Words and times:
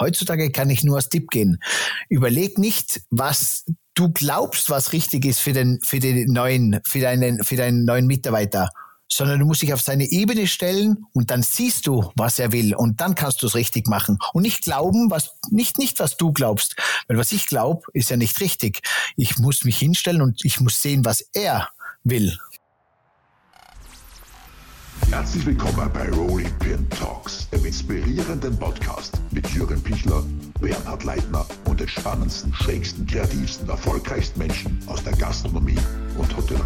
Heutzutage 0.00 0.50
kann 0.50 0.70
ich 0.70 0.84
nur 0.84 0.96
als 0.96 1.08
Tipp 1.08 1.28
gehen. 1.30 1.58
Überleg 2.08 2.58
nicht, 2.58 3.02
was 3.10 3.64
du 3.94 4.10
glaubst, 4.12 4.70
was 4.70 4.92
richtig 4.92 5.24
ist 5.24 5.40
für 5.40 5.52
den, 5.52 5.80
für 5.82 5.98
den 5.98 6.32
neuen, 6.32 6.80
für 6.86 7.00
deinen, 7.00 7.42
für 7.44 7.56
deinen 7.56 7.84
neuen 7.84 8.06
Mitarbeiter 8.06 8.70
sondern 9.10 9.40
du 9.40 9.46
musst 9.46 9.62
dich 9.62 9.72
auf 9.72 9.80
seine 9.80 10.04
Ebene 10.04 10.46
stellen 10.46 11.06
und 11.12 11.30
dann 11.30 11.42
siehst 11.42 11.86
du, 11.86 12.12
was 12.14 12.38
er 12.38 12.52
will 12.52 12.74
und 12.74 13.00
dann 13.00 13.14
kannst 13.14 13.42
du 13.42 13.46
es 13.46 13.54
richtig 13.54 13.88
machen 13.88 14.18
und 14.32 14.42
nicht 14.42 14.62
glauben, 14.62 15.10
was 15.10 15.30
nicht 15.50 15.78
nicht 15.78 15.98
was 15.98 16.16
du 16.16 16.32
glaubst, 16.32 16.76
weil 17.08 17.16
was 17.16 17.32
ich 17.32 17.46
glaube, 17.46 17.82
ist 17.94 18.10
ja 18.10 18.16
nicht 18.16 18.40
richtig. 18.40 18.80
Ich 19.16 19.38
muss 19.38 19.64
mich 19.64 19.78
hinstellen 19.78 20.22
und 20.22 20.44
ich 20.44 20.60
muss 20.60 20.82
sehen, 20.82 21.04
was 21.04 21.20
er 21.32 21.68
will. 22.04 22.38
Herzlich 25.10 25.46
willkommen 25.46 25.90
bei 25.94 26.06
Rolling 26.10 26.52
Pin 26.58 26.86
Talks, 26.90 27.48
dem 27.48 27.64
inspirierenden 27.64 28.58
Podcast 28.58 29.18
mit 29.30 29.48
Jürgen 29.48 29.82
Pichler, 29.82 30.22
Bernhard 30.60 31.02
Leitner 31.02 31.46
und 31.64 31.80
den 31.80 31.88
spannendsten, 31.88 32.52
schrägsten, 32.52 33.06
kreativsten, 33.06 33.70
erfolgreichsten 33.70 34.38
Menschen 34.38 34.78
aus 34.86 35.02
der 35.02 35.14
Gastronomie 35.14 35.78
und 36.18 36.36
Hotellerie. 36.36 36.64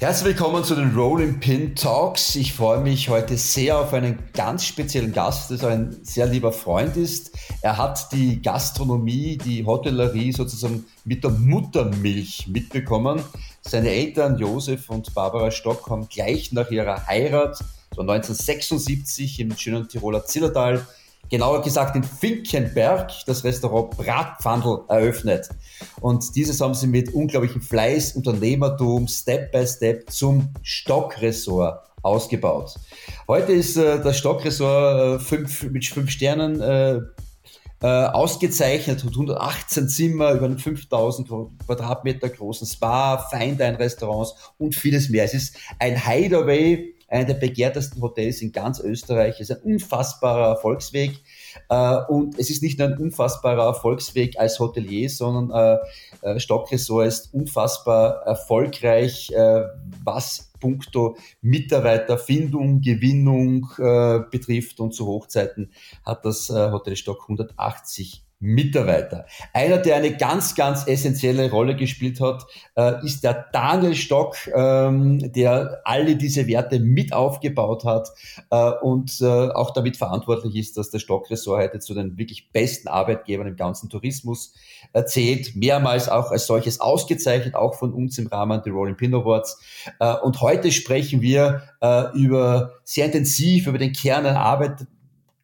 Herzlich 0.00 0.28
willkommen 0.28 0.64
zu 0.64 0.74
den 0.74 0.94
Rolling 0.96 1.38
Pin 1.38 1.76
Talks. 1.76 2.34
Ich 2.34 2.54
freue 2.54 2.80
mich 2.80 3.10
heute 3.10 3.36
sehr 3.36 3.78
auf 3.78 3.92
einen 3.92 4.18
ganz 4.32 4.64
speziellen 4.64 5.12
Gast, 5.12 5.50
der 5.50 5.68
ein 5.68 5.98
sehr 6.02 6.26
lieber 6.26 6.52
Freund 6.52 6.96
ist. 6.96 7.29
Er 7.62 7.76
hat 7.76 8.10
die 8.12 8.40
Gastronomie, 8.40 9.36
die 9.36 9.66
Hotellerie 9.66 10.32
sozusagen 10.32 10.86
mit 11.04 11.22
der 11.22 11.30
Muttermilch 11.30 12.48
mitbekommen. 12.48 13.22
Seine 13.60 13.90
Eltern 13.90 14.38
Josef 14.38 14.88
und 14.88 15.12
Barbara 15.14 15.50
Stock 15.50 15.88
haben 15.90 16.08
gleich 16.08 16.52
nach 16.52 16.70
ihrer 16.70 17.06
Heirat, 17.06 17.58
so 17.94 18.00
1976 18.00 19.40
im 19.40 19.56
schönen 19.56 19.88
Tiroler 19.88 20.24
Zillertal, 20.24 20.86
genauer 21.28 21.60
gesagt 21.60 21.96
in 21.96 22.02
Finkenberg, 22.02 23.12
das 23.26 23.44
Restaurant 23.44 23.90
Bratpfandl 23.90 24.84
eröffnet. 24.88 25.50
Und 26.00 26.34
dieses 26.36 26.62
haben 26.62 26.74
sie 26.74 26.86
mit 26.86 27.12
unglaublichem 27.12 27.60
Fleiß, 27.60 28.16
Unternehmertum, 28.16 29.06
Step 29.06 29.52
by 29.52 29.66
Step 29.66 30.10
zum 30.10 30.48
Stockressort 30.62 31.90
ausgebaut. 32.02 32.74
Heute 33.28 33.52
ist 33.52 33.76
äh, 33.76 34.02
das 34.02 34.16
Stockressort 34.16 35.20
äh, 35.20 35.22
fünf, 35.22 35.64
mit 35.64 35.84
fünf 35.84 36.10
Sternen 36.10 36.60
äh, 36.60 37.00
äh, 37.82 37.86
ausgezeichnet, 37.86 39.02
hat 39.02 39.10
118 39.10 39.88
Zimmer, 39.88 40.32
über 40.32 40.50
5000 40.50 41.28
Quadratmeter 41.66 42.28
großen 42.28 42.66
Spa, 42.66 43.18
Feindein-Restaurants 43.30 44.34
und 44.58 44.74
vieles 44.74 45.08
mehr. 45.08 45.24
Es 45.24 45.34
ist 45.34 45.56
ein 45.78 45.96
Hideaway 45.96 46.94
einer 47.10 47.24
der 47.24 47.34
begehrtesten 47.34 48.00
Hotels 48.00 48.40
in 48.40 48.52
ganz 48.52 48.78
Österreich. 48.78 49.40
Es 49.40 49.50
ist 49.50 49.56
ein 49.56 49.72
unfassbarer 49.72 50.50
Erfolgsweg. 50.50 51.18
Äh, 51.68 51.96
und 52.08 52.38
es 52.38 52.50
ist 52.50 52.62
nicht 52.62 52.78
nur 52.78 52.88
ein 52.88 52.98
unfassbarer 52.98 53.64
Erfolgsweg 53.64 54.38
als 54.38 54.60
Hotelier, 54.60 55.10
sondern 55.10 55.80
äh, 56.22 56.28
äh 56.28 56.40
Stockressort 56.40 57.08
ist 57.08 57.34
unfassbar 57.34 58.22
erfolgreich, 58.26 59.30
äh, 59.32 59.62
was 60.14 60.52
puncto 60.60 61.16
Mitarbeiterfindung, 61.40 62.80
Gewinnung 62.80 63.68
äh, 63.78 64.20
betrifft. 64.30 64.80
Und 64.80 64.92
zu 64.92 65.06
Hochzeiten 65.06 65.72
hat 66.04 66.24
das 66.24 66.50
äh, 66.50 66.70
Hotel 66.70 66.96
Stock 66.96 67.22
180 67.22 68.24
Mitarbeiter. 68.40 69.26
Einer, 69.52 69.76
der 69.76 69.96
eine 69.96 70.16
ganz, 70.16 70.54
ganz 70.54 70.86
essentielle 70.86 71.50
Rolle 71.50 71.76
gespielt 71.76 72.20
hat, 72.22 72.46
äh, 72.74 73.04
ist 73.04 73.22
der 73.22 73.48
Daniel 73.52 73.94
Stock, 73.94 74.34
ähm, 74.54 75.30
der 75.32 75.82
alle 75.84 76.16
diese 76.16 76.46
Werte 76.46 76.80
mit 76.80 77.12
aufgebaut 77.12 77.84
hat 77.84 78.08
äh, 78.50 78.70
und 78.80 79.20
äh, 79.20 79.26
auch 79.26 79.72
damit 79.72 79.98
verantwortlich 79.98 80.56
ist, 80.56 80.78
dass 80.78 80.88
der 80.88 81.00
Stock-Ressort 81.00 81.60
heute 81.60 81.80
zu 81.80 81.92
den 81.92 82.16
wirklich 82.16 82.50
besten 82.50 82.88
Arbeitgebern 82.88 83.46
im 83.46 83.56
ganzen 83.56 83.90
Tourismus 83.90 84.54
zählt, 85.04 85.54
mehrmals 85.54 86.08
auch 86.08 86.30
als 86.30 86.46
solches 86.46 86.80
ausgezeichnet, 86.80 87.54
auch 87.54 87.74
von 87.74 87.92
uns 87.92 88.16
im 88.18 88.26
Rahmen 88.26 88.62
der 88.64 88.72
Rolling 88.72 88.96
Pin 88.96 89.14
Awards. 89.14 89.60
und 90.22 90.40
heute 90.40 90.72
sprechen 90.72 91.20
wir 91.20 91.62
über 92.14 92.72
sehr 92.84 93.06
intensiv 93.06 93.66
über 93.66 93.78
den 93.78 93.92
Kern 93.92 94.24
der 94.24 94.40
Arbeit 94.40 94.86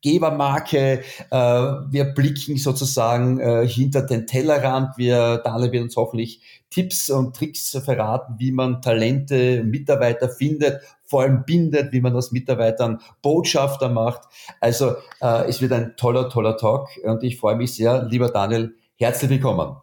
Gebermarke. 0.02 1.02
Äh, 1.30 1.36
wir 1.36 2.04
blicken 2.14 2.56
sozusagen 2.56 3.40
äh, 3.40 3.66
hinter 3.66 4.02
den 4.02 4.26
Tellerrand. 4.26 4.96
Wir, 4.96 5.38
Dale 5.38 5.72
wird 5.72 5.82
uns 5.82 5.96
hoffentlich 5.96 6.42
Tipps 6.70 7.10
und 7.10 7.34
Tricks 7.34 7.70
verraten, 7.84 8.34
wie 8.38 8.52
man 8.52 8.82
Talente, 8.82 9.62
Mitarbeiter 9.64 10.28
findet, 10.28 10.80
vor 11.04 11.22
allem 11.22 11.44
bindet, 11.44 11.92
wie 11.92 12.00
man 12.00 12.14
aus 12.14 12.32
Mitarbeitern 12.32 13.00
Botschafter 13.22 13.88
macht. 13.88 14.22
Also 14.60 14.96
äh, 15.20 15.48
es 15.48 15.60
wird 15.60 15.72
ein 15.72 15.94
toller, 15.96 16.28
toller 16.28 16.56
Talk 16.56 16.88
und 17.04 17.22
ich 17.22 17.38
freue 17.38 17.56
mich 17.56 17.74
sehr. 17.74 18.04
Lieber 18.04 18.28
Daniel, 18.28 18.74
herzlich 18.96 19.30
willkommen. 19.30 19.76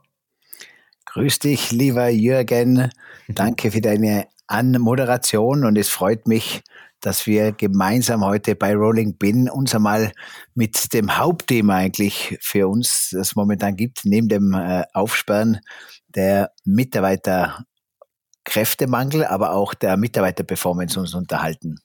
Grüß 1.05 1.39
dich, 1.39 1.71
lieber 1.71 2.09
Jürgen. 2.09 2.89
Danke 3.27 3.71
für 3.71 3.81
deine 3.81 4.27
Anmoderation 4.47 5.63
und 5.63 5.77
es 5.77 5.89
freut 5.89 6.27
mich, 6.27 6.63
dass 7.05 7.27
wir 7.27 7.51
gemeinsam 7.51 8.25
heute 8.25 8.55
bei 8.55 8.73
Rolling 8.75 9.17
Bin 9.17 9.49
uns 9.49 9.75
einmal 9.75 10.13
mit 10.55 10.93
dem 10.93 11.17
Hauptthema 11.17 11.75
eigentlich 11.75 12.37
für 12.41 12.69
uns, 12.69 13.09
das 13.11 13.35
momentan 13.35 13.75
gibt, 13.75 14.05
neben 14.05 14.29
dem 14.29 14.53
äh, 14.53 14.83
Aufsperren 14.93 15.59
der 16.07 16.53
Mitarbeiterkräftemangel, 16.63 19.25
aber 19.25 19.51
auch 19.51 19.73
der 19.73 19.97
Mitarbeiterperformance 19.97 20.97
uns 20.99 21.13
unterhalten. 21.13 21.79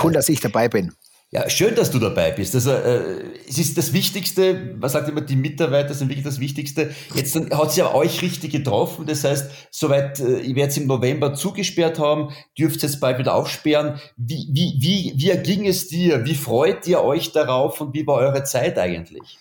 Cool, 0.00 0.12
dass 0.12 0.28
ich 0.28 0.38
dabei 0.40 0.68
bin. 0.68 0.92
Ja, 1.32 1.48
schön, 1.48 1.76
dass 1.76 1.92
du 1.92 2.00
dabei 2.00 2.32
bist. 2.32 2.56
Also, 2.56 2.72
äh, 2.72 3.22
es 3.48 3.56
ist 3.56 3.78
das 3.78 3.92
Wichtigste, 3.92 4.74
man 4.80 4.90
sagt 4.90 5.08
immer, 5.08 5.20
die 5.20 5.36
Mitarbeiter 5.36 5.94
sind 5.94 6.08
wirklich 6.08 6.24
das 6.24 6.40
Wichtigste. 6.40 6.90
Jetzt 7.14 7.36
hat 7.36 7.70
sie 7.70 7.80
ja 7.80 7.94
euch 7.94 8.20
richtig 8.20 8.50
getroffen. 8.50 9.06
Das 9.06 9.22
heißt, 9.22 9.48
soweit, 9.70 10.18
äh, 10.18 10.40
ihr 10.40 10.56
werdet 10.56 10.72
es 10.72 10.78
im 10.78 10.88
November 10.88 11.32
zugesperrt 11.34 12.00
haben, 12.00 12.30
dürft 12.58 12.82
jetzt 12.82 12.98
bald 12.98 13.20
wieder 13.20 13.36
aufsperren. 13.36 14.00
Wie, 14.16 14.48
wie, 14.50 14.74
wie, 14.80 15.12
wie 15.14 15.30
erging 15.30 15.68
es 15.68 15.86
dir? 15.86 16.24
Wie 16.24 16.34
freut 16.34 16.88
ihr 16.88 17.00
euch 17.00 17.30
darauf 17.30 17.80
und 17.80 17.94
wie 17.94 18.04
war 18.08 18.16
eure 18.16 18.42
Zeit 18.42 18.76
eigentlich? 18.76 19.38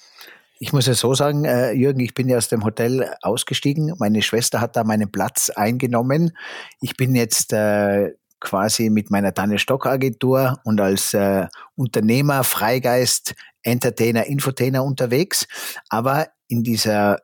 Ich 0.59 0.73
muss 0.73 0.85
ja 0.85 0.93
so 0.93 1.15
sagen, 1.15 1.45
äh, 1.45 1.71
Jürgen, 1.71 2.01
ich 2.01 2.13
bin 2.13 2.29
ja 2.29 2.37
aus 2.37 2.49
dem 2.49 2.65
Hotel 2.65 3.15
ausgestiegen. 3.23 3.95
Meine 3.97 4.21
Schwester 4.21 4.61
hat 4.61 4.75
da 4.75 4.83
meinen 4.83 5.11
Platz 5.11 5.49
eingenommen. 5.49 6.37
Ich 6.81 6.97
bin 6.97 7.15
jetzt 7.15 7.51
äh, 7.51 8.11
quasi 8.39 8.89
mit 8.89 9.11
meiner 9.11 9.31
Daniel 9.31 9.59
Stock 9.59 9.85
Agentur 9.85 10.59
und 10.63 10.79
als 10.81 11.13
äh, 11.13 11.47
Unternehmer, 11.75 12.43
Freigeist, 12.43 13.35
Entertainer, 13.63 14.25
Infotainer 14.25 14.83
unterwegs. 14.83 15.47
Aber 15.89 16.27
in 16.47 16.63
dieser 16.63 17.19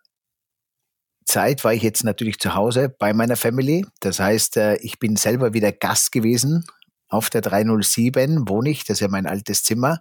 Zeit 1.25 1.63
war 1.63 1.73
ich 1.73 1.81
jetzt 1.81 2.03
natürlich 2.03 2.39
zu 2.39 2.53
Hause 2.55 2.89
bei 2.89 3.13
meiner 3.13 3.35
Family. 3.35 3.85
Das 3.99 4.19
heißt, 4.19 4.57
äh, 4.57 4.75
ich 4.77 4.99
bin 4.99 5.15
selber 5.15 5.53
wieder 5.53 5.71
Gast 5.71 6.11
gewesen. 6.11 6.65
Auf 7.07 7.29
der 7.29 7.41
307 7.41 8.47
wohne 8.49 8.69
ich, 8.69 8.83
das 8.83 8.97
ist 8.97 9.01
ja 9.01 9.07
mein 9.07 9.25
altes 9.25 9.63
Zimmer. 9.63 9.99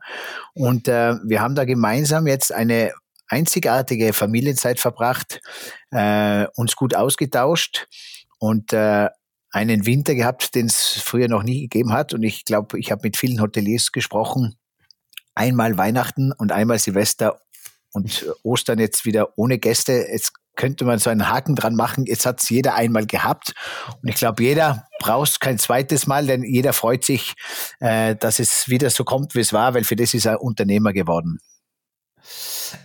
Und 0.55 0.89
äh, 0.89 1.17
wir 1.25 1.41
haben 1.41 1.55
da 1.55 1.65
gemeinsam 1.65 2.27
jetzt 2.27 2.53
eine 2.53 2.93
einzigartige 3.29 4.13
Familienzeit 4.13 4.79
verbracht, 4.81 5.41
äh, 5.91 6.47
uns 6.57 6.77
gut 6.77 6.95
ausgetauscht 6.95 7.89
und 8.39 8.73
äh, 8.73 9.09
einen 9.55 9.87
Winter 9.87 10.17
gehabt, 10.17 10.57
den 10.57 10.67
es 10.67 11.01
früher 11.01 11.29
noch 11.29 11.45
nie 11.45 11.63
gegeben 11.63 11.93
hat. 11.93 12.13
Und 12.13 12.25
ich 12.25 12.45
glaube, 12.45 12.79
ich 12.79 12.91
habe 12.91 13.03
mit 13.05 13.17
vielen 13.17 13.41
Hoteliers 13.41 13.93
gesprochen. 13.93 14.57
Einmal 15.37 15.79
Weihnachten 15.79 16.33
und 16.33 16.51
einmal 16.51 16.81
Silvester 16.81 17.41
und 17.93 18.27
Ostern 18.43 18.81
jetzt 18.81 19.05
wieder 19.05 19.39
ohne 19.39 19.59
Gäste. 19.59 20.07
Jetzt 20.11 20.33
könnte 20.57 20.85
man 20.85 20.99
so 20.99 21.09
einen 21.09 21.29
Haken 21.29 21.55
dran 21.55 21.77
machen. 21.77 22.05
Jetzt 22.07 22.27
hat 22.27 22.43
es 22.43 22.49
jeder 22.49 22.75
einmal 22.75 23.07
gehabt. 23.07 23.55
Und 24.03 24.09
ich 24.09 24.17
glaube, 24.17 24.43
jeder 24.43 24.89
braucht 24.99 25.41
kein 25.41 25.59
zweites 25.59 26.09
Mal, 26.09 26.27
denn 26.27 26.43
jeder 26.43 26.73
freut 26.73 27.05
sich, 27.05 27.35
äh, 27.79 28.17
dass 28.17 28.41
es 28.41 28.69
wieder 28.69 28.91
so 28.91 29.05
kommt, 29.05 29.37
wie 29.37 29.41
es 29.41 29.53
war, 29.53 29.75
weil 29.75 29.85
für 29.85 29.97
das 29.97 30.15
ist 30.15 30.27
er 30.27 30.43
Unternehmer 30.43 30.93
geworden. 30.93 31.39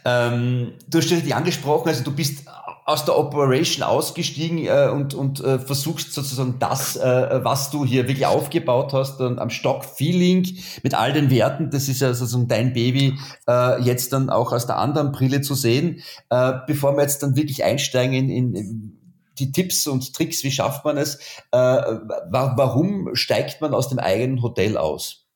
Ähm, 0.06 0.74
du 0.88 1.00
hast 1.00 1.10
dich 1.10 1.34
angesprochen, 1.36 1.88
also 1.88 2.04
du 2.04 2.12
bist 2.12 2.44
aus 2.90 3.06
der 3.06 3.18
Operation 3.18 3.84
ausgestiegen 3.84 4.66
äh, 4.66 4.90
und, 4.92 5.14
und 5.14 5.42
äh, 5.42 5.60
versuchst 5.60 6.12
sozusagen 6.12 6.58
das, 6.60 6.96
äh, 6.96 7.40
was 7.44 7.70
du 7.70 7.86
hier 7.86 8.08
wirklich 8.08 8.26
aufgebaut 8.26 8.94
hast 8.94 9.22
und 9.22 9.38
am 9.38 9.52
Stock-Feeling 9.52 10.48
mit 10.82 10.96
all 10.96 11.14
den 11.14 11.30
Werten, 11.30 11.70
das 11.70 11.88
ist 11.88 12.02
ja 12.02 12.14
sozusagen 12.16 12.48
dein 12.48 12.74
Baby, 12.74 13.20
äh, 13.48 13.80
jetzt 13.84 14.12
dann 14.12 14.32
auch 14.32 14.52
aus 14.54 14.66
der 14.66 14.78
anderen 14.78 15.12
Brille 15.12 15.42
zu 15.42 15.54
sehen. 15.54 16.02
Äh, 16.32 16.54
bevor 16.66 16.96
wir 16.96 17.04
jetzt 17.04 17.22
dann 17.22 17.36
wirklich 17.36 17.64
einsteigen 17.64 18.30
in, 18.30 18.56
in 18.56 19.00
die 19.38 19.52
Tipps 19.52 19.86
und 19.86 20.14
Tricks, 20.16 20.44
wie 20.44 20.52
schafft 20.52 20.84
man 20.84 20.98
es, 20.98 21.18
äh, 21.52 21.58
warum 21.58 23.12
steigt 23.14 23.62
man 23.62 23.76
aus 23.76 23.90
dem 23.90 24.00
eigenen 24.00 24.42
Hotel 24.42 24.78
aus? 24.78 25.28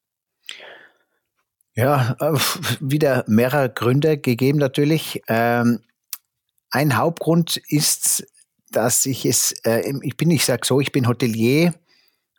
Ja, 1.76 2.16
äh, 2.20 2.34
wieder 2.80 3.24
mehrere 3.28 3.70
Gründe 3.70 4.18
gegeben 4.18 4.58
natürlich. 4.58 5.22
Ähm, 5.28 5.82
ein 6.74 6.98
Hauptgrund 6.98 7.58
ist 7.68 8.26
dass 8.76 9.06
ich 9.06 9.26
es, 9.26 9.54
äh, 9.64 9.94
ich 10.02 10.18
bin, 10.18 10.32
ich 10.32 10.46
sage 10.46 10.66
so, 10.66 10.80
ich 10.82 10.92
bin 10.92 11.08
Hotelier 11.08 11.74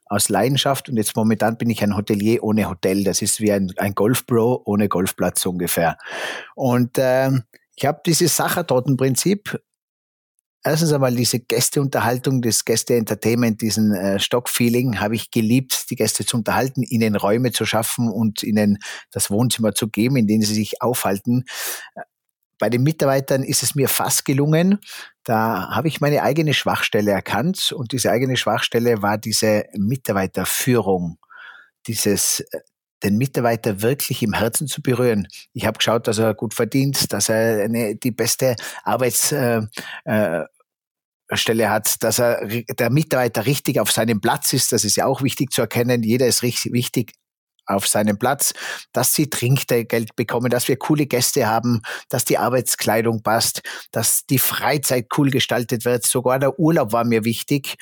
aus 0.07 0.29
Leidenschaft 0.29 0.89
und 0.89 0.97
jetzt 0.97 1.17
momentan 1.17 1.57
bin 1.57 1.71
ich 1.71 1.83
ein 1.83 1.97
Hotelier 1.97 2.43
ohne 2.43 2.69
Hotel. 2.69 3.05
Das 3.05 3.23
ist 3.23 3.41
wie 3.41 3.53
ein, 3.53 3.73
ein 3.79 3.95
Golfbro 3.95 4.63
ohne 4.65 4.89
Golfplatz 4.89 5.47
ungefähr. 5.47 5.97
Und 6.55 6.99
äh, 6.99 7.31
ich 7.77 7.87
habe 7.87 8.01
dieses 8.05 8.37
Sachertortenprinzip 8.37 9.61
erstens 10.63 10.93
einmal 10.93 11.15
diese 11.15 11.41
Gästeunterhaltung, 11.41 12.41
das 12.43 12.65
Gäste-Entertainment, 12.65 13.61
diesen 13.61 13.93
äh, 13.93 14.19
Stock-Feeling 14.19 15.01
habe 15.01 15.15
ich 15.15 15.31
geliebt, 15.31 15.91
die 15.91 15.97
Gäste 15.97 16.25
zu 16.25 16.39
unterhalten, 16.39 16.83
ihnen 16.83 17.17
Räume 17.17 17.53
zu 17.53 17.67
schaffen 17.67 18.09
und 18.11 18.43
ihnen 18.43 18.79
das 19.11 19.31
Wohnzimmer 19.31 19.75
zu 19.75 19.89
geben, 19.89 20.17
in 20.17 20.27
denen 20.27 20.43
sie 20.43 20.55
sich 20.55 20.81
aufhalten. 20.81 21.45
Bei 22.59 22.71
den 22.71 22.83
Mitarbeitern 22.83 23.43
ist 23.43 23.63
es 23.63 23.75
mir 23.75 23.89
fast 23.89 24.25
gelungen. 24.25 24.79
Da 25.25 25.71
habe 25.71 25.89
ich 25.89 26.01
meine 26.01 26.23
eigene 26.23 26.55
Schwachstelle 26.55 27.11
erkannt 27.11 27.73
und 27.73 27.93
diese 27.93 28.11
eigene 28.11 28.37
Schwachstelle 28.37 29.03
war 29.03 29.19
diese 29.19 29.65
Mitarbeiterführung, 29.75 31.19
dieses 31.87 32.41
äh, 32.41 32.61
den 33.03 33.19
Mitarbeiter 33.19 33.83
wirklich 33.83 34.23
im 34.23 34.33
Herzen 34.33 34.67
zu 34.67 34.81
berühren. 34.81 35.29
Ich 35.53 35.67
habe 35.67 35.79
geschaut, 35.79 36.09
dass 36.09 36.19
er 36.19 36.35
gut 36.35 36.55
verdient, 36.55 37.13
dass 37.13 37.29
er 37.29 37.65
eine, 37.65 37.97
die 37.97 38.11
beste 38.11 38.57
Arbeits, 38.83 39.31
äh, 39.33 39.61
äh, 40.05 40.45
hat, 41.31 42.03
dass 42.03 42.21
er 42.21 42.47
der 42.47 42.91
Mitarbeiter 42.91 43.45
richtig 43.45 43.81
auf 43.81 43.91
seinem 43.91 44.21
Platz 44.21 44.53
ist. 44.53 44.73
Das 44.73 44.85
ist 44.85 44.97
ja 44.97 45.07
auch 45.07 45.23
wichtig 45.23 45.51
zu 45.51 45.63
erkennen. 45.63 46.03
Jeder 46.03 46.27
ist 46.27 46.43
richtig 46.43 46.73
wichtig 46.73 47.13
auf 47.67 47.87
seinem 47.87 48.19
Platz, 48.19 48.53
dass 48.93 49.15
sie 49.15 49.31
Trinkgeld 49.31 50.17
bekommen, 50.17 50.51
dass 50.51 50.69
wir 50.69 50.77
coole 50.77 51.07
Gäste 51.07 51.47
haben, 51.47 51.83
dass 52.09 52.25
die 52.25 52.39
Arbeitskleidung 52.39 53.23
passt, 53.23 53.63
dass 53.91 54.27
die 54.27 54.39
Freizeit 54.39 55.07
cool 55.17 55.31
gestaltet 55.31 55.85
wird. 55.85 56.07
Sogar 56.07 56.39
der 56.39 56.59
Urlaub 56.59 56.93
war 56.93 57.05
mir 57.05 57.25
wichtig. 57.25 57.77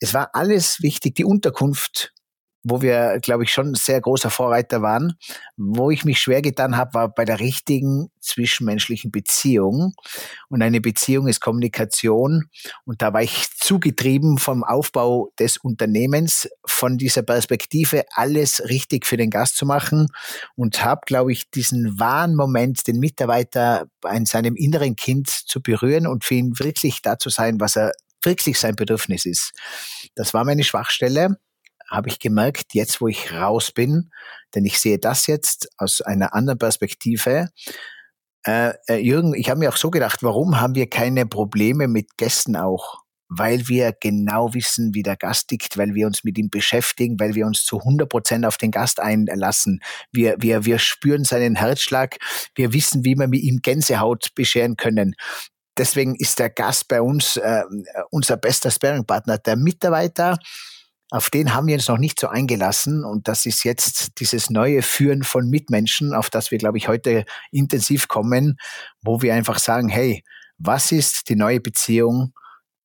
Es 0.00 0.14
war 0.14 0.30
alles 0.34 0.82
wichtig. 0.82 1.14
Die 1.16 1.24
Unterkunft 1.24 2.12
wo 2.68 2.82
wir, 2.82 3.18
glaube 3.20 3.44
ich, 3.44 3.52
schon 3.52 3.74
sehr 3.74 4.00
großer 4.00 4.30
Vorreiter 4.30 4.82
waren. 4.82 5.14
Wo 5.56 5.90
ich 5.90 6.04
mich 6.04 6.20
schwer 6.20 6.42
getan 6.42 6.76
habe, 6.76 6.94
war 6.94 7.08
bei 7.08 7.24
der 7.24 7.40
richtigen 7.40 8.10
zwischenmenschlichen 8.20 9.10
Beziehung. 9.10 9.94
Und 10.48 10.62
eine 10.62 10.80
Beziehung 10.80 11.28
ist 11.28 11.40
Kommunikation. 11.40 12.44
Und 12.84 13.02
da 13.02 13.12
war 13.12 13.22
ich 13.22 13.50
zugetrieben 13.56 14.38
vom 14.38 14.64
Aufbau 14.64 15.30
des 15.38 15.56
Unternehmens, 15.56 16.48
von 16.66 16.98
dieser 16.98 17.22
Perspektive, 17.22 18.04
alles 18.14 18.62
richtig 18.68 19.06
für 19.06 19.16
den 19.16 19.30
Gast 19.30 19.56
zu 19.56 19.66
machen. 19.66 20.08
Und 20.54 20.84
habe, 20.84 21.00
glaube 21.06 21.32
ich, 21.32 21.50
diesen 21.50 21.98
wahren 21.98 22.34
Moment, 22.34 22.86
den 22.86 22.98
Mitarbeiter 22.98 23.86
in 24.12 24.26
seinem 24.26 24.56
inneren 24.56 24.96
Kind 24.96 25.28
zu 25.28 25.62
berühren 25.62 26.06
und 26.06 26.24
für 26.24 26.34
ihn 26.34 26.58
wirklich 26.58 27.02
da 27.02 27.18
zu 27.18 27.30
sein, 27.30 27.60
was 27.60 27.76
er 27.76 27.92
wirklich 28.22 28.58
sein 28.58 28.76
Bedürfnis 28.76 29.26
ist. 29.26 29.52
Das 30.14 30.34
war 30.34 30.44
meine 30.44 30.64
Schwachstelle 30.64 31.38
habe 31.90 32.08
ich 32.08 32.18
gemerkt, 32.18 32.74
jetzt 32.74 33.00
wo 33.00 33.08
ich 33.08 33.32
raus 33.32 33.72
bin, 33.72 34.10
denn 34.54 34.64
ich 34.64 34.78
sehe 34.78 34.98
das 34.98 35.26
jetzt 35.26 35.68
aus 35.78 36.00
einer 36.00 36.34
anderen 36.34 36.58
Perspektive. 36.58 37.48
Äh, 38.46 38.74
äh, 38.88 38.96
Jürgen, 38.96 39.34
ich 39.34 39.50
habe 39.50 39.60
mir 39.60 39.70
auch 39.70 39.76
so 39.76 39.90
gedacht, 39.90 40.22
warum 40.22 40.60
haben 40.60 40.74
wir 40.74 40.88
keine 40.88 41.26
Probleme 41.26 41.88
mit 41.88 42.16
Gästen 42.16 42.56
auch? 42.56 43.02
Weil 43.30 43.68
wir 43.68 43.92
genau 43.92 44.54
wissen, 44.54 44.94
wie 44.94 45.02
der 45.02 45.16
Gast 45.16 45.48
tickt, 45.48 45.76
weil 45.76 45.94
wir 45.94 46.06
uns 46.06 46.24
mit 46.24 46.38
ihm 46.38 46.48
beschäftigen, 46.48 47.20
weil 47.20 47.34
wir 47.34 47.46
uns 47.46 47.64
zu 47.64 47.78
100 47.78 48.08
Prozent 48.08 48.46
auf 48.46 48.56
den 48.56 48.70
Gast 48.70 49.00
einlassen. 49.00 49.80
Wir, 50.12 50.36
wir, 50.38 50.64
wir 50.64 50.78
spüren 50.78 51.24
seinen 51.24 51.56
Herzschlag. 51.56 52.16
Wir 52.54 52.72
wissen, 52.72 53.04
wie 53.04 53.16
wir 53.16 53.28
mit 53.28 53.42
ihm 53.42 53.58
Gänsehaut 53.62 54.34
bescheren 54.34 54.76
können. 54.76 55.14
Deswegen 55.76 56.16
ist 56.16 56.38
der 56.38 56.50
Gast 56.50 56.88
bei 56.88 57.02
uns 57.02 57.36
äh, 57.36 57.62
unser 58.10 58.38
bester 58.38 58.70
Sparing-Partner. 58.70 59.38
Der 59.38 59.56
Mitarbeiter, 59.56 60.38
auf 61.10 61.30
den 61.30 61.54
haben 61.54 61.66
wir 61.66 61.74
uns 61.74 61.88
noch 61.88 61.98
nicht 61.98 62.20
so 62.20 62.28
eingelassen 62.28 63.04
und 63.04 63.28
das 63.28 63.46
ist 63.46 63.64
jetzt 63.64 64.20
dieses 64.20 64.50
neue 64.50 64.82
Führen 64.82 65.22
von 65.22 65.48
Mitmenschen, 65.48 66.12
auf 66.12 66.28
das 66.28 66.50
wir, 66.50 66.58
glaube 66.58 66.78
ich, 66.78 66.88
heute 66.88 67.24
intensiv 67.50 68.08
kommen, 68.08 68.58
wo 69.02 69.22
wir 69.22 69.34
einfach 69.34 69.58
sagen, 69.58 69.88
hey, 69.88 70.22
was 70.58 70.92
ist 70.92 71.28
die 71.28 71.36
neue 71.36 71.60
Beziehung 71.60 72.34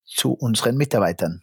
zu 0.04 0.32
unseren 0.32 0.76
Mitarbeitern? 0.76 1.42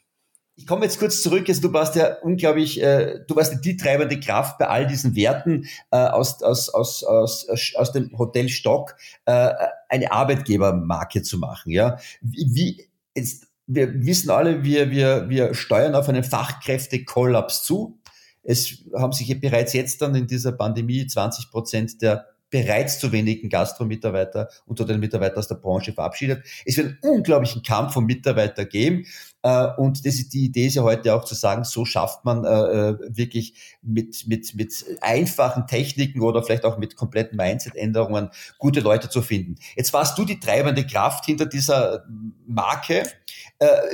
Ich 0.56 0.68
komme 0.68 0.86
jetzt 0.86 1.00
kurz 1.00 1.22
zurück. 1.22 1.46
Also 1.48 1.62
du 1.62 1.74
warst 1.74 1.96
ja 1.96 2.18
unglaublich, 2.22 2.82
äh, 2.82 3.20
du 3.28 3.36
warst 3.36 3.64
die 3.64 3.78
treibende 3.78 4.20
Kraft 4.20 4.58
bei 4.58 4.68
all 4.68 4.86
diesen 4.86 5.16
Werten 5.16 5.68
äh, 5.92 5.98
aus, 5.98 6.44
aus, 6.44 6.70
aus, 6.70 7.04
aus, 7.04 7.48
aus 7.76 7.92
dem 7.92 8.16
Hotel 8.18 8.50
Stock, 8.50 8.96
äh, 9.26 9.54
eine 9.90 10.12
Arbeitgebermarke 10.12 11.22
zu 11.24 11.38
machen. 11.38 11.72
Ja, 11.72 11.98
wie, 12.22 12.48
wie 12.54 12.90
jetzt 13.16 13.48
wir 13.74 14.06
wissen 14.06 14.30
alle, 14.30 14.64
wir, 14.64 14.92
wir, 14.92 15.30
wir 15.30 15.54
steuern 15.54 15.96
auf 15.96 16.10
einen 16.10 16.24
Fachkräftekollaps 16.24 17.64
zu. 17.64 18.00
Es 18.44 18.84
haben 18.96 19.14
sich 19.14 19.40
bereits 19.40 19.74
jetzt 19.74 20.02
dann 20.02 20.16
in 20.16 20.28
dieser 20.28 20.52
Pandemie 20.52 21.06
20 21.06 21.52
Prozent 21.52 22.02
der 22.02 22.26
bereits 22.52 23.00
zu 23.00 23.12
wenigen 23.12 23.50
Gastromitarbeiter 23.50 24.50
unter 24.66 24.86
den 24.86 25.00
Mitarbeitern 25.00 25.40
aus 25.40 25.48
der 25.48 25.56
Branche 25.56 25.94
verabschiedet. 25.94 26.44
Es 26.66 26.78
wird 26.78 26.88
einen 26.88 26.98
unglaublichen 27.02 27.64
Kampf 27.64 27.96
um 27.96 28.06
Mitarbeiter 28.06 28.66
geben. 28.66 29.06
Äh, 29.42 29.68
und 29.78 30.06
das 30.06 30.16
ist 30.16 30.34
die 30.34 30.46
Idee 30.46 30.68
ist 30.68 30.76
ja 30.76 30.84
heute 30.84 31.16
auch 31.16 31.24
zu 31.24 31.34
sagen, 31.34 31.64
so 31.64 31.86
schafft 31.86 32.26
man 32.26 32.44
äh, 32.44 32.50
äh, 32.50 32.98
wirklich 33.08 33.78
mit, 33.82 34.28
mit, 34.28 34.54
mit 34.54 34.86
einfachen 35.00 35.66
Techniken 35.66 36.22
oder 36.22 36.44
vielleicht 36.44 36.66
auch 36.66 36.78
mit 36.78 36.96
kompletten 36.98 37.38
Mindset-Änderungen 37.38 38.30
gute 38.60 38.82
Leute 38.82 39.10
zu 39.10 39.22
finden. 39.22 39.56
Jetzt 39.76 39.94
warst 39.94 40.18
du 40.18 40.26
die 40.26 40.40
treibende 40.40 40.86
Kraft 40.86 41.26
hinter 41.26 41.46
dieser 41.46 42.06
Marke. 42.46 43.04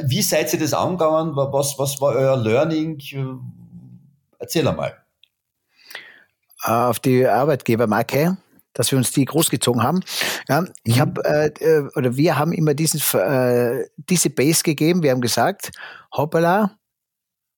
Wie 0.03 0.21
seid 0.21 0.53
ihr 0.53 0.59
das 0.59 0.73
angegangen? 0.73 1.35
Was, 1.35 1.77
was 1.77 1.99
war 1.99 2.15
euer 2.15 2.37
Learning? 2.37 3.01
Erzähl 4.39 4.67
einmal. 4.67 4.97
Auf 6.63 6.99
die 6.99 7.27
Arbeitgebermarke 7.27 8.37
dass 8.77 8.91
wir 8.91 8.97
uns 8.97 9.11
die 9.11 9.25
großgezogen 9.25 9.81
haben. 9.81 10.01
Ja, 10.47 10.65
ich 10.83 10.97
mhm. 10.97 10.99
habe 10.99 11.25
äh, 11.25 11.47
äh, 11.59 11.89
oder 11.95 12.15
wir 12.15 12.37
haben 12.37 12.53
immer 12.53 12.73
diesen 12.73 13.01
äh, 13.19 13.85
diese 13.97 14.29
Base 14.29 14.63
gegeben. 14.63 15.03
Wir 15.03 15.11
haben 15.11 15.21
gesagt, 15.21 15.71
hoppala, 16.15 16.77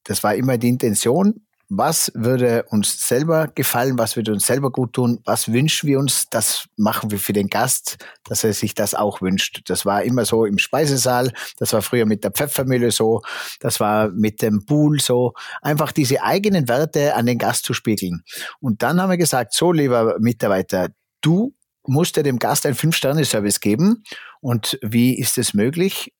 das 0.05 0.23
war 0.23 0.35
immer 0.35 0.57
die 0.57 0.69
Intention. 0.69 1.45
Was 1.71 2.11
würde 2.15 2.63
uns 2.69 3.07
selber 3.07 3.47
gefallen? 3.47 3.99
Was 3.99 4.15
würde 4.15 4.33
uns 4.33 4.47
selber 4.47 4.71
gut 4.71 4.93
tun? 4.93 5.19
Was 5.25 5.53
wünschen 5.53 5.87
wir 5.87 5.99
uns? 5.99 6.25
Das 6.31 6.65
machen 6.77 7.11
wir 7.11 7.19
für 7.19 7.31
den 7.31 7.47
Gast, 7.47 7.97
dass 8.23 8.43
er 8.43 8.53
sich 8.53 8.73
das 8.73 8.95
auch 8.95 9.21
wünscht. 9.21 9.61
Das 9.69 9.85
war 9.85 10.01
immer 10.01 10.25
so 10.25 10.45
im 10.45 10.57
Speisesaal. 10.57 11.31
Das 11.57 11.71
war 11.73 11.83
früher 11.83 12.07
mit 12.07 12.23
der 12.23 12.31
Pfeffermühle 12.31 12.89
so. 12.89 13.21
Das 13.59 13.79
war 13.79 14.09
mit 14.09 14.41
dem 14.41 14.65
Pool 14.65 14.99
so. 14.99 15.33
Einfach 15.61 15.91
diese 15.91 16.23
eigenen 16.23 16.67
Werte 16.67 17.15
an 17.15 17.27
den 17.27 17.37
Gast 17.37 17.65
zu 17.65 17.75
spiegeln. 17.75 18.23
Und 18.59 18.81
dann 18.81 18.99
haben 18.99 19.11
wir 19.11 19.17
gesagt, 19.17 19.53
so 19.53 19.71
lieber 19.71 20.17
Mitarbeiter, 20.19 20.89
du 21.21 21.53
musst 21.85 22.17
ja 22.17 22.23
dem 22.23 22.39
Gast 22.39 22.65
einen 22.65 22.75
Fünf-Sterne-Service 22.75 23.59
geben. 23.59 24.03
Und 24.41 24.79
wie 24.81 25.19
ist 25.19 25.37
es 25.37 25.53
möglich? 25.53 26.13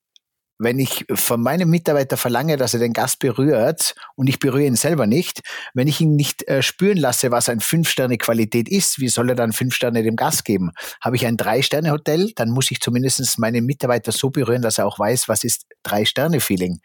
Wenn 0.62 0.78
ich 0.78 1.06
von 1.14 1.42
meinem 1.42 1.70
Mitarbeiter 1.70 2.18
verlange, 2.18 2.58
dass 2.58 2.74
er 2.74 2.80
den 2.80 2.92
Gast 2.92 3.18
berührt 3.18 3.94
und 4.14 4.28
ich 4.28 4.38
berühre 4.38 4.66
ihn 4.66 4.76
selber 4.76 5.06
nicht, 5.06 5.40
wenn 5.72 5.88
ich 5.88 6.02
ihn 6.02 6.16
nicht 6.16 6.46
äh, 6.48 6.62
spüren 6.62 6.98
lasse, 6.98 7.30
was 7.30 7.48
ein 7.48 7.60
Fünf-Sterne-Qualität 7.60 8.68
ist, 8.68 9.00
wie 9.00 9.08
soll 9.08 9.30
er 9.30 9.36
dann 9.36 9.52
fünf 9.52 9.74
Sterne 9.74 10.02
dem 10.02 10.16
Gast 10.16 10.44
geben? 10.44 10.72
Habe 11.00 11.16
ich 11.16 11.24
ein 11.24 11.38
Drei-Sterne-Hotel, 11.38 12.32
dann 12.36 12.50
muss 12.50 12.70
ich 12.70 12.80
zumindest 12.80 13.38
meinen 13.38 13.64
Mitarbeiter 13.64 14.12
so 14.12 14.28
berühren, 14.28 14.60
dass 14.60 14.76
er 14.76 14.86
auch 14.86 14.98
weiß, 14.98 15.28
was 15.28 15.44
ist 15.44 15.64
Drei-Sterne-Feeling. 15.82 16.80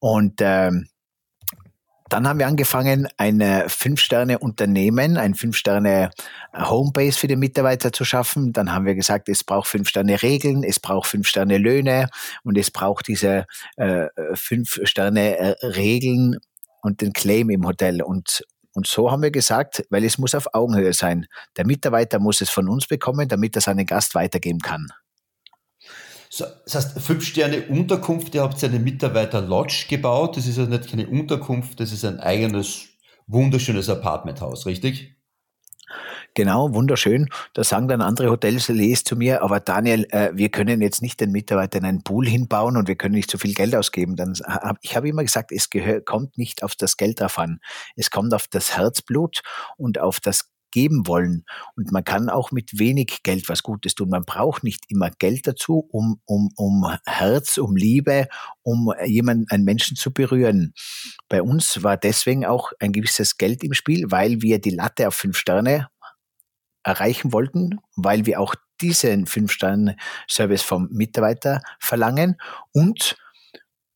Und 0.00 0.40
ähm, 0.40 0.88
dann 2.10 2.28
haben 2.28 2.38
wir 2.38 2.46
angefangen, 2.46 3.08
ein 3.16 3.64
Fünf-Sterne-Unternehmen, 3.66 5.16
ein 5.16 5.34
Fünf-Sterne-Homebase 5.34 7.18
für 7.18 7.28
die 7.28 7.36
Mitarbeiter 7.36 7.92
zu 7.92 8.04
schaffen. 8.04 8.52
Dann 8.52 8.70
haben 8.72 8.84
wir 8.84 8.94
gesagt, 8.94 9.30
es 9.30 9.42
braucht 9.42 9.68
Fünf-Sterne-Regeln, 9.68 10.64
es 10.64 10.80
braucht 10.80 11.08
Fünf-Sterne-Löhne 11.08 12.10
und 12.42 12.58
es 12.58 12.70
braucht 12.70 13.08
diese 13.08 13.46
äh, 13.76 14.08
Fünf-Sterne-Regeln 14.34 16.40
und 16.82 17.00
den 17.00 17.14
Claim 17.14 17.48
im 17.48 17.66
Hotel. 17.66 18.02
Und, 18.02 18.44
und 18.74 18.86
so 18.86 19.10
haben 19.10 19.22
wir 19.22 19.30
gesagt, 19.30 19.86
weil 19.88 20.04
es 20.04 20.18
muss 20.18 20.34
auf 20.34 20.54
Augenhöhe 20.54 20.92
sein. 20.92 21.24
Der 21.56 21.66
Mitarbeiter 21.66 22.18
muss 22.18 22.42
es 22.42 22.50
von 22.50 22.68
uns 22.68 22.86
bekommen, 22.86 23.28
damit 23.28 23.56
er 23.56 23.62
seinen 23.62 23.86
Gast 23.86 24.14
weitergeben 24.14 24.60
kann. 24.60 24.88
So, 26.36 26.46
das 26.64 26.74
heißt, 26.74 27.00
fünf 27.00 27.24
Sterne 27.24 27.68
Unterkunft, 27.68 28.34
ihr 28.34 28.42
habt 28.42 28.64
eine 28.64 28.80
Mitarbeiter-Lodge 28.80 29.86
gebaut. 29.88 30.36
Das 30.36 30.48
ist 30.48 30.58
ja 30.58 30.66
nicht 30.66 30.90
keine 30.90 31.06
Unterkunft, 31.06 31.78
das 31.78 31.92
ist 31.92 32.04
ein 32.04 32.18
eigenes, 32.18 32.88
wunderschönes 33.28 33.88
Apartmenthaus, 33.88 34.66
richtig? 34.66 35.14
Genau, 36.34 36.74
wunderschön. 36.74 37.28
Da 37.52 37.62
sagen 37.62 37.86
dann 37.86 38.00
andere 38.00 38.30
Hotels 38.30 38.66
zu 38.66 39.14
mir, 39.14 39.42
aber 39.42 39.60
Daniel, 39.60 40.08
äh, 40.10 40.30
wir 40.34 40.48
können 40.48 40.82
jetzt 40.82 41.02
nicht 41.02 41.20
den 41.20 41.30
Mitarbeitern 41.30 41.84
einen 41.84 42.02
Pool 42.02 42.26
hinbauen 42.26 42.76
und 42.76 42.88
wir 42.88 42.96
können 42.96 43.14
nicht 43.14 43.30
so 43.30 43.38
viel 43.38 43.54
Geld 43.54 43.76
ausgeben. 43.76 44.16
Dann 44.16 44.34
hab, 44.44 44.78
ich 44.80 44.96
habe 44.96 45.08
immer 45.08 45.22
gesagt, 45.22 45.52
es 45.52 45.68
kommt 46.04 46.36
nicht 46.36 46.64
auf 46.64 46.74
das 46.74 46.96
Geld 46.96 47.20
drauf 47.20 47.38
an. 47.38 47.60
Es 47.94 48.10
kommt 48.10 48.34
auf 48.34 48.48
das 48.48 48.76
Herzblut 48.76 49.42
und 49.76 50.00
auf 50.00 50.18
das 50.18 50.50
geben 50.74 51.06
wollen. 51.06 51.44
Und 51.76 51.92
man 51.92 52.02
kann 52.02 52.28
auch 52.28 52.50
mit 52.50 52.78
wenig 52.80 53.22
Geld 53.22 53.48
was 53.48 53.62
Gutes 53.62 53.94
tun. 53.94 54.10
Man 54.10 54.24
braucht 54.24 54.64
nicht 54.64 54.84
immer 54.88 55.10
Geld 55.10 55.46
dazu, 55.46 55.88
um, 55.90 56.20
um, 56.24 56.50
um 56.56 56.84
Herz, 57.06 57.58
um 57.58 57.76
Liebe, 57.76 58.26
um 58.62 58.92
jemanden, 59.06 59.46
einen 59.50 59.64
Menschen 59.64 59.96
zu 59.96 60.12
berühren. 60.12 60.74
Bei 61.28 61.42
uns 61.42 61.84
war 61.84 61.96
deswegen 61.96 62.44
auch 62.44 62.72
ein 62.80 62.92
gewisses 62.92 63.38
Geld 63.38 63.62
im 63.62 63.72
Spiel, 63.72 64.10
weil 64.10 64.42
wir 64.42 64.58
die 64.58 64.70
Latte 64.70 65.06
auf 65.06 65.14
fünf 65.14 65.38
Sterne 65.38 65.88
erreichen 66.82 67.32
wollten, 67.32 67.78
weil 67.94 68.26
wir 68.26 68.40
auch 68.40 68.56
diesen 68.80 69.26
Fünf-Sterne-Service 69.26 70.62
vom 70.62 70.88
Mitarbeiter 70.90 71.62
verlangen 71.78 72.36
und 72.72 73.16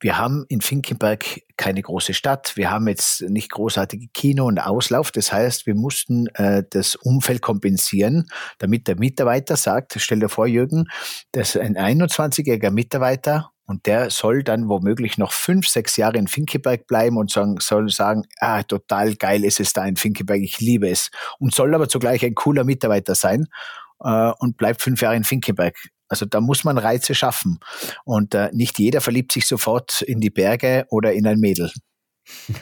wir 0.01 0.17
haben 0.17 0.45
in 0.49 0.61
Finkenberg 0.61 1.43
keine 1.57 1.83
große 1.83 2.15
Stadt. 2.15 2.57
Wir 2.57 2.71
haben 2.71 2.87
jetzt 2.87 3.23
nicht 3.23 3.51
großartige 3.51 4.09
Kino 4.15 4.47
und 4.47 4.59
Auslauf. 4.59 5.11
Das 5.11 5.33
heißt, 5.33 5.67
wir 5.67 5.75
mussten 5.75 6.29
äh, 6.35 6.63
das 6.71 6.95
Umfeld 6.95 7.43
kompensieren, 7.43 8.29
damit 8.59 8.87
der 8.87 8.97
Mitarbeiter 8.97 9.57
sagt, 9.57 9.95
stell 9.99 10.21
dir 10.21 10.29
vor, 10.29 10.47
Jürgen, 10.47 10.87
das 11.33 11.57
ist 11.57 11.61
ein 11.61 11.77
21-jähriger 11.77 12.71
Mitarbeiter 12.71 13.51
und 13.69 13.87
der 13.87 14.11
soll 14.11 14.43
dann 14.45 14.69
womöglich 14.69 15.19
noch 15.19 15.33
fünf, 15.33 15.69
sechs 15.69 15.97
Jahre 15.97 16.17
in 16.17 16.27
Finkeberg 16.27 16.87
bleiben 16.87 17.19
und 17.19 17.31
sagen, 17.31 17.57
soll 17.61 17.91
sagen, 17.91 18.23
ah, 18.39 18.63
total 18.63 19.15
geil 19.17 19.45
ist 19.45 19.61
es 19.61 19.75
da 19.75 19.85
in 19.85 19.97
Finkeberg, 19.97 20.41
ich 20.41 20.61
liebe 20.61 20.89
es. 20.89 21.11
Und 21.39 21.55
soll 21.55 21.75
aber 21.75 21.89
zugleich 21.89 22.25
ein 22.25 22.35
cooler 22.35 22.65
Mitarbeiter 22.65 23.15
sein 23.15 23.47
äh, 24.03 24.33
und 24.39 24.57
bleibt 24.57 24.81
fünf 24.81 25.03
Jahre 25.03 25.17
in 25.17 25.25
Finkeberg. 25.25 25.77
Also 26.09 26.27
da 26.27 26.41
muss 26.41 26.65
man 26.65 26.79
Reize 26.79 27.15
schaffen. 27.15 27.59
Und 28.05 28.35
äh, 28.35 28.51
nicht 28.53 28.79
jeder 28.79 29.01
verliebt 29.01 29.33
sich 29.33 29.47
sofort 29.47 30.03
in 30.03 30.21
die 30.21 30.31
Berge 30.31 30.87
oder 30.91 31.13
in 31.13 31.27
ein 31.27 31.39
Mädel. 31.39 31.71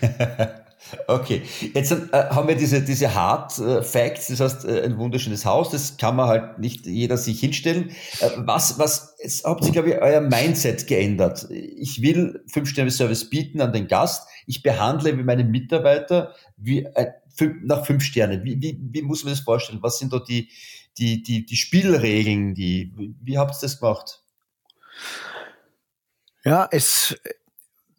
okay, 1.09 1.43
jetzt 1.75 1.93
äh, 1.93 2.07
haben 2.12 2.49
wir 2.49 2.57
diese, 2.57 2.83
diese 2.83 3.15
Hard 3.15 3.59
äh, 3.59 3.83
Facts, 3.83 4.29
das 4.29 4.41
heißt 4.41 4.65
äh, 4.65 4.83
ein 4.83 4.99
wunderschönes 4.99 5.45
Haus, 5.45 5.71
das 5.71 5.97
kann 5.97 6.17
man 6.17 6.29
halt 6.29 6.59
nicht 6.59 6.87
jeder 6.87 7.17
sich 7.17 7.41
hinstellen. 7.41 7.91
Äh, 8.21 8.31
was, 8.37 8.79
was, 8.79 9.17
jetzt 9.23 9.45
habt 9.45 9.65
ihr, 9.65 9.73
glaube 9.73 9.91
ich, 9.91 9.97
euer 9.97 10.21
Mindset 10.21 10.87
geändert. 10.87 11.49
Ich 11.50 12.03
will 12.03 12.45
Fünf-Sterne-Service 12.53 13.31
bieten 13.31 13.61
an 13.61 13.73
den 13.73 13.88
Gast. 13.88 14.29
Ich 14.47 14.62
behandle 14.62 15.12
meine 15.15 15.45
Mitarbeiter 15.45 16.35
wie, 16.57 16.85
äh, 16.85 17.07
fünf, 17.35 17.57
nach 17.65 17.85
fünf 17.85 18.03
Sternen. 18.03 18.45
Wie, 18.45 18.61
wie, 18.61 18.79
wie 18.81 19.03
muss 19.03 19.25
man 19.25 19.33
das 19.33 19.41
vorstellen? 19.41 19.83
Was 19.83 19.99
sind 19.99 20.12
da 20.12 20.21
die, 20.21 20.50
die, 20.99 21.23
die, 21.23 21.45
die 21.47 21.57
Spielregeln, 21.57 22.55
die, 22.55 22.93
wie 23.23 23.38
habt 23.38 23.55
ihr 23.55 23.61
das 23.61 23.81
gemacht? 23.81 24.23
Ja, 26.45 26.69
es, 26.71 27.17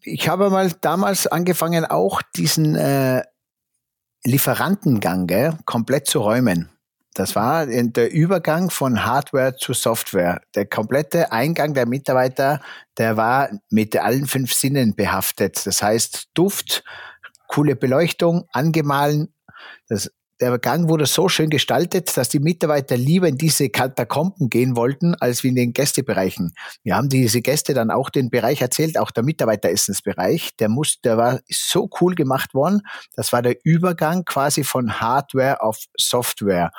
ich 0.01 0.29
habe 0.29 0.49
mal 0.49 0.71
damals 0.81 1.27
angefangen, 1.27 1.85
auch 1.85 2.21
diesen 2.35 2.75
äh, 2.75 3.23
Lieferantengang 4.23 5.27
gell, 5.27 5.57
komplett 5.65 6.07
zu 6.07 6.19
räumen. 6.19 6.69
Das 7.13 7.35
war 7.35 7.65
der 7.65 8.11
Übergang 8.11 8.69
von 8.69 9.03
Hardware 9.03 9.55
zu 9.55 9.73
Software. 9.73 10.39
Der 10.53 10.67
komplette 10.67 11.31
Eingang 11.31 11.73
der 11.73 11.87
Mitarbeiter, 11.87 12.61
der 12.97 13.17
war 13.17 13.49
mit 13.71 13.97
allen 13.97 14.27
fünf 14.27 14.53
Sinnen 14.53 14.95
behaftet. 14.95 15.65
Das 15.65 15.81
heißt 15.81 16.29
Duft, 16.35 16.83
coole 17.47 17.75
Beleuchtung, 17.75 18.47
angemahlen. 18.51 19.33
Das 19.87 20.11
der 20.39 20.59
Gang 20.59 20.87
wurde 20.87 21.05
so 21.05 21.29
schön 21.29 21.49
gestaltet, 21.49 22.15
dass 22.15 22.29
die 22.29 22.39
Mitarbeiter 22.39 22.95
lieber 22.95 23.27
in 23.27 23.37
diese 23.37 23.69
Katakomben 23.69 24.49
gehen 24.49 24.75
wollten, 24.75 25.15
als 25.15 25.43
wie 25.43 25.49
in 25.49 25.55
den 25.55 25.73
Gästebereichen. 25.73 26.53
Wir 26.83 26.95
haben 26.95 27.09
diese 27.09 27.41
Gäste 27.41 27.73
dann 27.73 27.89
auch 27.89 28.09
den 28.09 28.29
Bereich 28.29 28.61
erzählt, 28.61 28.97
auch 28.97 29.11
der 29.11 29.23
Mitarbeiteressensbereich. 29.23 30.55
Der 30.57 30.69
muss, 30.69 31.01
der 31.01 31.17
war 31.17 31.39
so 31.49 31.89
cool 32.01 32.15
gemacht 32.15 32.53
worden. 32.53 32.81
Das 33.15 33.33
war 33.33 33.41
der 33.41 33.57
Übergang 33.63 34.25
quasi 34.25 34.63
von 34.63 34.99
Hardware 34.99 35.61
auf 35.61 35.79
Software. 35.97 36.71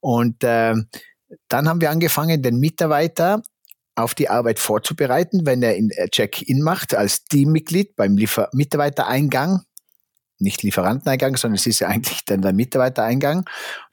Und 0.00 0.42
äh, 0.42 0.74
dann 1.48 1.68
haben 1.68 1.80
wir 1.80 1.90
angefangen, 1.90 2.42
den 2.42 2.58
Mitarbeiter 2.58 3.42
auf 3.96 4.14
die 4.14 4.28
Arbeit 4.28 4.58
vorzubereiten, 4.58 5.46
wenn 5.46 5.62
er 5.62 5.76
in 5.76 5.90
äh, 5.90 6.08
Check-in 6.08 6.62
macht 6.62 6.94
als 6.94 7.24
Teammitglied 7.24 7.96
beim 7.96 8.16
Liefer 8.16 8.48
Mitarbeitereingang 8.52 9.62
nicht 10.44 10.62
Lieferanteneingang, 10.62 11.36
sondern 11.36 11.56
es 11.56 11.66
ist 11.66 11.80
ja 11.80 11.88
eigentlich 11.88 12.24
dann 12.24 12.42
der 12.42 12.52
Mitarbeitereingang. 12.52 13.44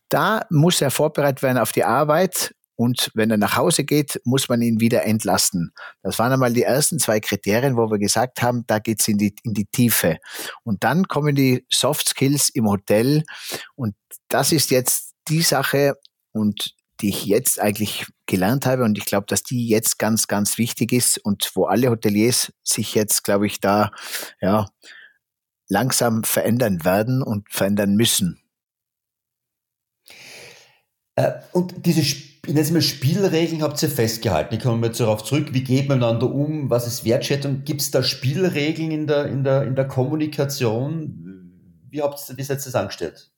Da 0.10 0.46
muss 0.50 0.81
er 0.81 0.91
vorbereitet 0.91 1.41
werden 1.41 1.58
auf 1.58 1.72
die 1.72 1.84
Arbeit 1.84 2.53
und 2.81 3.12
wenn 3.13 3.29
er 3.29 3.38
nach 3.38 3.58
Hause 3.58 3.84
geht, 3.84 4.20
muss 4.24 4.50
man 4.50 4.62
ihn 4.63 4.79
wieder 4.79 5.03
entlasten. 5.05 5.72
Das 6.01 6.17
waren 6.17 6.31
einmal 6.31 6.51
die 6.51 6.63
ersten 6.63 6.98
zwei 6.98 7.20
Kriterien, 7.20 7.77
wo 7.77 7.91
wir 7.91 8.00
gesagt 8.00 8.41
haben, 8.41 8.63
da 8.65 8.79
geht's 8.79 9.08
in 9.08 9.20
die, 9.20 9.36
in 9.43 9.53
die 9.53 9.67
Tiefe. 9.67 10.17
Und 10.63 10.84
dann 10.84 11.08
kommen 11.08 11.36
die 11.36 11.63
Soft 11.72 12.10
Skills 12.10 12.50
im 12.50 12.67
Hotel 12.67 13.24
und 13.75 13.93
das 14.29 14.51
ist 14.51 14.72
jetzt 14.72 15.13
die 15.27 15.43
Sache 15.43 15.93
und 16.31 16.74
die 17.01 17.10
ich 17.10 17.25
jetzt 17.25 17.60
eigentlich 17.60 18.08
gelernt 18.25 18.65
habe 18.65 18.84
und 18.84 18.98
ich 18.98 19.05
glaube, 19.05 19.25
dass 19.27 19.43
die 19.43 19.67
jetzt 19.67 20.00
ganz, 20.00 20.27
ganz 20.27 20.58
wichtig 20.58 20.91
ist 20.91 21.20
und 21.24 21.51
wo 21.53 21.65
alle 21.65 21.89
Hoteliers 21.89 22.51
sich 22.63 22.96
jetzt, 22.96 23.24
glaube 23.24 23.46
ich, 23.46 23.60
da 23.60 23.91
ja 24.39 24.67
langsam 25.72 26.24
verändern 26.25 26.84
werden 26.84 27.24
und 27.24 27.50
verändern 27.50 27.96
müssen. 27.96 28.42
Äh, 31.16 31.32
und 31.54 31.86
diese 31.86 32.04
mal 32.74 32.82
Spielregeln 32.82 33.62
habt 33.62 33.82
ihr 33.82 33.90
festgehalten. 33.90 34.56
Ich 34.56 34.62
komme 34.62 34.88
jetzt 34.88 35.00
darauf 35.00 35.24
zurück. 35.24 35.54
Wie 35.54 35.63
geht 35.63 35.88
man 35.88 36.00
miteinander 36.00 36.30
um? 36.30 36.70
Was 36.70 36.88
ist 36.88 37.06
Wertschätzung? 37.06 37.63
Gibt 37.63 37.82
es 37.82 37.92
da 37.92 38.04
Spielregeln 38.04 38.92
in 38.92 39.08
der, 39.08 39.28
in, 39.28 39.44
der, 39.44 39.63
in 39.63 39.75
der 39.75 39.88
Kommunikation? 39.88 41.48
Wie 41.90 42.01
habt 42.01 42.20
ihr 42.30 42.36
das 42.36 42.48
jetzt 42.50 42.75
angestellt? 42.75 43.30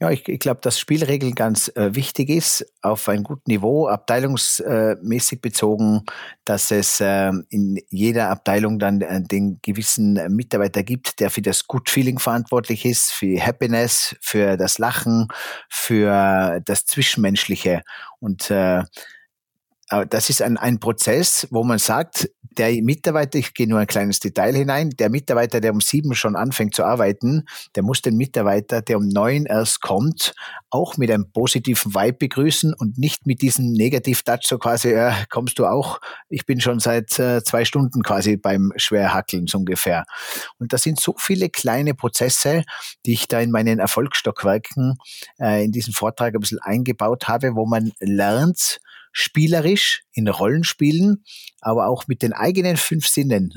Ja, 0.00 0.12
ich, 0.12 0.28
ich 0.28 0.38
glaube, 0.38 0.60
dass 0.62 0.78
Spielregeln 0.78 1.34
ganz 1.34 1.72
äh, 1.74 1.92
wichtig 1.92 2.28
ist, 2.28 2.64
auf 2.82 3.08
ein 3.08 3.24
gutes 3.24 3.46
Niveau, 3.46 3.88
abteilungsmäßig 3.88 5.40
bezogen, 5.40 6.04
dass 6.44 6.70
es 6.70 7.00
äh, 7.00 7.32
in 7.48 7.80
jeder 7.88 8.30
Abteilung 8.30 8.78
dann 8.78 9.00
äh, 9.00 9.20
den 9.20 9.58
gewissen 9.60 10.12
Mitarbeiter 10.28 10.84
gibt, 10.84 11.18
der 11.18 11.30
für 11.30 11.42
das 11.42 11.66
Good 11.66 11.90
Feeling 11.90 12.20
verantwortlich 12.20 12.84
ist, 12.84 13.10
für 13.10 13.44
Happiness, 13.44 14.14
für 14.20 14.56
das 14.56 14.78
Lachen, 14.78 15.26
für 15.68 16.60
das 16.64 16.86
Zwischenmenschliche. 16.86 17.82
Und 18.20 18.52
äh, 18.52 18.84
das 20.10 20.30
ist 20.30 20.42
ein, 20.42 20.58
ein 20.58 20.78
Prozess, 20.78 21.48
wo 21.50 21.64
man 21.64 21.78
sagt, 21.78 22.30
der 22.58 22.82
Mitarbeiter, 22.82 23.38
ich 23.38 23.54
gehe 23.54 23.68
nur 23.68 23.78
ein 23.78 23.86
kleines 23.86 24.18
Detail 24.18 24.54
hinein, 24.54 24.90
der 24.90 25.10
Mitarbeiter, 25.10 25.60
der 25.60 25.72
um 25.72 25.80
sieben 25.80 26.14
schon 26.14 26.36
anfängt 26.36 26.74
zu 26.74 26.84
arbeiten, 26.84 27.44
der 27.76 27.84
muss 27.84 28.02
den 28.02 28.16
Mitarbeiter, 28.16 28.82
der 28.82 28.98
um 28.98 29.08
neun 29.08 29.46
erst 29.46 29.80
kommt, 29.80 30.34
auch 30.70 30.96
mit 30.96 31.10
einem 31.10 31.30
positiven 31.30 31.94
Vibe 31.94 32.18
begrüßen 32.18 32.74
und 32.74 32.98
nicht 32.98 33.26
mit 33.26 33.40
diesem 33.42 33.72
Negativ-Touch 33.72 34.42
so 34.44 34.58
quasi, 34.58 34.90
äh, 34.90 35.12
kommst 35.30 35.58
du 35.58 35.66
auch, 35.66 36.00
ich 36.28 36.44
bin 36.46 36.60
schon 36.60 36.80
seit 36.80 37.18
äh, 37.18 37.42
zwei 37.42 37.64
Stunden 37.64 38.02
quasi 38.02 38.36
beim 38.36 38.72
Schwerhackeln 38.76 39.46
so 39.46 39.58
ungefähr. 39.58 40.04
Und 40.58 40.72
das 40.72 40.82
sind 40.82 41.00
so 41.00 41.14
viele 41.16 41.48
kleine 41.48 41.94
Prozesse, 41.94 42.64
die 43.06 43.12
ich 43.12 43.28
da 43.28 43.40
in 43.40 43.50
meinen 43.50 43.78
Erfolgsstockwerken 43.78 44.96
äh, 45.40 45.64
in 45.64 45.72
diesem 45.72 45.94
Vortrag 45.94 46.34
ein 46.34 46.40
bisschen 46.40 46.60
eingebaut 46.60 47.28
habe, 47.28 47.54
wo 47.54 47.66
man 47.66 47.92
lernt, 48.00 48.80
spielerisch 49.18 50.04
in 50.12 50.28
Rollenspielen, 50.28 51.24
aber 51.60 51.88
auch 51.88 52.06
mit 52.06 52.22
den 52.22 52.32
eigenen 52.32 52.76
fünf 52.76 53.06
Sinnen, 53.08 53.52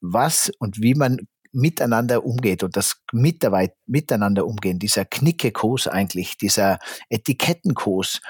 was 0.00 0.52
und 0.58 0.80
wie 0.80 0.94
man 0.94 1.18
miteinander 1.52 2.24
umgeht 2.24 2.62
und 2.62 2.76
das 2.76 3.02
miteinander 3.12 4.46
umgehen, 4.46 4.78
dieser 4.78 5.04
Knickekurs 5.04 5.88
eigentlich, 5.88 6.36
dieser 6.36 6.78
Etikettenkurs, 7.08 8.20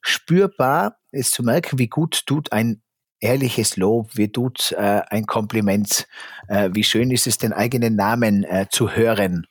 spürbar 0.00 0.96
ist 1.10 1.32
zu 1.32 1.42
merken, 1.42 1.78
wie 1.78 1.88
gut 1.88 2.22
tut 2.26 2.52
ein 2.52 2.82
ehrliches 3.20 3.76
Lob, 3.76 4.16
wie 4.16 4.30
tut 4.30 4.72
äh, 4.72 5.02
ein 5.08 5.26
Kompliment, 5.26 6.06
äh, 6.48 6.70
wie 6.72 6.84
schön 6.84 7.10
ist 7.10 7.26
es, 7.26 7.38
den 7.38 7.52
eigenen 7.52 7.96
Namen 7.96 8.44
äh, 8.44 8.66
zu 8.70 8.90
hören. 8.90 9.46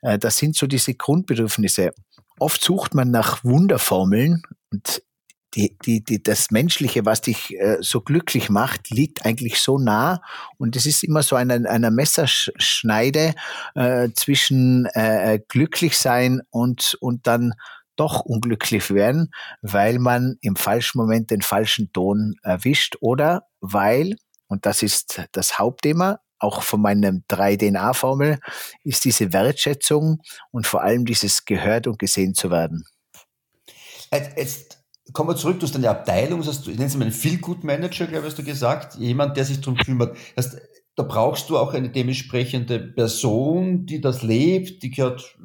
Äh, 0.00 0.18
das 0.18 0.38
sind 0.38 0.56
so 0.56 0.66
diese 0.66 0.94
Grundbedürfnisse. 0.94 1.92
Oft 2.38 2.62
sucht 2.62 2.94
man 2.94 3.10
nach 3.10 3.44
Wunderformeln 3.44 4.42
und 4.70 5.02
die, 5.54 5.76
die, 5.84 6.02
die, 6.02 6.22
das 6.22 6.50
Menschliche, 6.50 7.04
was 7.04 7.20
dich 7.20 7.58
äh, 7.58 7.78
so 7.80 8.00
glücklich 8.00 8.48
macht, 8.48 8.90
liegt 8.90 9.24
eigentlich 9.26 9.60
so 9.60 9.78
nah. 9.78 10.22
Und 10.58 10.76
es 10.76 10.86
ist 10.86 11.04
immer 11.04 11.22
so 11.22 11.36
eine, 11.36 11.68
eine 11.68 11.90
Messerschneide 11.90 13.34
äh, 13.74 14.08
zwischen 14.14 14.86
äh, 14.86 15.40
glücklich 15.48 15.98
sein 15.98 16.40
und, 16.50 16.96
und 17.00 17.26
dann 17.26 17.54
doch 17.96 18.20
unglücklich 18.20 18.90
werden, 18.90 19.30
weil 19.60 19.98
man 19.98 20.36
im 20.40 20.56
falschen 20.56 20.98
Moment 20.98 21.30
den 21.30 21.42
falschen 21.42 21.92
Ton 21.92 22.34
erwischt 22.42 22.96
oder 23.00 23.46
weil, 23.60 24.16
und 24.48 24.64
das 24.64 24.82
ist 24.82 25.22
das 25.32 25.58
Hauptthema, 25.58 26.20
auch 26.38 26.62
von 26.62 26.80
meinem 26.80 27.24
3DNA-Formel, 27.28 28.38
ist 28.82 29.04
diese 29.04 29.32
Wertschätzung 29.32 30.20
und 30.50 30.66
vor 30.66 30.82
allem 30.82 31.04
dieses 31.04 31.44
gehört 31.44 31.86
und 31.86 31.98
gesehen 31.98 32.34
zu 32.34 32.50
werden. 32.50 32.84
Jetzt 34.12 34.81
kommen 35.12 35.30
wir 35.30 35.36
zurück, 35.36 35.58
du 35.60 35.66
hast 35.66 35.74
eine 35.76 35.90
Abteilung, 35.90 36.40
das 36.40 36.48
heißt, 36.48 36.66
du 36.66 36.70
nennst 36.70 36.96
mal 36.96 37.04
einen 37.04 37.12
Feel-Good-Manager, 37.12 38.06
glaube 38.06 38.26
ich, 38.26 38.32
hast 38.32 38.38
du 38.38 38.44
gesagt, 38.44 38.94
jemand, 38.96 39.36
der 39.36 39.44
sich 39.44 39.60
darum 39.60 39.76
kümmert. 39.76 40.16
Das 40.36 40.46
heißt, 40.46 40.62
da 40.94 41.02
brauchst 41.02 41.48
du 41.48 41.58
auch 41.58 41.72
eine 41.72 41.88
dementsprechende 41.88 42.78
Person, 42.78 43.86
die 43.86 44.00
das 44.00 44.22
lebt, 44.22 44.82
die 44.82 44.90
gehört, 44.90 45.38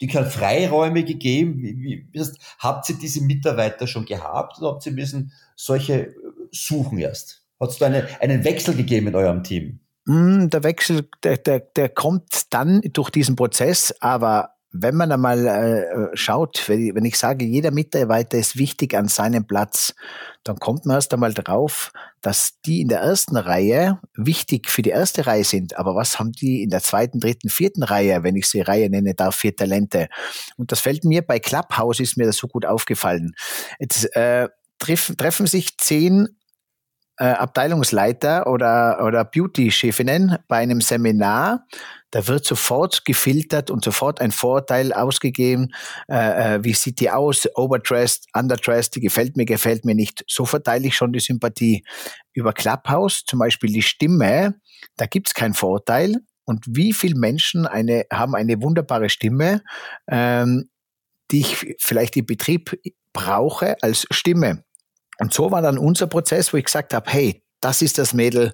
die 0.00 0.06
gehört 0.06 0.32
Freiräume 0.32 1.04
gegeben. 1.04 1.58
Wie, 1.58 2.06
wie, 2.10 2.18
heißt, 2.18 2.38
habt 2.58 2.88
ihr 2.88 2.96
diese 2.96 3.22
Mitarbeiter 3.22 3.86
schon 3.86 4.06
gehabt 4.06 4.58
oder 4.58 4.72
habt 4.72 4.86
ihr 4.86 4.92
müssen 4.92 5.32
solche 5.56 6.14
suchen 6.50 6.98
erst? 6.98 7.44
Hat 7.60 7.70
es 7.70 7.78
da 7.78 7.86
eine, 7.86 8.08
einen 8.20 8.44
Wechsel 8.44 8.74
gegeben 8.74 9.08
in 9.08 9.14
eurem 9.14 9.44
Team? 9.44 9.80
Mm, 10.06 10.48
der 10.48 10.62
Wechsel, 10.62 11.08
der, 11.22 11.36
der, 11.36 11.60
der 11.60 11.88
kommt 11.90 12.52
dann 12.52 12.80
durch 12.92 13.10
diesen 13.10 13.36
Prozess, 13.36 13.94
aber 14.00 14.53
wenn 14.76 14.96
man 14.96 15.12
einmal 15.12 15.46
äh, 15.46 16.16
schaut, 16.16 16.68
wenn 16.68 16.88
ich, 16.88 16.94
wenn 16.96 17.04
ich 17.04 17.16
sage, 17.16 17.44
jeder 17.44 17.70
Mitarbeiter 17.70 18.36
ist 18.36 18.58
wichtig 18.58 18.94
an 18.94 19.06
seinem 19.06 19.46
Platz, 19.46 19.94
dann 20.42 20.56
kommt 20.56 20.84
man 20.84 20.96
erst 20.96 21.14
einmal 21.14 21.32
drauf, 21.32 21.92
dass 22.22 22.58
die 22.66 22.80
in 22.80 22.88
der 22.88 22.98
ersten 22.98 23.36
Reihe 23.36 24.00
wichtig 24.16 24.68
für 24.68 24.82
die 24.82 24.90
erste 24.90 25.26
Reihe 25.26 25.44
sind. 25.44 25.78
Aber 25.78 25.94
was 25.94 26.18
haben 26.18 26.32
die 26.32 26.64
in 26.64 26.70
der 26.70 26.82
zweiten, 26.82 27.20
dritten, 27.20 27.50
vierten 27.50 27.84
Reihe, 27.84 28.24
wenn 28.24 28.34
ich 28.34 28.48
sie 28.48 28.62
Reihe 28.62 28.90
nenne 28.90 29.14
darf, 29.14 29.36
vier 29.36 29.54
Talente? 29.54 30.08
Und 30.56 30.72
das 30.72 30.80
fällt 30.80 31.04
mir 31.04 31.22
bei 31.22 31.38
Clubhouse 31.38 32.00
ist 32.00 32.16
mir 32.16 32.26
das 32.26 32.36
so 32.36 32.48
gut 32.48 32.66
aufgefallen. 32.66 33.34
Jetzt 33.78 34.14
äh, 34.16 34.48
treffen, 34.80 35.16
treffen 35.16 35.46
sich 35.46 35.78
zehn 35.78 36.28
äh, 37.16 37.26
Abteilungsleiter 37.26 38.48
oder, 38.48 39.04
oder 39.04 39.24
Beauty-Chefinnen 39.24 40.38
bei 40.48 40.56
einem 40.56 40.80
Seminar, 40.80 41.64
da 42.14 42.28
wird 42.28 42.46
sofort 42.46 43.04
gefiltert 43.04 43.72
und 43.72 43.84
sofort 43.84 44.20
ein 44.20 44.30
Vorteil 44.30 44.92
ausgegeben. 44.92 45.74
Äh, 46.08 46.54
äh, 46.54 46.64
wie 46.64 46.72
sieht 46.72 47.00
die 47.00 47.10
aus? 47.10 47.48
Overdressed, 47.56 48.26
underdressed, 48.32 48.94
die 48.94 49.00
gefällt 49.00 49.36
mir, 49.36 49.46
gefällt 49.46 49.84
mir 49.84 49.96
nicht. 49.96 50.24
So 50.28 50.44
verteile 50.46 50.86
ich 50.86 50.94
schon 50.94 51.12
die 51.12 51.18
Sympathie. 51.18 51.84
Über 52.32 52.52
Clubhouse, 52.52 53.24
zum 53.26 53.40
Beispiel 53.40 53.72
die 53.72 53.82
Stimme, 53.82 54.54
da 54.96 55.06
gibt's 55.06 55.34
keinen 55.34 55.54
Vorteil. 55.54 56.18
Und 56.44 56.64
wie 56.68 56.92
viele 56.92 57.18
Menschen 57.18 57.66
eine, 57.66 58.04
haben 58.12 58.36
eine 58.36 58.62
wunderbare 58.62 59.08
Stimme, 59.08 59.64
ähm, 60.06 60.70
die 61.32 61.40
ich 61.40 61.74
vielleicht 61.80 62.16
im 62.16 62.26
Betrieb 62.26 62.78
brauche 63.12 63.74
als 63.82 64.06
Stimme. 64.12 64.62
Und 65.18 65.34
so 65.34 65.50
war 65.50 65.62
dann 65.62 65.78
unser 65.78 66.06
Prozess, 66.06 66.52
wo 66.52 66.58
ich 66.58 66.66
gesagt 66.66 66.94
habe, 66.94 67.10
hey, 67.10 67.42
das 67.60 67.82
ist 67.82 67.98
das 67.98 68.14
Mädel, 68.14 68.52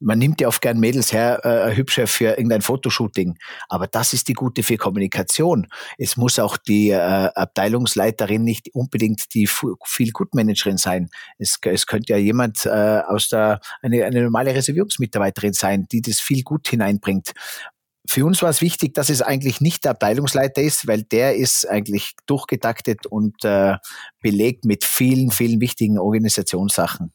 man 0.00 0.18
nimmt 0.18 0.40
ja 0.40 0.48
oft 0.48 0.60
gern 0.60 0.78
Mädels 0.78 1.12
her, 1.12 1.44
äh, 1.44 1.74
hübsche 1.74 2.06
für 2.06 2.30
irgendein 2.30 2.62
Fotoshooting. 2.62 3.36
Aber 3.68 3.86
das 3.86 4.12
ist 4.12 4.28
die 4.28 4.34
gute 4.34 4.62
für 4.62 4.76
Kommunikation. 4.76 5.68
Es 5.98 6.16
muss 6.16 6.38
auch 6.38 6.56
die 6.56 6.90
äh, 6.90 6.96
Abteilungsleiterin 7.34 8.44
nicht 8.44 8.74
unbedingt 8.74 9.34
die 9.34 9.46
viel 9.46 10.12
Gutmanagerin 10.12 10.76
sein. 10.76 11.08
Es, 11.38 11.58
es 11.62 11.86
könnte 11.86 12.12
ja 12.12 12.18
jemand 12.18 12.66
äh, 12.66 13.00
aus 13.06 13.28
der, 13.28 13.60
eine, 13.82 14.04
eine 14.04 14.22
normale 14.22 14.54
Reservierungsmitarbeiterin 14.54 15.54
sein, 15.54 15.86
die 15.90 16.02
das 16.02 16.20
viel 16.20 16.42
gut 16.42 16.68
hineinbringt. 16.68 17.32
Für 18.08 18.24
uns 18.24 18.40
war 18.42 18.50
es 18.50 18.60
wichtig, 18.60 18.94
dass 18.94 19.10
es 19.10 19.20
eigentlich 19.20 19.60
nicht 19.60 19.84
der 19.84 19.92
Abteilungsleiter 19.92 20.62
ist, 20.62 20.86
weil 20.86 21.02
der 21.02 21.36
ist 21.36 21.68
eigentlich 21.68 22.14
durchgetaktet 22.26 23.06
und 23.06 23.44
äh, 23.44 23.76
belegt 24.20 24.64
mit 24.64 24.84
vielen, 24.84 25.32
vielen 25.32 25.60
wichtigen 25.60 25.98
Organisationssachen. 25.98 27.12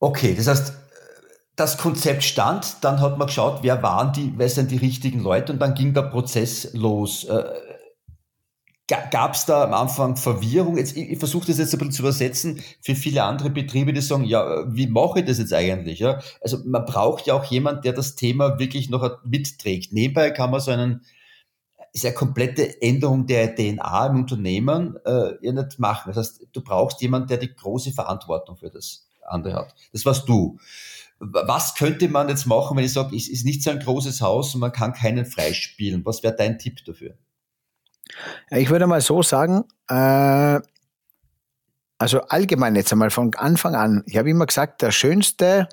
Okay, 0.00 0.34
das 0.34 0.46
heißt, 0.46 0.72
das 1.56 1.76
Konzept 1.76 2.24
stand, 2.24 2.78
dann 2.80 3.00
hat 3.00 3.18
man 3.18 3.26
geschaut, 3.26 3.58
wer 3.62 3.82
waren 3.82 4.14
die, 4.14 4.32
wer 4.36 4.48
sind 4.48 4.70
die 4.70 4.78
richtigen 4.78 5.20
Leute 5.20 5.52
und 5.52 5.58
dann 5.58 5.74
ging 5.74 5.92
der 5.92 6.02
Prozess 6.02 6.72
los. 6.72 7.24
Äh, 7.24 7.44
Gab 9.12 9.34
es 9.34 9.44
da 9.44 9.62
am 9.62 9.74
Anfang 9.74 10.16
Verwirrung? 10.16 10.76
Jetzt, 10.76 10.96
ich, 10.96 11.10
ich 11.10 11.18
versuche 11.18 11.46
das 11.46 11.58
jetzt 11.58 11.72
ein 11.72 11.78
bisschen 11.78 11.92
zu 11.92 12.02
übersetzen 12.02 12.60
für 12.80 12.96
viele 12.96 13.22
andere 13.22 13.50
Betriebe, 13.50 13.92
die 13.92 14.00
sagen, 14.00 14.24
ja, 14.24 14.64
wie 14.74 14.88
mache 14.88 15.20
ich 15.20 15.26
das 15.26 15.38
jetzt 15.38 15.52
eigentlich? 15.52 16.00
Ja? 16.00 16.20
Also 16.40 16.58
man 16.64 16.86
braucht 16.86 17.26
ja 17.26 17.34
auch 17.34 17.44
jemand, 17.44 17.84
der 17.84 17.92
das 17.92 18.16
Thema 18.16 18.58
wirklich 18.58 18.90
noch 18.90 19.18
mitträgt. 19.24 19.92
Nebenbei 19.92 20.32
kann 20.32 20.50
man 20.50 20.60
so 20.60 20.72
einen 20.72 21.04
sehr 21.92 22.14
komplette 22.14 22.82
Änderung 22.82 23.26
der 23.26 23.54
DNA 23.54 24.06
im 24.06 24.16
Unternehmen 24.16 24.96
äh, 25.04 25.34
ja 25.40 25.52
nicht 25.52 25.78
machen. 25.78 26.12
Das 26.12 26.16
heißt, 26.16 26.48
du 26.52 26.60
brauchst 26.60 27.00
jemanden, 27.00 27.28
der 27.28 27.36
die 27.36 27.54
große 27.54 27.92
Verantwortung 27.92 28.56
für 28.56 28.70
das 28.70 29.06
andere 29.30 29.54
hat. 29.54 29.74
Das 29.92 30.04
warst 30.04 30.28
du. 30.28 30.58
Was 31.18 31.74
könnte 31.74 32.08
man 32.08 32.28
jetzt 32.28 32.46
machen, 32.46 32.76
wenn 32.76 32.84
ich 32.84 32.94
sage, 32.94 33.14
es 33.14 33.28
ist 33.28 33.44
nicht 33.44 33.62
so 33.62 33.70
ein 33.70 33.78
großes 33.78 34.22
Haus 34.22 34.54
und 34.54 34.60
man 34.60 34.72
kann 34.72 34.94
keinen 34.94 35.26
freispielen? 35.26 36.04
Was 36.04 36.22
wäre 36.22 36.34
dein 36.34 36.58
Tipp 36.58 36.84
dafür? 36.86 37.14
Ich 38.50 38.70
würde 38.70 38.86
mal 38.86 39.00
so 39.02 39.22
sagen, 39.22 39.64
äh, 39.88 40.60
also 41.98 42.20
allgemein 42.22 42.74
jetzt 42.74 42.92
einmal 42.92 43.10
von 43.10 43.34
Anfang 43.34 43.74
an, 43.74 44.02
ich 44.06 44.16
habe 44.16 44.30
immer 44.30 44.46
gesagt, 44.46 44.80
der 44.80 44.90
schönste 44.90 45.68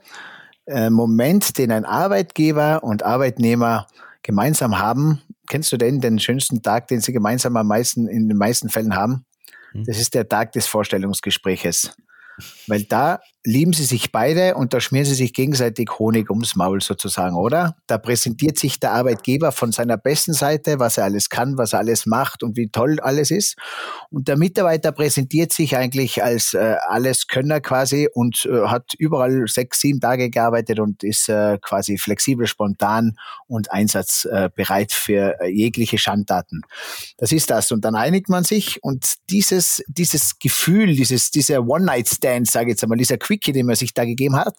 äh, 0.66 0.90
Moment, 0.90 1.58
den 1.58 1.72
ein 1.72 1.86
Arbeitgeber 1.86 2.84
und 2.84 3.04
Arbeitnehmer 3.04 3.88
gemeinsam 4.24 4.80
haben, 4.80 5.22
kennst 5.48 5.72
du 5.72 5.78
denn 5.78 6.02
den 6.02 6.20
schönsten 6.20 6.62
Tag, 6.62 6.90
den 6.90 7.00
sie 7.00 7.14
gemeinsam 7.14 7.56
am 7.56 7.68
meisten 7.68 8.08
in 8.08 8.28
den 8.28 8.38
meisten 8.38 8.68
Fällen 8.68 8.96
haben? 8.96 9.26
Hm. 9.72 9.86
Das 9.86 9.98
ist 9.98 10.14
der 10.14 10.28
Tag 10.28 10.52
des 10.52 10.68
Vorstellungsgespräches. 10.68 11.96
Weil 12.68 12.84
da 12.84 13.20
lieben 13.44 13.72
sie 13.72 13.86
sich 13.86 14.12
beide 14.12 14.56
und 14.56 14.74
da 14.74 14.82
schmieren 14.82 15.06
sie 15.06 15.16
sich 15.16 15.34
gegenseitig 15.34 15.90
Honig 16.00 16.30
ums 16.30 16.56
Maul 16.56 16.82
sozusagen, 16.82 17.36
oder? 17.36 17.78
Da 17.88 17.98
präsentiert 17.98 18.60
sich 18.60 18.80
der 18.80 18.92
Arbeitgeber 18.92 19.54
von 19.54 19.72
seiner 19.72 19.98
besten 19.98 20.34
Seite, 20.34 20.80
was 20.80 20.98
er 20.98 21.06
alles 21.06 21.30
kann, 21.30 21.58
was 21.58 21.74
er 21.74 21.80
alles 21.80 22.06
macht 22.06 22.44
und 22.44 22.58
wie 22.58 22.68
toll 22.68 23.00
alles 23.00 23.32
ist. 23.32 23.56
Und 24.10 24.28
der 24.28 24.38
Mitarbeiter 24.38 24.92
präsentiert 24.92 25.54
sich 25.54 25.78
eigentlich 25.78 26.24
als 26.24 26.54
äh, 26.54 26.76
alles 26.88 27.28
Könner 27.28 27.62
quasi 27.62 28.10
und 28.14 28.46
äh, 28.46 28.68
hat 28.68 28.94
überall 28.98 29.48
sechs, 29.48 29.80
sieben 29.80 30.02
Tage 30.02 30.30
gearbeitet 30.30 30.80
und 30.80 31.04
ist 31.04 31.30
äh, 31.30 31.58
quasi 31.62 31.98
flexibel, 31.98 32.48
spontan 32.48 33.18
und 33.48 33.72
einsatzbereit 33.72 34.92
für 34.92 35.40
äh, 35.40 35.48
jegliche 35.48 35.98
Schandtaten. 35.98 36.64
Das 37.18 37.32
ist 37.32 37.50
das. 37.50 37.72
Und 37.72 37.86
dann 37.86 37.96
einigt 37.96 38.28
man 38.28 38.44
sich 38.44 38.84
und 38.84 39.06
dieses, 39.30 39.82
dieses 39.88 40.38
Gefühl, 40.38 40.94
dieses, 40.94 41.32
dieser 41.32 41.66
One-Night-Stand, 41.66 42.27
sage 42.46 42.66
ich 42.66 42.70
jetzt 42.72 42.84
einmal, 42.84 42.98
dieser 42.98 43.18
Quick 43.18 43.38
Quickie, 43.38 43.52
den 43.54 43.66
man 43.66 43.76
sich 43.76 43.94
da 43.94 44.06
gegeben 44.06 44.36
hat, 44.36 44.56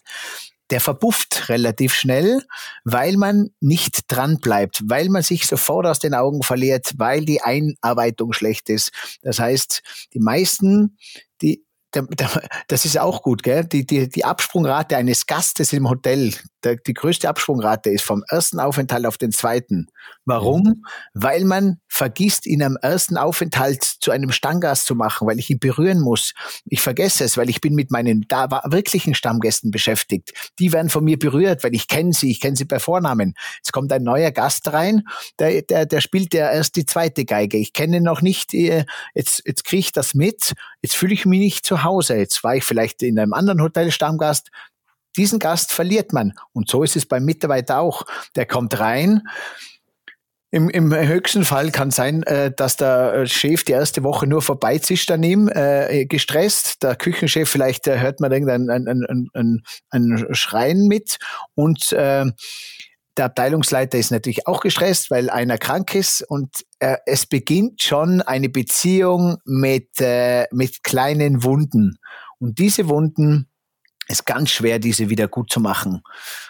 der 0.69 0.79
verbufft 0.79 1.49
relativ 1.49 1.93
schnell, 1.93 2.43
weil 2.83 3.17
man 3.17 3.49
nicht 3.59 4.03
dran 4.07 4.39
bleibt, 4.39 4.83
weil 4.85 5.09
man 5.09 5.23
sich 5.23 5.47
sofort 5.47 5.85
aus 5.87 5.99
den 5.99 6.13
Augen 6.13 6.43
verliert, 6.43 6.93
weil 6.97 7.25
die 7.25 7.41
Einarbeitung 7.41 8.33
schlecht 8.33 8.69
ist. 8.69 8.91
Das 9.21 9.39
heißt, 9.39 9.81
die 10.13 10.19
meisten, 10.19 10.97
die 11.41 11.63
das 12.67 12.85
ist 12.85 12.99
auch 12.99 13.23
gut, 13.23 13.41
gell? 13.41 13.65
Die, 13.65 13.83
die, 13.83 14.07
die 14.09 14.23
Absprungrate 14.23 14.95
eines 14.95 15.25
Gastes 15.25 15.73
im 15.73 15.89
Hotel, 15.89 16.35
der, 16.63 16.75
die 16.75 16.93
größte 16.93 17.29
Absprungrate 17.29 17.89
ist 17.89 18.03
vom 18.03 18.23
ersten 18.27 18.59
Aufenthalt 18.59 19.05
auf 19.05 19.17
den 19.17 19.31
zweiten. 19.31 19.87
Warum? 20.25 20.63
Mhm. 20.63 20.85
Weil 21.13 21.45
man 21.45 21.79
vergisst, 21.87 22.45
ihn 22.45 22.61
am 22.61 22.77
ersten 22.81 23.17
Aufenthalt 23.17 23.83
zu 23.83 24.11
einem 24.11 24.31
Stammgast 24.31 24.85
zu 24.85 24.95
machen, 24.95 25.27
weil 25.27 25.39
ich 25.39 25.49
ihn 25.49 25.59
berühren 25.59 26.01
muss. 26.01 26.33
Ich 26.65 26.81
vergesse 26.81 27.23
es, 27.23 27.37
weil 27.37 27.49
ich 27.49 27.61
bin 27.61 27.75
mit 27.75 27.91
meinen 27.91 28.25
da 28.27 28.47
wirklichen 28.65 29.15
Stammgästen 29.15 29.71
beschäftigt. 29.71 30.31
Die 30.59 30.71
werden 30.73 30.89
von 30.89 31.03
mir 31.03 31.17
berührt, 31.17 31.63
weil 31.63 31.73
ich 31.73 31.87
kenne 31.87 32.13
sie, 32.13 32.31
ich 32.31 32.39
kenne 32.39 32.55
sie 32.55 32.65
bei 32.65 32.79
Vornamen. 32.79 33.33
Jetzt 33.57 33.71
kommt 33.71 33.91
ein 33.91 34.03
neuer 34.03 34.31
Gast 34.31 34.71
rein, 34.71 35.03
der, 35.39 35.61
der, 35.61 35.85
der 35.85 36.01
spielt 36.01 36.33
ja 36.33 36.51
erst 36.51 36.75
die 36.75 36.85
zweite 36.85 37.25
Geige. 37.25 37.57
Ich 37.57 37.73
kenne 37.73 38.01
noch 38.01 38.21
nicht, 38.21 38.53
äh, 38.53 38.85
jetzt, 39.13 39.41
jetzt 39.45 39.63
kriege 39.63 39.79
ich 39.79 39.91
das 39.91 40.13
mit, 40.13 40.53
jetzt 40.81 40.95
fühle 40.95 41.13
ich 41.13 41.25
mich 41.25 41.39
nicht 41.39 41.65
zu 41.65 41.83
Hause. 41.83 42.15
Jetzt 42.15 42.43
war 42.43 42.55
ich 42.55 42.63
vielleicht 42.63 43.01
in 43.03 43.19
einem 43.19 43.33
anderen 43.33 43.61
Hotel 43.61 43.91
Stammgast, 43.91 44.49
diesen 45.17 45.39
Gast 45.39 45.71
verliert 45.71 46.13
man. 46.13 46.33
Und 46.53 46.69
so 46.69 46.83
ist 46.83 46.95
es 46.95 47.05
beim 47.05 47.25
Mitarbeiter 47.25 47.79
auch. 47.79 48.03
Der 48.35 48.45
kommt 48.45 48.79
rein. 48.79 49.23
Im, 50.51 50.67
Im 50.69 50.91
höchsten 50.91 51.45
Fall 51.45 51.69
kann 51.69 51.91
sein, 51.91 52.23
äh, 52.23 52.51
dass 52.51 52.75
der 52.75 53.27
Chef 53.27 53.63
die 53.63 53.73
erste 53.73 54.03
Woche 54.03 54.25
nur 54.25 54.41
vorbeizischt 54.41 55.11
an 55.11 55.21
ihm, 55.21 55.47
äh, 55.47 56.05
gestresst. 56.05 56.81
Der 56.81 56.95
Küchenchef, 56.95 57.47
vielleicht 57.47 57.87
äh, 57.87 57.99
hört 57.99 58.19
man 58.19 58.31
irgendein 58.31 58.69
ein, 58.69 58.87
ein, 58.87 59.29
ein, 59.33 59.61
ein 59.91 60.27
Schreien 60.31 60.87
mit. 60.87 61.19
Und 61.53 61.91
äh, 61.91 62.25
der 63.15 63.25
Abteilungsleiter 63.25 63.99
ist 63.99 64.11
natürlich 64.11 64.47
auch 64.47 64.61
gestresst, 64.61 65.11
weil 65.11 65.29
einer 65.29 65.59
krank 65.59 65.93
ist. 65.93 66.23
Und 66.23 66.65
äh, 66.79 66.97
es 67.05 67.27
beginnt 67.27 67.83
schon 67.83 68.23
eine 68.23 68.49
Beziehung 68.49 69.37
mit, 69.45 70.01
äh, 70.01 70.47
mit 70.51 70.83
kleinen 70.83 71.43
Wunden. 71.43 71.99
Und 72.39 72.57
diese 72.57 72.87
Wunden 72.89 73.49
ist 74.09 74.25
ganz 74.25 74.49
schwer, 74.49 74.79
diese 74.79 75.09
wieder 75.09 75.27
gut 75.27 75.51
zu 75.51 75.59
machen. 75.59 76.01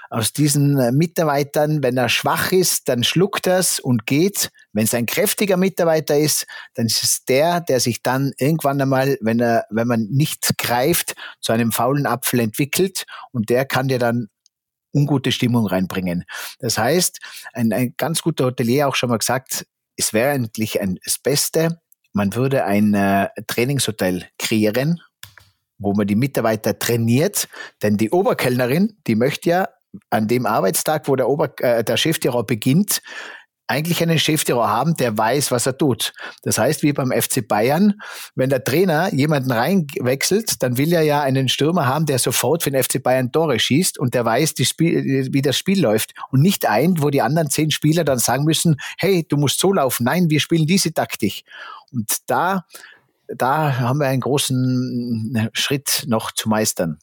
Aus 0.10 0.34
diesen 0.34 0.80
äh, 0.80 0.92
Mitarbeitern, 0.92 1.84
wenn 1.84 1.98
er 1.98 2.10
schwach 2.10 2.52
ist, 2.52 2.88
dann 2.88 3.04
schluckt 3.04 3.48
es 3.48 3.80
und 3.80 4.06
geht. 4.06 4.50
Wenn 4.72 4.86
es 4.86 4.94
ein 4.94 5.06
kräftiger 5.06 5.58
Mitarbeiter 5.58 6.18
ist, 6.18 6.48
dann 6.76 6.86
ist 6.86 7.04
es 7.04 7.26
der, 7.26 7.62
der 7.62 7.80
sich 7.80 8.02
dann 8.02 8.32
irgendwann 8.38 8.82
einmal, 8.82 9.18
wenn 9.22 9.40
er, 9.40 9.66
wenn 9.70 9.88
man 9.88 10.08
nicht 10.10 10.58
greift, 10.58 11.16
zu 11.42 11.52
einem 11.52 11.72
faulen 11.72 12.06
Apfel 12.06 12.40
entwickelt 12.40 13.06
und 13.32 13.50
der 13.50 13.66
kann 13.66 13.90
dir 13.90 14.00
dann 14.00 14.30
ungute 14.94 15.32
Stimmung 15.32 15.68
reinbringen. 15.68 16.24
Das 16.60 16.78
heißt, 16.78 17.20
ein, 17.54 17.74
ein 17.74 17.94
ganz 17.98 18.22
guter 18.22 18.46
Hotelier 18.46 18.88
auch 18.88 18.96
schon 18.96 19.10
mal 19.10 19.20
gesagt, 19.20 19.66
es 19.98 20.14
wäre 20.14 20.32
eigentlich 20.32 20.82
ein, 20.82 20.98
das 21.04 21.20
Beste, 21.20 21.82
man 22.14 22.34
würde 22.34 22.66
ein 22.66 22.94
äh, 22.94 23.30
Trainingshotel 23.48 24.26
kreieren 24.40 25.00
wo 25.80 25.94
man 25.94 26.06
die 26.06 26.16
Mitarbeiter 26.16 26.78
trainiert, 26.78 27.48
denn 27.82 27.98
die 27.98 28.12
Oberkellnerin, 28.12 28.98
die 29.08 29.16
möchte 29.16 29.50
ja 29.50 29.70
an 30.12 30.28
dem 30.28 30.46
Arbeitstag, 30.46 31.08
wo 31.08 31.16
der, 31.16 31.28
Ober, 31.28 31.52
äh, 31.60 31.84
der 31.84 31.98
Chefterror 31.98 32.46
beginnt, 32.46 33.02
eigentlich 33.70 34.02
einen 34.02 34.18
Chefterror 34.18 34.68
haben, 34.68 34.96
der 34.96 35.16
weiß, 35.16 35.52
was 35.52 35.68
er 35.68 35.78
tut. 35.78 36.12
Das 36.42 36.58
heißt, 36.58 36.82
wie 36.82 36.92
beim 36.92 37.12
FC 37.12 37.48
Bayern, 37.48 38.02
wenn 38.34 38.50
der 38.50 38.64
Trainer 38.64 39.14
jemanden 39.14 39.52
reinwechselt, 39.52 40.64
dann 40.64 40.78
will 40.78 40.92
er 40.92 41.04
ja 41.04 41.22
einen 41.22 41.48
Stürmer 41.50 41.86
haben, 41.86 42.08
der 42.08 42.18
sofort 42.18 42.64
für 42.64 42.72
den 42.72 42.84
FC 42.84 43.02
Bayern 43.02 43.32
Tore 43.32 43.60
schießt 43.60 44.00
und 44.00 44.16
der 44.16 44.26
weiß, 44.26 44.56
wie 44.58 45.42
das 45.44 45.56
Spiel 45.56 45.82
läuft. 45.82 46.14
Und 46.32 46.42
nicht 46.42 46.66
ein, 46.66 46.96
wo 47.00 47.12
die 47.12 47.22
anderen 47.22 47.52
zehn 47.52 47.70
Spieler 47.70 48.04
dann 48.04 48.18
sagen 48.18 48.44
müssen, 48.44 48.78
hey, 48.98 49.24
du 49.30 49.38
musst 49.38 49.60
so 49.60 49.72
laufen. 49.72 50.04
Nein, 50.04 50.32
wir 50.32 50.40
spielen 50.40 50.66
diese 50.66 50.92
Taktik. 50.92 51.44
Und 51.92 52.10
da, 52.26 52.66
da 53.36 53.80
haben 53.80 54.00
wir 54.00 54.08
einen 54.08 54.22
großen 54.22 55.50
Schritt 55.54 56.06
noch 56.08 56.32
zu 56.32 56.50
meistern. 56.50 57.00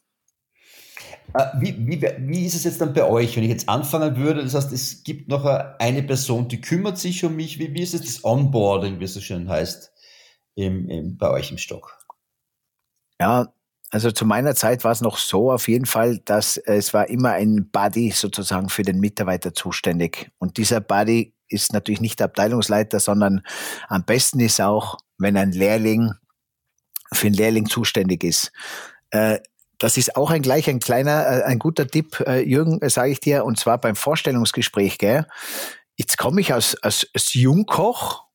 Äh, 1.34 1.46
wie, 1.60 1.86
wie, 1.86 2.02
wie 2.18 2.46
ist 2.46 2.54
es 2.54 2.64
jetzt 2.64 2.80
dann 2.80 2.92
bei 2.92 3.04
euch, 3.04 3.36
wenn 3.36 3.44
ich 3.44 3.50
jetzt 3.50 3.68
anfangen 3.68 4.16
würde? 4.16 4.42
Das 4.42 4.54
heißt, 4.54 4.72
es 4.72 5.02
gibt 5.04 5.28
noch 5.28 5.44
eine 5.44 6.02
Person, 6.02 6.48
die 6.48 6.60
kümmert 6.60 6.98
sich 6.98 7.24
um 7.24 7.36
mich. 7.36 7.58
Wie, 7.58 7.72
wie 7.74 7.82
ist 7.82 7.94
es 7.94 8.02
das 8.02 8.24
Onboarding, 8.24 9.00
wie 9.00 9.04
es 9.04 9.14
so 9.14 9.20
schön 9.20 9.48
heißt, 9.48 9.92
im, 10.54 10.88
im, 10.88 11.16
bei 11.16 11.30
euch 11.30 11.50
im 11.50 11.58
Stock? 11.58 11.98
Ja, 13.20 13.52
also 13.90 14.10
zu 14.10 14.24
meiner 14.24 14.54
Zeit 14.54 14.84
war 14.84 14.92
es 14.92 15.00
noch 15.00 15.16
so 15.16 15.52
auf 15.52 15.68
jeden 15.68 15.86
Fall, 15.86 16.18
dass 16.18 16.56
es 16.56 16.92
war 16.92 17.08
immer 17.08 17.32
ein 17.32 17.70
Buddy 17.70 18.10
sozusagen 18.10 18.68
für 18.68 18.82
den 18.82 18.98
Mitarbeiter 18.98 19.54
zuständig. 19.54 20.30
Und 20.38 20.56
dieser 20.56 20.80
Buddy 20.80 21.35
ist 21.48 21.72
natürlich 21.72 22.00
nicht 22.00 22.20
der 22.20 22.26
Abteilungsleiter, 22.26 23.00
sondern 23.00 23.42
am 23.88 24.04
besten 24.04 24.40
ist 24.40 24.60
auch, 24.60 24.98
wenn 25.18 25.36
ein 25.36 25.52
Lehrling 25.52 26.12
für 27.12 27.26
einen 27.26 27.36
Lehrling 27.36 27.66
zuständig 27.66 28.24
ist. 28.24 28.52
Äh, 29.10 29.38
das 29.78 29.96
ist 29.96 30.16
auch 30.16 30.30
ein 30.30 30.42
gleich 30.42 30.68
ein 30.68 30.80
kleiner, 30.80 31.26
äh, 31.26 31.42
ein 31.44 31.58
guter 31.58 31.86
Tipp, 31.86 32.20
äh, 32.26 32.40
Jürgen, 32.40 32.80
sage 32.88 33.12
ich 33.12 33.20
dir, 33.20 33.44
und 33.44 33.58
zwar 33.58 33.78
beim 33.78 33.96
Vorstellungsgespräch. 33.96 34.98
Gell? 34.98 35.26
Jetzt 35.96 36.18
komme 36.18 36.40
ich 36.40 36.52
als, 36.52 36.76
als, 36.82 37.06
als 37.14 37.34
Jungkoch 37.34 38.25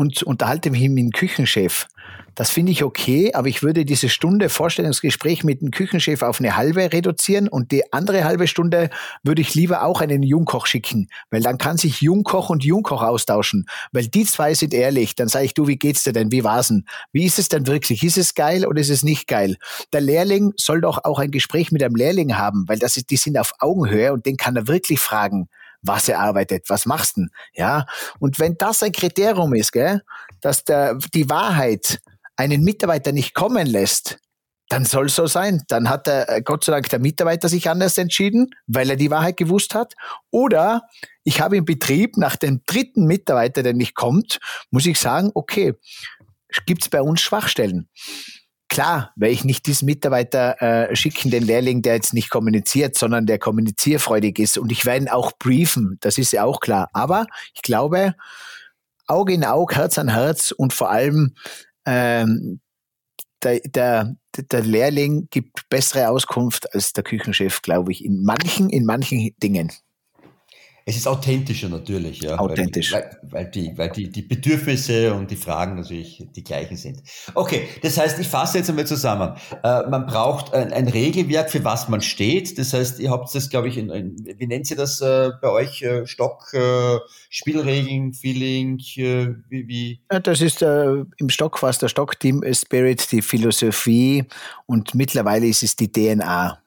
und 0.00 0.22
unterhalte 0.22 0.70
mich 0.70 0.88
mit 0.88 0.96
dem 0.96 1.10
Küchenchef. 1.10 1.86
Das 2.34 2.48
finde 2.48 2.72
ich 2.72 2.82
okay, 2.82 3.34
aber 3.34 3.48
ich 3.48 3.62
würde 3.62 3.84
diese 3.84 4.08
Stunde 4.08 4.48
Vorstellungsgespräch 4.48 5.44
mit 5.44 5.60
dem 5.60 5.70
Küchenchef 5.70 6.22
auf 6.22 6.40
eine 6.40 6.56
halbe 6.56 6.90
reduzieren 6.90 7.48
und 7.48 7.70
die 7.70 7.92
andere 7.92 8.24
halbe 8.24 8.48
Stunde 8.48 8.88
würde 9.22 9.42
ich 9.42 9.54
lieber 9.54 9.84
auch 9.84 10.00
einen 10.00 10.22
Jungkoch 10.22 10.64
schicken, 10.64 11.10
weil 11.30 11.42
dann 11.42 11.58
kann 11.58 11.76
sich 11.76 12.00
Jungkoch 12.00 12.48
und 12.48 12.64
Jungkoch 12.64 13.02
austauschen, 13.02 13.66
weil 13.92 14.06
die 14.06 14.24
zwei 14.24 14.54
sind 14.54 14.72
ehrlich. 14.72 15.16
Dann 15.16 15.28
sage 15.28 15.44
ich, 15.44 15.52
du, 15.52 15.66
wie 15.66 15.76
geht's 15.76 16.02
dir 16.02 16.14
denn? 16.14 16.32
Wie 16.32 16.44
war's 16.44 16.68
denn? 16.68 16.86
Wie 17.12 17.26
ist 17.26 17.38
es 17.38 17.50
denn 17.50 17.66
wirklich? 17.66 18.02
Ist 18.02 18.16
es 18.16 18.34
geil 18.34 18.64
oder 18.64 18.80
ist 18.80 18.88
es 18.88 19.02
nicht 19.02 19.26
geil? 19.26 19.58
Der 19.92 20.00
Lehrling 20.00 20.54
soll 20.56 20.80
doch 20.80 21.04
auch 21.04 21.18
ein 21.18 21.30
Gespräch 21.30 21.72
mit 21.72 21.82
einem 21.82 21.96
Lehrling 21.96 22.38
haben, 22.38 22.64
weil 22.68 22.78
das 22.78 22.96
ist, 22.96 23.10
die 23.10 23.18
sind 23.18 23.36
auf 23.36 23.52
Augenhöhe 23.58 24.14
und 24.14 24.24
den 24.24 24.38
kann 24.38 24.56
er 24.56 24.66
wirklich 24.66 24.98
fragen 24.98 25.50
was 25.82 26.08
er 26.08 26.20
arbeitet, 26.20 26.68
was 26.68 26.86
machst 26.86 27.16
du? 27.16 27.26
Ja, 27.54 27.86
und 28.18 28.38
wenn 28.38 28.56
das 28.56 28.82
ein 28.82 28.92
Kriterium 28.92 29.54
ist, 29.54 29.72
gell, 29.72 30.02
dass 30.40 30.64
der, 30.64 30.96
die 31.14 31.28
Wahrheit 31.28 32.00
einen 32.36 32.62
Mitarbeiter 32.62 33.12
nicht 33.12 33.34
kommen 33.34 33.66
lässt, 33.66 34.18
dann 34.70 34.84
soll 34.84 35.06
es 35.06 35.16
so 35.16 35.26
sein. 35.26 35.62
Dann 35.68 35.90
hat 35.90 36.06
der, 36.06 36.28
äh, 36.28 36.42
Gott 36.42 36.64
sei 36.64 36.72
Dank 36.72 36.88
der 36.88 37.00
Mitarbeiter 37.00 37.48
sich 37.48 37.68
anders 37.68 37.98
entschieden, 37.98 38.50
weil 38.66 38.88
er 38.88 38.96
die 38.96 39.10
Wahrheit 39.10 39.36
gewusst 39.36 39.74
hat. 39.74 39.94
Oder 40.30 40.82
ich 41.24 41.40
habe 41.40 41.56
im 41.56 41.64
Betrieb 41.64 42.16
nach 42.16 42.36
dem 42.36 42.62
dritten 42.66 43.06
Mitarbeiter, 43.06 43.64
der 43.64 43.74
nicht 43.74 43.96
kommt, 43.96 44.38
muss 44.70 44.86
ich 44.86 44.98
sagen, 44.98 45.32
okay, 45.34 45.74
gibt 46.66 46.82
es 46.82 46.88
bei 46.88 47.02
uns 47.02 47.20
Schwachstellen. 47.20 47.88
Klar, 48.70 49.10
werde 49.16 49.34
ich 49.34 49.44
nicht 49.44 49.66
diesen 49.66 49.86
Mitarbeiter 49.86 50.62
äh, 50.62 50.94
schicken, 50.94 51.32
den 51.32 51.42
Lehrling, 51.42 51.82
der 51.82 51.94
jetzt 51.94 52.14
nicht 52.14 52.30
kommuniziert, 52.30 52.96
sondern 52.96 53.26
der 53.26 53.40
kommunizierfreudig 53.40 54.38
ist. 54.38 54.58
Und 54.58 54.70
ich 54.70 54.86
werde 54.86 55.06
ihn 55.06 55.08
auch 55.08 55.32
briefen, 55.36 55.98
das 56.00 56.18
ist 56.18 56.32
ja 56.32 56.44
auch 56.44 56.60
klar. 56.60 56.88
Aber 56.92 57.26
ich 57.52 57.62
glaube, 57.62 58.14
Auge 59.08 59.34
in 59.34 59.44
Auge, 59.44 59.74
Herz 59.74 59.98
an 59.98 60.08
Herz 60.08 60.52
und 60.52 60.72
vor 60.72 60.88
allem 60.88 61.34
ähm, 61.84 62.60
der, 63.42 63.60
der, 63.66 64.14
der 64.36 64.62
Lehrling 64.62 65.26
gibt 65.30 65.68
bessere 65.68 66.08
Auskunft 66.08 66.72
als 66.72 66.92
der 66.92 67.02
Küchenchef, 67.02 67.62
glaube 67.62 67.90
ich, 67.90 68.04
in 68.04 68.22
manchen, 68.22 68.70
in 68.70 68.84
manchen 68.84 69.34
Dingen. 69.42 69.72
Es 70.86 70.96
ist 70.96 71.06
authentischer 71.06 71.68
natürlich, 71.68 72.22
ja. 72.22 72.38
Authentisch. 72.38 72.92
Weil, 72.92 73.18
weil, 73.22 73.50
die, 73.50 73.76
weil 73.76 73.90
die, 73.90 74.10
die 74.10 74.22
Bedürfnisse 74.22 75.14
und 75.14 75.30
die 75.30 75.36
Fragen 75.36 75.76
natürlich 75.76 76.26
die 76.34 76.44
gleichen 76.44 76.76
sind. 76.76 77.02
Okay, 77.34 77.68
das 77.82 77.98
heißt, 77.98 78.18
ich 78.18 78.28
fasse 78.28 78.58
jetzt 78.58 78.70
einmal 78.70 78.86
zusammen. 78.86 79.34
Äh, 79.62 79.82
man 79.88 80.06
braucht 80.06 80.52
ein, 80.54 80.72
ein, 80.72 80.88
Regelwerk, 80.88 81.50
für 81.50 81.64
was 81.64 81.88
man 81.88 82.00
steht. 82.00 82.58
Das 82.58 82.72
heißt, 82.72 83.00
ihr 83.00 83.10
habt 83.10 83.34
das, 83.34 83.50
glaube 83.50 83.68
ich, 83.68 83.76
in, 83.76 83.90
in, 83.90 84.16
wie 84.38 84.46
nennt 84.46 84.70
ihr 84.70 84.76
das 84.76 85.00
äh, 85.00 85.30
bei 85.40 85.50
euch? 85.50 85.82
Äh, 85.82 86.06
Stock, 86.06 86.52
äh, 86.54 86.98
Spielregeln, 87.28 88.14
Feeling, 88.14 88.78
äh, 88.96 89.34
wie, 89.48 89.68
wie? 89.68 90.00
Ja, 90.10 90.20
das 90.20 90.40
ist 90.40 90.62
äh, 90.62 91.04
im 91.18 91.28
Stock 91.28 91.58
fast 91.58 91.82
der 91.82 91.88
Stock-Team 91.88 92.42
Spirit, 92.52 93.10
die 93.12 93.22
Philosophie 93.22 94.24
und 94.66 94.94
mittlerweile 94.94 95.46
ist 95.46 95.62
es 95.62 95.76
die 95.76 95.90
DNA. 95.90 96.60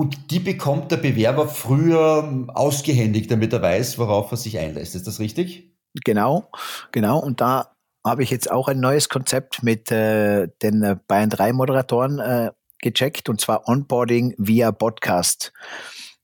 Und 0.00 0.30
die 0.30 0.38
bekommt 0.38 0.92
der 0.92 0.98
Bewerber 0.98 1.48
früher 1.48 2.46
ausgehändigt, 2.54 3.30
damit 3.32 3.52
er 3.52 3.62
weiß, 3.62 3.98
worauf 3.98 4.30
er 4.30 4.36
sich 4.36 4.56
einlässt. 4.56 4.94
Ist 4.94 5.08
das 5.08 5.18
richtig? 5.18 5.74
Genau, 6.04 6.48
genau. 6.92 7.18
Und 7.18 7.40
da 7.40 7.74
habe 8.06 8.22
ich 8.22 8.30
jetzt 8.30 8.48
auch 8.48 8.68
ein 8.68 8.78
neues 8.78 9.08
Konzept 9.08 9.64
mit 9.64 9.90
äh, 9.90 10.48
den 10.62 11.00
Bayern 11.08 11.30
3 11.30 11.52
Moderatoren 11.52 12.20
äh, 12.20 12.52
gecheckt 12.80 13.28
und 13.28 13.40
zwar 13.40 13.66
Onboarding 13.68 14.34
via 14.38 14.70
Podcast. 14.70 15.52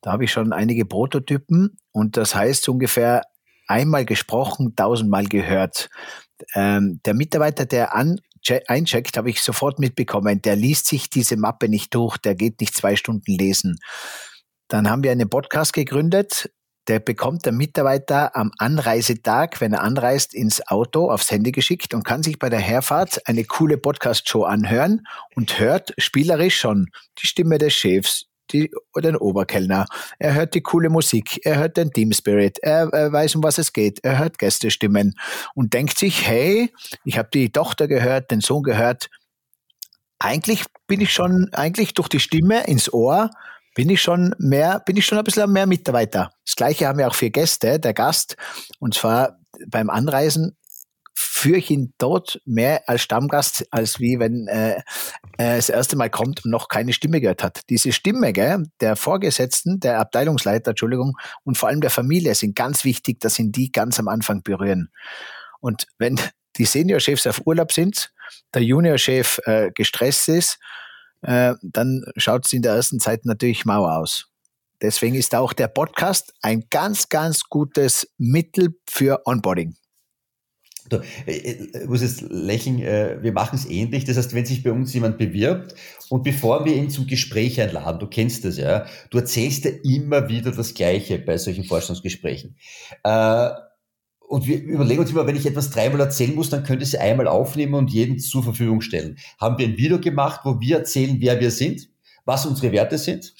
Da 0.00 0.12
habe 0.12 0.24
ich 0.24 0.30
schon 0.30 0.52
einige 0.52 0.84
Prototypen 0.84 1.76
und 1.90 2.16
das 2.16 2.34
heißt 2.34 2.68
ungefähr 2.68 3.22
einmal 3.66 4.04
gesprochen, 4.04 4.76
tausendmal 4.76 5.24
gehört. 5.26 5.90
Ähm, 6.54 7.00
der 7.04 7.14
Mitarbeiter, 7.14 7.66
der 7.66 7.96
an 7.96 8.20
eincheckt, 8.66 9.16
habe 9.16 9.30
ich 9.30 9.42
sofort 9.42 9.78
mitbekommen, 9.78 10.42
der 10.42 10.56
liest 10.56 10.86
sich 10.86 11.10
diese 11.10 11.36
Mappe 11.36 11.68
nicht 11.68 11.94
durch, 11.94 12.18
der 12.18 12.34
geht 12.34 12.60
nicht 12.60 12.74
zwei 12.74 12.96
Stunden 12.96 13.32
lesen. 13.32 13.78
Dann 14.68 14.88
haben 14.88 15.02
wir 15.02 15.12
einen 15.12 15.28
Podcast 15.28 15.72
gegründet, 15.72 16.50
der 16.88 17.00
bekommt 17.00 17.46
der 17.46 17.52
Mitarbeiter 17.52 18.36
am 18.36 18.52
Anreisetag, 18.58 19.60
wenn 19.60 19.72
er 19.72 19.82
anreist, 19.82 20.34
ins 20.34 20.66
Auto 20.68 21.10
aufs 21.10 21.30
Handy 21.30 21.50
geschickt 21.52 21.94
und 21.94 22.04
kann 22.04 22.22
sich 22.22 22.38
bei 22.38 22.50
der 22.50 22.60
Herfahrt 22.60 23.26
eine 23.26 23.44
coole 23.44 23.78
Podcast-Show 23.78 24.44
anhören 24.44 25.06
und 25.34 25.58
hört 25.58 25.94
spielerisch 25.96 26.58
schon 26.58 26.88
die 27.22 27.26
Stimme 27.26 27.56
des 27.56 27.72
Chefs, 27.72 28.26
die, 28.52 28.70
den 28.96 29.16
Oberkellner. 29.16 29.86
Er 30.18 30.34
hört 30.34 30.54
die 30.54 30.62
coole 30.62 30.88
Musik, 30.88 31.40
er 31.44 31.58
hört 31.58 31.76
den 31.76 31.90
Team 31.90 32.12
Spirit, 32.12 32.58
er, 32.62 32.88
er 32.92 33.12
weiß, 33.12 33.36
um 33.36 33.42
was 33.42 33.58
es 33.58 33.72
geht, 33.72 34.00
er 34.02 34.18
hört 34.18 34.38
Gästestimmen 34.38 35.14
und 35.54 35.72
denkt 35.72 35.98
sich, 35.98 36.26
hey, 36.26 36.72
ich 37.04 37.18
habe 37.18 37.28
die 37.32 37.50
Tochter 37.50 37.88
gehört, 37.88 38.30
den 38.30 38.40
Sohn 38.40 38.62
gehört. 38.62 39.10
Eigentlich 40.18 40.64
bin 40.86 41.00
ich 41.00 41.12
schon, 41.12 41.48
eigentlich 41.52 41.94
durch 41.94 42.08
die 42.08 42.20
Stimme 42.20 42.66
ins 42.66 42.92
Ohr, 42.92 43.30
bin 43.74 43.90
ich 43.90 44.00
schon 44.00 44.34
mehr, 44.38 44.80
bin 44.86 44.96
ich 44.96 45.04
schon 45.04 45.18
ein 45.18 45.24
bisschen 45.24 45.52
mehr 45.52 45.66
Mitarbeiter. 45.66 46.30
Das 46.46 46.54
gleiche 46.54 46.86
haben 46.86 46.98
wir 46.98 47.08
auch 47.08 47.14
für 47.14 47.30
Gäste, 47.30 47.80
der 47.80 47.92
Gast, 47.92 48.36
und 48.78 48.94
zwar 48.94 49.38
beim 49.66 49.90
Anreisen 49.90 50.56
führe 51.14 51.58
ich 51.58 51.70
ihn 51.70 51.92
dort 51.98 52.40
mehr 52.44 52.82
als 52.88 53.02
Stammgast, 53.02 53.66
als 53.70 54.00
wie 54.00 54.18
wenn 54.18 54.48
äh, 54.48 54.80
er 55.36 55.56
das 55.56 55.68
erste 55.68 55.96
Mal 55.96 56.10
kommt 56.10 56.44
und 56.44 56.50
noch 56.50 56.68
keine 56.68 56.92
Stimme 56.92 57.20
gehört 57.20 57.42
hat. 57.42 57.62
Diese 57.70 57.92
Stimme 57.92 58.32
gell, 58.32 58.64
der 58.80 58.96
Vorgesetzten, 58.96 59.80
der 59.80 60.00
Abteilungsleiter, 60.00 60.70
Entschuldigung, 60.70 61.16
und 61.44 61.58
vor 61.58 61.68
allem 61.68 61.80
der 61.80 61.90
Familie 61.90 62.34
sind 62.34 62.56
ganz 62.56 62.84
wichtig, 62.84 63.20
dass 63.20 63.38
ihn 63.38 63.52
die 63.52 63.70
ganz 63.70 63.98
am 63.98 64.08
Anfang 64.08 64.42
berühren. 64.42 64.90
Und 65.60 65.86
wenn 65.98 66.18
die 66.56 66.64
Seniorchefs 66.64 67.26
auf 67.26 67.42
Urlaub 67.46 67.72
sind, 67.72 68.12
der 68.52 68.62
Juniorchef 68.62 69.40
äh, 69.44 69.70
gestresst 69.74 70.28
ist, 70.28 70.58
äh, 71.22 71.54
dann 71.62 72.04
schaut 72.16 72.46
es 72.46 72.52
in 72.52 72.62
der 72.62 72.74
ersten 72.74 73.00
Zeit 73.00 73.24
natürlich 73.24 73.64
mau 73.64 73.86
aus. 73.86 74.26
Deswegen 74.82 75.14
ist 75.14 75.34
auch 75.34 75.52
der 75.52 75.68
Podcast 75.68 76.34
ein 76.42 76.64
ganz, 76.70 77.08
ganz 77.08 77.44
gutes 77.44 78.08
Mittel 78.18 78.78
für 78.88 79.22
Onboarding. 79.24 79.76
Du, 80.88 80.98
äh, 81.26 81.32
äh, 81.32 81.82
ich 81.82 81.88
muss 81.88 82.02
jetzt 82.02 82.22
lächeln, 82.22 82.80
äh, 82.80 83.22
wir 83.22 83.32
machen 83.32 83.56
es 83.56 83.68
ähnlich. 83.68 84.04
Das 84.04 84.16
heißt, 84.16 84.34
wenn 84.34 84.44
sich 84.44 84.62
bei 84.62 84.72
uns 84.72 84.92
jemand 84.92 85.18
bewirbt 85.18 85.74
und 86.10 86.22
bevor 86.22 86.64
wir 86.64 86.74
ihn 86.74 86.90
zum 86.90 87.06
Gespräch 87.06 87.60
einladen, 87.60 87.98
du 87.98 88.06
kennst 88.06 88.44
das 88.44 88.58
ja, 88.58 88.86
du 89.10 89.18
erzählst 89.18 89.64
ja 89.64 89.70
immer 89.82 90.28
wieder 90.28 90.52
das 90.52 90.74
Gleiche 90.74 91.18
bei 91.18 91.38
solchen 91.38 91.64
Vorstandsgesprächen. 91.64 92.56
Und 94.26 94.46
wir 94.46 94.62
überlegen 94.62 95.00
uns 95.00 95.10
immer, 95.10 95.26
wenn 95.26 95.36
ich 95.36 95.46
etwas 95.46 95.70
dreimal 95.70 96.00
erzählen 96.00 96.34
muss, 96.34 96.50
dann 96.50 96.64
könnte 96.64 96.84
ich 96.84 96.98
einmal 96.98 97.28
aufnehmen 97.28 97.74
und 97.74 97.90
jedem 97.90 98.18
zur 98.18 98.42
Verfügung 98.42 98.80
stellen. 98.80 99.18
Haben 99.38 99.58
wir 99.58 99.66
ein 99.66 99.76
Video 99.76 100.00
gemacht, 100.00 100.40
wo 100.44 100.60
wir 100.60 100.78
erzählen, 100.78 101.16
wer 101.20 101.40
wir 101.40 101.50
sind, 101.50 101.88
was 102.24 102.46
unsere 102.46 102.72
Werte 102.72 102.98
sind, 102.98 103.34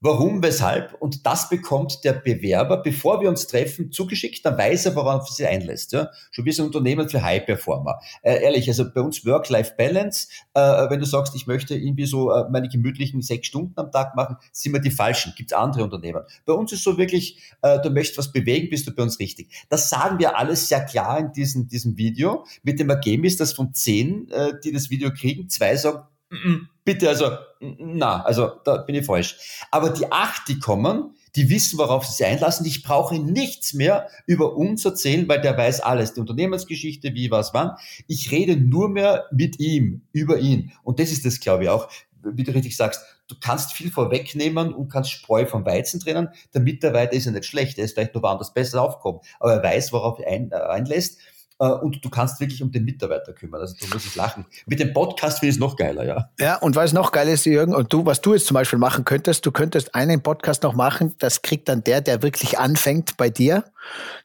Warum, 0.00 0.42
weshalb? 0.42 0.94
Und 1.00 1.24
das 1.24 1.48
bekommt 1.48 2.04
der 2.04 2.12
Bewerber, 2.12 2.82
bevor 2.82 3.22
wir 3.22 3.30
uns 3.30 3.46
treffen, 3.46 3.90
zugeschickt, 3.90 4.44
dann 4.44 4.58
weiß 4.58 4.86
er, 4.86 4.94
worauf 4.94 5.26
er 5.26 5.32
sich 5.32 5.46
einlässt. 5.46 5.92
Ja? 5.92 6.10
Schon 6.30 6.44
wie 6.44 6.52
so 6.52 6.62
ein 6.62 6.66
Unternehmen 6.66 7.08
für 7.08 7.22
High-Performer. 7.22 7.98
Äh, 8.20 8.42
ehrlich, 8.42 8.68
also 8.68 8.92
bei 8.92 9.00
uns 9.00 9.24
Work-Life-Balance, 9.24 10.28
äh, 10.52 10.60
wenn 10.90 11.00
du 11.00 11.06
sagst, 11.06 11.34
ich 11.34 11.46
möchte 11.46 11.74
irgendwie 11.74 12.04
so 12.04 12.30
äh, 12.30 12.44
meine 12.50 12.68
gemütlichen 12.68 13.22
sechs 13.22 13.46
Stunden 13.46 13.72
am 13.76 13.90
Tag 13.90 14.14
machen, 14.14 14.36
sind 14.52 14.74
wir 14.74 14.82
die 14.82 14.90
falschen. 14.90 15.32
Gibt 15.34 15.52
es 15.52 15.56
andere 15.56 15.84
Unternehmen. 15.84 16.24
Bei 16.44 16.52
uns 16.52 16.72
ist 16.72 16.84
so 16.84 16.98
wirklich, 16.98 17.40
äh, 17.62 17.80
du 17.80 17.88
möchtest 17.88 18.18
was 18.18 18.32
bewegen, 18.32 18.68
bist 18.68 18.86
du 18.86 18.94
bei 18.94 19.02
uns 19.02 19.18
richtig. 19.18 19.48
Das 19.70 19.88
sagen 19.88 20.18
wir 20.18 20.36
alles 20.36 20.68
sehr 20.68 20.84
klar 20.84 21.18
in 21.18 21.32
diesem, 21.32 21.68
diesem 21.68 21.96
Video, 21.96 22.44
mit 22.62 22.78
dem 22.78 22.90
Ergebnis, 22.90 23.38
dass 23.38 23.54
von 23.54 23.72
zehn, 23.72 24.30
äh, 24.30 24.52
die 24.62 24.72
das 24.72 24.90
Video 24.90 25.10
kriegen, 25.10 25.48
zwei 25.48 25.74
sagen, 25.74 26.06
bitte, 26.84 27.08
also, 27.08 27.30
na, 27.60 28.22
also 28.22 28.52
da 28.64 28.78
bin 28.78 28.94
ich 28.94 29.06
falsch. 29.06 29.36
Aber 29.70 29.90
die 29.90 30.10
acht, 30.10 30.48
die 30.48 30.58
kommen, 30.58 31.14
die 31.36 31.50
wissen, 31.50 31.78
worauf 31.78 32.04
sie 32.06 32.14
sich 32.14 32.26
einlassen. 32.26 32.66
Ich 32.66 32.82
brauche 32.82 33.18
nichts 33.18 33.74
mehr 33.74 34.08
über 34.26 34.56
uns 34.56 34.84
erzählen, 34.84 35.28
weil 35.28 35.40
der 35.40 35.56
weiß 35.56 35.80
alles. 35.80 36.14
Die 36.14 36.20
Unternehmensgeschichte, 36.20 37.14
wie, 37.14 37.30
was, 37.30 37.52
wann. 37.54 37.72
Ich 38.08 38.30
rede 38.32 38.56
nur 38.56 38.88
mehr 38.88 39.26
mit 39.32 39.60
ihm, 39.60 40.02
über 40.12 40.38
ihn. 40.38 40.72
Und 40.82 40.98
das 40.98 41.12
ist 41.12 41.24
das, 41.26 41.40
glaube 41.40 41.64
ich, 41.64 41.68
auch, 41.68 41.88
wie 42.22 42.42
du 42.42 42.52
richtig 42.52 42.76
sagst. 42.76 43.02
Du 43.28 43.34
kannst 43.40 43.72
viel 43.72 43.90
vorwegnehmen 43.90 44.72
und 44.72 44.88
kannst 44.88 45.10
Spreu 45.10 45.46
vom 45.46 45.66
Weizen 45.66 46.00
trennen. 46.00 46.28
Der 46.54 46.60
Mitarbeiter 46.60 47.12
ist 47.12 47.26
ja 47.26 47.32
nicht 47.32 47.44
schlecht. 47.44 47.76
Er 47.78 47.84
ist 47.84 47.94
vielleicht 47.94 48.14
nur 48.14 48.22
woanders 48.22 48.54
besser 48.54 48.82
aufgekommen. 48.82 49.20
Aber 49.40 49.54
er 49.54 49.62
weiß, 49.62 49.92
worauf 49.92 50.18
er 50.20 50.32
äh, 50.32 50.50
einlässt. 50.70 51.18
Äh, 51.58 51.68
und 51.68 52.04
du 52.04 52.10
kannst 52.10 52.40
wirklich 52.40 52.62
um 52.62 52.70
den 52.70 52.84
Mitarbeiter 52.84 53.32
kümmern. 53.32 53.60
Also 53.60 53.74
du 53.80 53.86
musst 53.92 54.06
es 54.06 54.16
lachen. 54.16 54.44
Mit 54.66 54.80
dem 54.80 54.92
Podcast 54.92 55.38
finde 55.40 55.50
ich 55.50 55.56
es 55.56 55.60
noch 55.60 55.76
geiler, 55.76 56.04
ja. 56.04 56.30
Ja, 56.38 56.56
und 56.56 56.76
was 56.76 56.92
noch 56.92 57.12
geil 57.12 57.28
ist, 57.28 57.46
Jürgen, 57.46 57.74
und 57.74 57.92
du, 57.92 58.04
was 58.04 58.20
du 58.20 58.34
jetzt 58.34 58.46
zum 58.46 58.54
Beispiel 58.54 58.78
machen 58.78 59.04
könntest, 59.04 59.46
du 59.46 59.52
könntest 59.52 59.94
einen 59.94 60.22
Podcast 60.22 60.62
noch 60.62 60.74
machen, 60.74 61.14
das 61.18 61.42
kriegt 61.42 61.68
dann 61.68 61.82
der, 61.84 62.00
der 62.00 62.22
wirklich 62.22 62.58
anfängt 62.58 63.16
bei 63.16 63.30
dir 63.30 63.64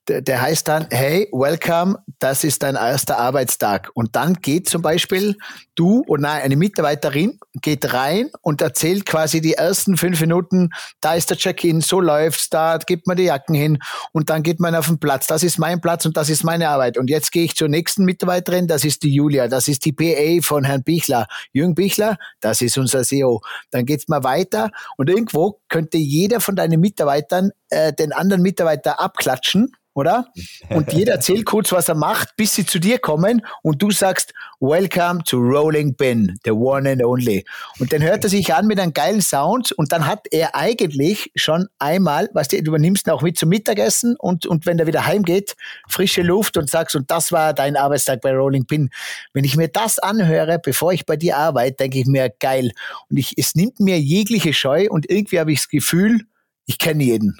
der, 0.08 0.22
der 0.22 0.42
heißt 0.42 0.68
dann, 0.68 0.88
hey, 0.90 1.28
welcome, 1.32 1.98
das 2.20 2.44
ist 2.44 2.64
dein 2.64 2.76
erster 2.76 3.18
Arbeitstag. 3.18 3.92
Und 3.94 4.16
dann 4.16 4.36
geht 4.36 4.68
zum 4.68 4.82
Beispiel 4.82 5.36
du 5.76 6.04
oder 6.08 6.22
nein, 6.22 6.42
eine 6.44 6.56
Mitarbeiterin 6.56 7.40
geht 7.62 7.94
rein 7.94 8.30
und 8.42 8.62
erzählt 8.62 9.06
quasi 9.06 9.42
die 9.42 9.54
ersten 9.54 9.98
fünf 9.98 10.20
Minuten, 10.22 10.70
da 11.02 11.16
ist 11.16 11.30
der 11.30 11.38
Check-in, 11.38 11.82
so 11.82 12.00
läuft's, 12.00 12.50
da 12.50 12.78
gibt 12.78 13.08
man 13.08 13.18
die 13.18 13.24
Jacken 13.24 13.56
hin 13.56 13.80
und 14.12 14.30
dann 14.30 14.44
geht 14.44 14.60
man 14.60 14.76
auf 14.76 14.88
den 14.88 15.00
Platz. 15.00 15.28
Das 15.28 15.44
ist 15.44 15.58
mein 15.58 15.82
Platz 15.82 16.06
und 16.06 16.18
das 16.18 16.30
ist 16.30 16.44
meine 16.44 16.70
Arbeit. 16.70 16.98
Und 16.98 17.10
jetzt 17.10 17.32
gehe 17.32 17.44
ich 17.44 17.56
zur 17.56 17.68
nächsten 17.68 18.04
Mitarbeiterin, 18.04 18.68
das 18.68 18.84
ist 18.84 19.04
die 19.04 19.14
Julia, 19.14 19.48
das 19.48 19.68
ist 19.68 19.86
die 19.86 19.94
PA 19.94 20.46
von 20.46 20.64
Herrn 20.64 20.84
Bichler. 20.84 21.28
Jürgen 21.52 21.76
Bichler, 21.76 22.18
das 22.40 22.62
ist 22.62 22.78
unser 22.78 23.04
CEO. 23.04 23.42
Dann 23.72 23.86
geht's 23.86 24.08
mal 24.08 24.24
weiter 24.24 24.72
und 24.98 25.10
irgendwo 25.10 25.62
könnte 25.70 25.98
jeder 25.98 26.40
von 26.40 26.56
deinen 26.56 26.80
Mitarbeitern 26.80 27.52
äh, 27.70 27.94
den 27.94 28.14
anderen 28.14 28.42
Mitarbeiter 28.42 29.00
abklatschen 29.00 29.51
oder? 29.94 30.28
Und 30.70 30.94
jeder 30.94 31.14
erzählt 31.14 31.46
kurz, 31.46 31.72
was 31.72 31.90
er 31.90 31.96
macht, 31.96 32.36
bis 32.38 32.56
sie 32.56 32.66
zu 32.66 32.80
dir 32.80 33.00
kommen 33.00 33.46
und 33.62 33.82
du 33.82 33.92
sagst, 33.92 34.34
Welcome 34.60 35.24
to 35.24 35.38
Rolling 35.38 35.96
Bin, 35.96 36.38
the 36.46 36.52
one 36.52 36.90
and 36.90 37.04
only. 37.04 37.44
Und 37.80 37.92
dann 37.92 38.04
hört 38.04 38.24
er 38.24 38.30
sich 38.30 38.54
an 38.54 38.68
mit 38.68 38.80
einem 38.80 38.94
geilen 38.94 39.22
Sound 39.22 39.72
und 39.72 39.92
dann 39.92 40.06
hat 40.06 40.28
er 40.32 40.56
eigentlich 40.56 41.32
schon 41.36 41.68
einmal, 41.80 42.30
was 42.34 42.48
du, 42.48 42.62
du 42.62 42.70
übernimmst 42.70 43.08
ihn 43.08 43.12
auch 43.12 43.24
mit 43.24 43.38
zum 43.38 43.50
Mittagessen 43.50 44.16
und, 44.18 44.46
und 44.46 44.66
wenn 44.66 44.78
er 44.78 44.88
wieder 44.88 45.06
heimgeht, 45.06 45.56
frische 45.90 46.22
Luft 46.22 46.58
und 46.58 46.70
sagst, 46.70 46.96
und 46.96 47.10
das 47.10 47.32
war 47.32 47.54
dein 47.54 47.76
Arbeitstag 47.76 48.22
bei 48.22 48.34
Rolling 48.34 48.66
Pin. 48.66 48.92
Wenn 49.34 49.44
ich 49.44 49.58
mir 49.58 49.68
das 49.68 49.98
anhöre, 49.98 50.60
bevor 50.60 50.94
ich 50.94 51.06
bei 51.06 51.18
dir 51.18 51.38
arbeite, 51.38 51.78
denke 51.78 52.00
ich 52.00 52.06
mir, 52.06 52.30
geil. 52.30 52.72
Und 53.10 53.18
ich, 53.18 53.38
es 53.38 53.56
nimmt 53.56 53.80
mir 53.80 54.00
jegliche 54.00 54.54
Scheu 54.54 54.88
und 54.90 55.10
irgendwie 55.10 55.40
habe 55.40 55.52
ich 55.52 55.60
das 55.60 55.70
Gefühl, 55.70 56.22
ich 56.68 56.78
kenne 56.78 57.04
jeden. 57.04 57.38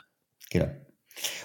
Genau. 0.50 0.81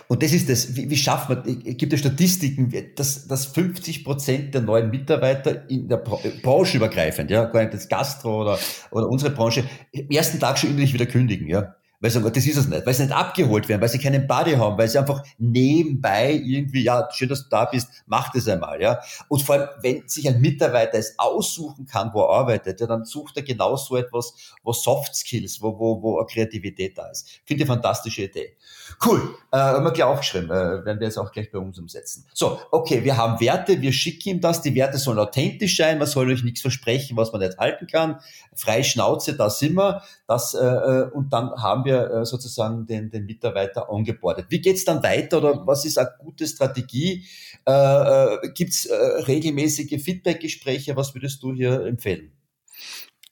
Und 0.08 0.22
das 0.22 0.32
ist 0.32 0.48
das, 0.48 0.76
wie, 0.76 0.88
wie 0.88 0.96
schafft 0.96 1.28
man, 1.28 1.42
gibt 1.44 1.92
es 1.92 2.00
Statistiken, 2.00 2.72
dass, 2.94 3.26
dass 3.26 3.46
50 3.46 4.04
Prozent 4.04 4.54
der 4.54 4.62
neuen 4.62 4.90
Mitarbeiter 4.90 5.68
in 5.68 5.88
der 5.88 5.96
Branche 5.96 6.76
übergreifend, 6.76 7.30
ja, 7.30 7.44
gar 7.44 7.62
nicht 7.62 7.74
das 7.74 7.88
Gastro 7.88 8.42
oder, 8.42 8.58
oder 8.90 9.08
unsere 9.08 9.32
Branche, 9.32 9.64
im 9.92 10.10
ersten 10.10 10.38
Tag 10.38 10.58
schon 10.58 10.70
innerlich 10.70 10.94
wieder 10.94 11.06
kündigen, 11.06 11.48
ja. 11.48 11.74
Weil 12.00 12.11
sie 12.11 12.18
sagen, 12.18 12.32
das 12.32 12.46
ist 12.46 12.56
es 12.56 12.68
nicht, 12.68 12.87
weil 12.87 12.94
sie 12.94 13.04
nicht 13.04 13.14
abgeholt 13.14 13.68
werden, 13.68 13.80
weil 13.80 13.88
sie 13.88 13.98
keinen 13.98 14.26
Buddy 14.26 14.52
haben, 14.52 14.76
weil 14.76 14.88
sie 14.88 14.98
einfach 14.98 15.22
nebenbei 15.38 16.32
irgendwie, 16.32 16.82
ja, 16.82 17.09
schön, 17.12 17.28
dass 17.28 17.44
du 17.44 17.48
da 17.50 17.64
bist, 17.64 17.88
mach 18.06 18.32
das 18.32 18.48
einmal, 18.48 18.80
ja. 18.80 19.00
Und 19.28 19.42
vor 19.42 19.56
allem, 19.56 19.68
wenn 19.82 20.09
sich 20.09 20.28
ein 20.28 20.40
Mitarbeiter 20.40 20.98
es 20.98 21.18
aussuchen 21.18 21.87
kann, 21.87 22.11
wo 22.12 22.22
er 22.22 22.30
arbeitet, 22.30 22.80
ja, 22.80 22.87
dann 22.87 23.04
sucht 23.04 23.37
er 23.37 23.42
genau 23.42 23.76
so 23.76 23.96
etwas, 23.96 24.35
wo 24.62 24.72
Soft 24.72 25.14
Skills, 25.14 25.62
wo, 25.62 25.78
wo, 25.78 26.02
wo 26.02 26.24
Kreativität 26.26 26.98
da 26.98 27.09
ist. 27.09 27.28
Finde 27.44 27.62
ich 27.62 27.70
eine 27.70 27.76
fantastische 27.76 28.24
Idee. 28.24 28.56
Cool, 29.04 29.35
äh, 29.52 29.56
haben 29.56 29.85
wir 29.85 29.92
gleich 29.92 30.06
aufgeschrieben, 30.06 30.50
äh, 30.50 30.85
werden 30.85 31.00
wir 31.00 31.06
jetzt 31.06 31.18
auch 31.18 31.32
gleich 31.32 31.50
bei 31.50 31.59
uns 31.59 31.78
umsetzen. 31.78 32.26
So, 32.35 32.61
okay, 32.70 33.04
wir 33.04 33.16
haben 33.16 33.40
Werte, 33.40 33.80
wir 33.80 33.92
schicken 33.92 34.28
ihm 34.28 34.40
das, 34.40 34.62
die 34.62 34.74
Werte 34.74 34.98
sollen 34.98 35.18
authentisch 35.18 35.76
sein, 35.76 35.98
man 35.98 36.06
soll 36.06 36.30
euch 36.30 36.44
nichts 36.44 36.61
versprechen, 36.61 37.16
was 37.16 37.32
man 37.32 37.40
nicht 37.40 37.59
halten 37.59 37.87
kann. 37.87 38.20
Frei 38.54 38.82
Schnauze, 38.82 39.35
da 39.35 39.50
sind 39.50 39.74
wir, 39.74 40.02
das, 40.26 40.54
äh, 40.54 40.64
äh, 40.64 41.11
und 41.11 41.32
dann 41.32 41.50
haben 41.62 41.85
wir 41.87 42.11
äh, 42.11 42.25
sozusagen 42.25 42.87
den, 42.87 43.11
den 43.11 43.25
Mitarbeiter 43.25 43.90
angebordet. 43.90 44.46
Wie 44.51 44.61
geht's 44.61 44.85
dann 44.85 45.03
weiter 45.03 45.38
oder 45.38 45.66
was 45.66 45.85
ist 45.85 45.99
eine 45.99 46.11
gute 46.18 46.46
Strategie? 46.46 47.25
Äh, 47.66 47.72
äh, 47.72 48.53
gibt's 48.55 48.87
äh, 48.87 48.94
regelmäßige 48.94 50.03
Feedbackgespräche? 50.03 50.96
Was 50.96 51.14
würdest 51.14 51.42
du 51.42 51.55
hier 51.55 51.87
empfehlen? 51.87 52.33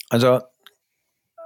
Also 0.09 0.41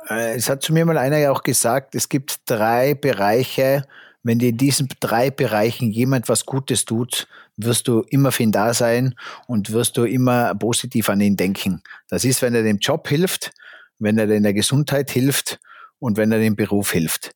es 0.08 0.48
hat 0.48 0.62
zu 0.62 0.72
mir 0.72 0.86
mal 0.86 0.96
einer 0.96 1.18
ja 1.18 1.30
auch 1.30 1.42
gesagt, 1.42 1.94
es 1.94 2.08
gibt 2.08 2.40
drei 2.46 2.94
Bereiche, 2.94 3.84
wenn 4.22 4.38
dir 4.38 4.50
in 4.50 4.56
diesen 4.56 4.88
drei 5.00 5.30
Bereichen 5.30 5.90
jemand 5.90 6.28
was 6.28 6.46
Gutes 6.46 6.84
tut, 6.84 7.28
wirst 7.56 7.88
du 7.88 8.02
immer 8.10 8.32
für 8.32 8.42
ihn 8.42 8.52
da 8.52 8.74
sein 8.74 9.14
und 9.46 9.72
wirst 9.72 9.96
du 9.96 10.04
immer 10.04 10.54
positiv 10.54 11.08
an 11.08 11.20
ihn 11.20 11.36
denken. 11.36 11.82
Das 12.08 12.24
ist, 12.24 12.42
wenn 12.42 12.54
er 12.54 12.62
dem 12.62 12.78
Job 12.78 13.08
hilft, 13.08 13.52
wenn 13.98 14.18
er 14.18 14.28
in 14.30 14.42
der 14.42 14.54
Gesundheit 14.54 15.10
hilft 15.10 15.60
und 15.98 16.16
wenn 16.16 16.32
er 16.32 16.38
dem 16.38 16.56
Beruf 16.56 16.92
hilft. 16.92 17.32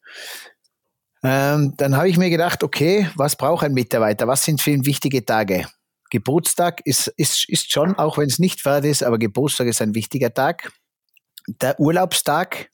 Ähm, 1.24 1.74
dann 1.76 1.96
habe 1.96 2.08
ich 2.08 2.18
mir 2.18 2.30
gedacht, 2.30 2.64
okay, 2.64 3.08
was 3.16 3.36
braucht 3.36 3.64
ein 3.64 3.74
Mitarbeiter? 3.74 4.26
Was 4.26 4.44
sind 4.44 4.60
für 4.60 4.70
ihn 4.70 4.86
wichtige 4.86 5.24
Tage? 5.24 5.66
Geburtstag 6.10 6.80
ist, 6.84 7.06
ist, 7.16 7.48
ist 7.48 7.72
schon, 7.72 7.94
auch 7.96 8.18
wenn 8.18 8.26
es 8.26 8.38
nicht 8.38 8.60
fertig 8.60 8.90
ist, 8.90 9.02
aber 9.02 9.18
Geburtstag 9.18 9.68
ist 9.68 9.80
ein 9.80 9.94
wichtiger 9.94 10.34
Tag 10.34 10.72
der 11.46 11.78
Urlaubstag, 11.80 12.70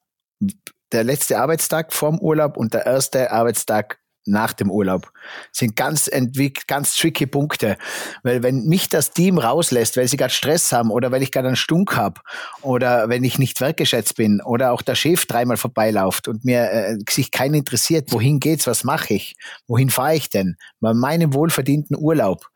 der 0.93 1.05
letzte 1.05 1.39
Arbeitstag 1.39 1.93
vorm 1.93 2.19
Urlaub 2.19 2.57
und 2.57 2.75
der 2.75 2.87
erste 2.87 3.31
Arbeitstag 3.31 4.01
nach 4.29 4.53
dem 4.53 4.71
Urlaub. 4.71 5.13
Sind 5.53 5.77
ganz 5.77 6.09
entwickelt, 6.09 6.69
ganz 6.69 6.95
tricky 6.95 7.27
Punkte. 7.27 7.77
Weil 8.23 8.43
wenn 8.43 8.67
mich 8.67 8.89
das 8.89 9.13
Team 9.13 9.39
rauslässt, 9.39 9.97
weil 9.97 10.09
sie 10.09 10.17
gerade 10.17 10.33
Stress 10.33 10.73
haben 10.73 10.91
oder 10.91 11.11
weil 11.11 11.23
ich 11.23 11.33
gerade 11.33 11.49
einen 11.49 11.57
Stunk 11.57 11.97
habe 11.97 12.21
oder 12.63 13.09
wenn 13.09 13.25
ich 13.25 13.39
nicht 13.39 13.61
wertgeschätzt 13.61 14.17
bin 14.17 14.41
oder 14.41 14.73
auch 14.73 14.83
der 14.83 14.95
Chef 14.95 15.27
dreimal 15.27 15.57
vorbeilauft 15.57 16.29
und 16.29 16.45
mir 16.45 16.71
äh, 16.71 16.99
sich 17.09 17.31
keinen 17.31 17.55
interessiert, 17.55 18.13
wohin 18.13 18.41
geht's, 18.41 18.67
was 18.67 18.85
mache 18.85 19.15
ich, 19.15 19.35
wohin 19.67 19.91
fahre 19.91 20.17
ich 20.17 20.31
denn, 20.31 20.57
bei 20.81 20.95
meinem 20.95 21.35
wohlverdienten 21.35 21.97
Urlaub, 21.97 22.47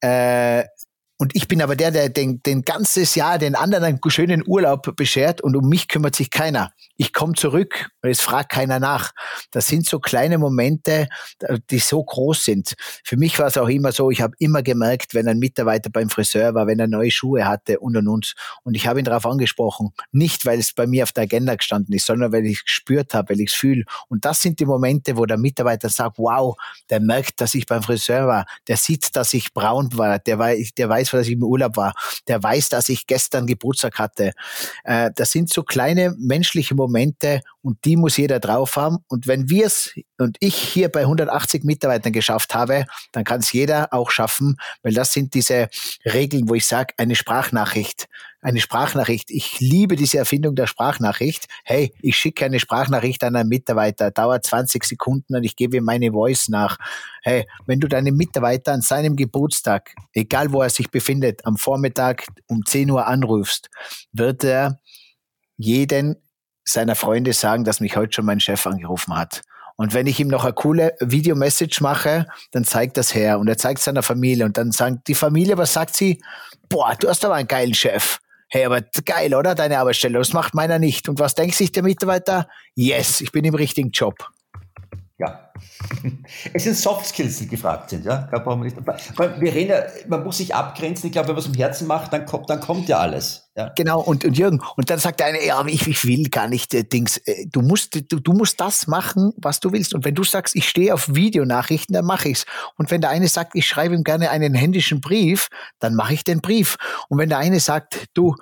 äh, 0.00 0.64
und 1.22 1.36
ich 1.36 1.46
bin 1.46 1.62
aber 1.62 1.76
der, 1.76 1.92
der 1.92 2.08
den, 2.08 2.42
den 2.42 2.62
ganzes 2.62 3.14
Jahr 3.14 3.38
den 3.38 3.54
anderen 3.54 3.84
einen 3.84 4.00
schönen 4.08 4.42
Urlaub 4.44 4.96
beschert 4.96 5.40
und 5.40 5.54
um 5.54 5.68
mich 5.68 5.86
kümmert 5.86 6.16
sich 6.16 6.32
keiner. 6.32 6.72
Ich 6.96 7.12
komme 7.12 7.34
zurück 7.34 7.90
und 8.02 8.10
es 8.10 8.20
fragt 8.20 8.50
keiner 8.50 8.80
nach. 8.80 9.12
Das 9.52 9.68
sind 9.68 9.86
so 9.86 10.00
kleine 10.00 10.38
Momente, 10.38 11.06
die 11.70 11.78
so 11.78 12.02
groß 12.02 12.44
sind. 12.44 12.74
Für 13.04 13.16
mich 13.16 13.38
war 13.38 13.46
es 13.46 13.56
auch 13.56 13.68
immer 13.68 13.92
so, 13.92 14.10
ich 14.10 14.20
habe 14.20 14.34
immer 14.40 14.64
gemerkt, 14.64 15.14
wenn 15.14 15.28
ein 15.28 15.38
Mitarbeiter 15.38 15.90
beim 15.90 16.10
Friseur 16.10 16.54
war, 16.54 16.66
wenn 16.66 16.80
er 16.80 16.88
neue 16.88 17.12
Schuhe 17.12 17.46
hatte 17.46 17.78
und 17.78 17.96
und 17.96 18.08
und. 18.08 18.34
Und 18.64 18.74
ich 18.74 18.88
habe 18.88 18.98
ihn 18.98 19.04
darauf 19.04 19.24
angesprochen. 19.24 19.90
Nicht, 20.10 20.44
weil 20.44 20.58
es 20.58 20.72
bei 20.72 20.88
mir 20.88 21.04
auf 21.04 21.12
der 21.12 21.22
Agenda 21.22 21.54
gestanden 21.54 21.94
ist, 21.94 22.06
sondern 22.06 22.32
weil 22.32 22.46
ich 22.46 22.58
es 22.58 22.64
gespürt 22.64 23.14
habe, 23.14 23.30
weil 23.30 23.40
ich 23.40 23.52
es 23.52 23.56
fühle. 23.56 23.84
Und 24.08 24.24
das 24.24 24.42
sind 24.42 24.58
die 24.58 24.66
Momente, 24.66 25.16
wo 25.16 25.24
der 25.24 25.38
Mitarbeiter 25.38 25.88
sagt, 25.88 26.18
wow, 26.18 26.56
der 26.90 26.98
merkt, 26.98 27.40
dass 27.40 27.54
ich 27.54 27.66
beim 27.66 27.84
Friseur 27.84 28.26
war. 28.26 28.44
Der 28.66 28.76
sieht, 28.76 29.14
dass 29.14 29.32
ich 29.34 29.54
braun 29.54 29.88
war. 29.96 30.18
Der 30.18 30.40
weiß, 30.40 30.72
der 30.76 30.88
weiß 30.88 31.11
dass 31.18 31.26
ich 31.26 31.34
im 31.34 31.42
Urlaub 31.42 31.76
war. 31.76 31.94
Der 32.28 32.42
weiß, 32.42 32.68
dass 32.68 32.88
ich 32.88 33.06
gestern 33.06 33.46
Geburtstag 33.46 33.98
hatte. 33.98 34.32
Äh, 34.84 35.10
das 35.14 35.30
sind 35.30 35.52
so 35.52 35.62
kleine 35.62 36.14
menschliche 36.18 36.74
Momente 36.74 37.42
und 37.62 37.84
die 37.84 37.96
muss 37.96 38.16
jeder 38.16 38.40
drauf 38.40 38.76
haben. 38.76 38.98
Und 39.08 39.26
wenn 39.26 39.48
wir 39.48 39.66
es 39.66 39.92
und 40.18 40.36
ich 40.40 40.54
hier 40.54 40.88
bei 40.88 41.00
180 41.00 41.64
Mitarbeitern 41.64 42.12
geschafft 42.12 42.54
habe, 42.54 42.86
dann 43.12 43.24
kann 43.24 43.40
es 43.40 43.52
jeder 43.52 43.92
auch 43.92 44.10
schaffen, 44.10 44.56
weil 44.82 44.94
das 44.94 45.12
sind 45.12 45.34
diese 45.34 45.68
Regeln, 46.04 46.48
wo 46.48 46.54
ich 46.54 46.66
sage, 46.66 46.94
eine 46.96 47.14
Sprachnachricht, 47.14 48.08
eine 48.42 48.60
Sprachnachricht. 48.60 49.30
Ich 49.30 49.60
liebe 49.60 49.94
diese 49.96 50.18
Erfindung 50.18 50.56
der 50.56 50.66
Sprachnachricht. 50.66 51.46
Hey, 51.64 51.94
ich 52.02 52.16
schicke 52.18 52.44
eine 52.44 52.58
Sprachnachricht 52.58 53.22
an 53.22 53.36
einen 53.36 53.48
Mitarbeiter, 53.48 54.10
dauert 54.10 54.44
20 54.44 54.84
Sekunden 54.84 55.36
und 55.36 55.44
ich 55.44 55.54
gebe 55.54 55.76
ihm 55.76 55.84
meine 55.84 56.10
Voice 56.10 56.48
nach. 56.48 56.76
Hey, 57.22 57.46
wenn 57.66 57.78
du 57.78 57.86
deinen 57.86 58.16
Mitarbeiter 58.16 58.72
an 58.72 58.82
seinem 58.82 59.14
Geburtstag, 59.14 59.94
egal 60.12 60.52
wo 60.52 60.60
er 60.60 60.70
sich 60.70 60.90
befindet, 60.90 61.46
am 61.46 61.56
Vormittag 61.56 62.26
um 62.48 62.66
10 62.66 62.90
Uhr 62.90 63.06
anrufst, 63.06 63.70
wird 64.12 64.42
er 64.42 64.80
jeden 65.56 66.16
seiner 66.64 66.96
Freunde 66.96 67.32
sagen, 67.32 67.64
dass 67.64 67.80
mich 67.80 67.96
heute 67.96 68.12
schon 68.12 68.26
mein 68.26 68.40
Chef 68.40 68.66
angerufen 68.66 69.16
hat. 69.16 69.42
Und 69.76 69.94
wenn 69.94 70.06
ich 70.06 70.18
ihm 70.20 70.28
noch 70.28 70.44
eine 70.44 70.52
coole 70.52 70.94
Videomessage 71.00 71.80
mache, 71.80 72.26
dann 72.50 72.64
zeigt 72.64 72.96
das 72.96 73.14
her 73.14 73.38
und 73.38 73.48
er 73.48 73.56
zeigt 73.56 73.80
seiner 73.80 74.02
Familie 74.02 74.44
und 74.44 74.56
dann 74.58 74.72
sagt 74.72 75.08
die 75.08 75.14
Familie, 75.14 75.56
was 75.58 75.72
sagt 75.72 75.96
sie? 75.96 76.22
Boah, 76.68 76.94
du 76.98 77.08
hast 77.08 77.24
aber 77.24 77.34
einen 77.34 77.48
geilen 77.48 77.74
Chef. 77.74 78.18
Hey, 78.54 78.66
aber 78.66 78.82
geil, 79.06 79.34
oder? 79.34 79.54
Deine 79.54 79.78
Arbeitsstelle. 79.78 80.18
Das 80.18 80.34
macht 80.34 80.52
meiner 80.52 80.78
nicht. 80.78 81.08
Und 81.08 81.18
was 81.18 81.34
denkt 81.34 81.54
sich 81.54 81.72
der 81.72 81.82
Mitarbeiter? 81.82 82.48
Yes, 82.74 83.22
ich 83.22 83.32
bin 83.32 83.46
im 83.46 83.54
richtigen 83.54 83.92
Job. 83.92 84.28
Ja. 85.22 85.52
Es 86.52 86.64
sind 86.64 86.76
Soft 86.76 87.06
Skills, 87.06 87.38
die 87.38 87.46
gefragt 87.46 87.90
sind, 87.90 88.04
ja. 88.04 88.28
Da 88.32 88.38
brauchen 88.40 88.62
wir 88.62 88.70
nicht. 88.70 89.40
Wir 89.40 89.54
reden 89.54 89.70
ja, 89.70 89.82
man 90.08 90.24
muss 90.24 90.38
sich 90.38 90.54
abgrenzen. 90.54 91.06
Ich 91.06 91.12
glaube, 91.12 91.28
wenn 91.28 91.34
man 91.36 91.44
es 91.44 91.48
im 91.48 91.54
Herzen 91.54 91.86
macht, 91.86 92.12
dann 92.12 92.26
kommt, 92.26 92.50
dann 92.50 92.60
kommt 92.60 92.88
ja 92.88 92.98
alles. 92.98 93.48
Ja. 93.54 93.70
Genau, 93.76 94.00
und, 94.00 94.24
und 94.24 94.36
Jürgen, 94.36 94.62
und 94.76 94.90
dann 94.90 94.98
sagt 94.98 95.20
der 95.20 95.26
eine, 95.26 95.44
ja, 95.44 95.64
ich, 95.66 95.86
ich 95.86 96.04
will 96.04 96.30
gar 96.30 96.48
nicht 96.48 96.74
äh, 96.74 96.84
Dings. 96.84 97.18
Äh, 97.18 97.46
du 97.46 97.60
musst, 97.60 97.94
du, 97.94 98.18
du 98.18 98.32
musst 98.32 98.60
das 98.60 98.86
machen, 98.86 99.32
was 99.36 99.60
du 99.60 99.72
willst. 99.72 99.94
Und 99.94 100.04
wenn 100.04 100.14
du 100.14 100.24
sagst, 100.24 100.56
ich 100.56 100.68
stehe 100.68 100.92
auf 100.92 101.14
Videonachrichten, 101.14 101.92
dann 101.92 102.06
mache 102.06 102.30
ich's. 102.30 102.46
Und 102.76 102.90
wenn 102.90 103.02
der 103.02 103.10
eine 103.10 103.28
sagt, 103.28 103.54
ich 103.54 103.66
schreibe 103.66 103.94
ihm 103.94 104.04
gerne 104.04 104.30
einen 104.30 104.54
händischen 104.54 105.00
Brief, 105.00 105.48
dann 105.78 105.94
mache 105.94 106.14
ich 106.14 106.24
den 106.24 106.40
Brief. 106.40 106.76
Und 107.08 107.18
wenn 107.18 107.28
der 107.28 107.38
eine 107.38 107.60
sagt, 107.60 108.06
du, 108.14 108.34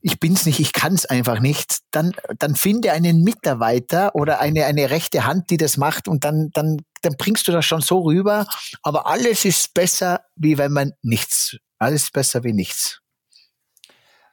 ich 0.00 0.20
bin's 0.20 0.46
nicht, 0.46 0.60
ich 0.60 0.72
kann's 0.72 1.06
einfach 1.06 1.40
nicht, 1.40 1.78
dann, 1.90 2.12
dann 2.38 2.54
finde 2.54 2.92
einen 2.92 3.22
Mitarbeiter 3.22 4.14
oder 4.14 4.40
eine, 4.40 4.66
eine 4.66 4.90
rechte 4.90 5.26
Hand, 5.26 5.50
die 5.50 5.56
das 5.56 5.76
macht 5.76 6.08
und 6.08 6.24
dann, 6.24 6.50
dann, 6.52 6.78
dann 7.02 7.14
bringst 7.18 7.48
du 7.48 7.52
das 7.52 7.64
schon 7.64 7.80
so 7.80 8.00
rüber. 8.00 8.46
Aber 8.82 9.06
alles 9.06 9.44
ist 9.44 9.74
besser, 9.74 10.20
wie 10.36 10.58
wenn 10.58 10.72
man 10.72 10.92
nichts. 11.02 11.56
Alles 11.78 12.04
ist 12.04 12.12
besser 12.12 12.44
wie 12.44 12.52
nichts. 12.52 13.00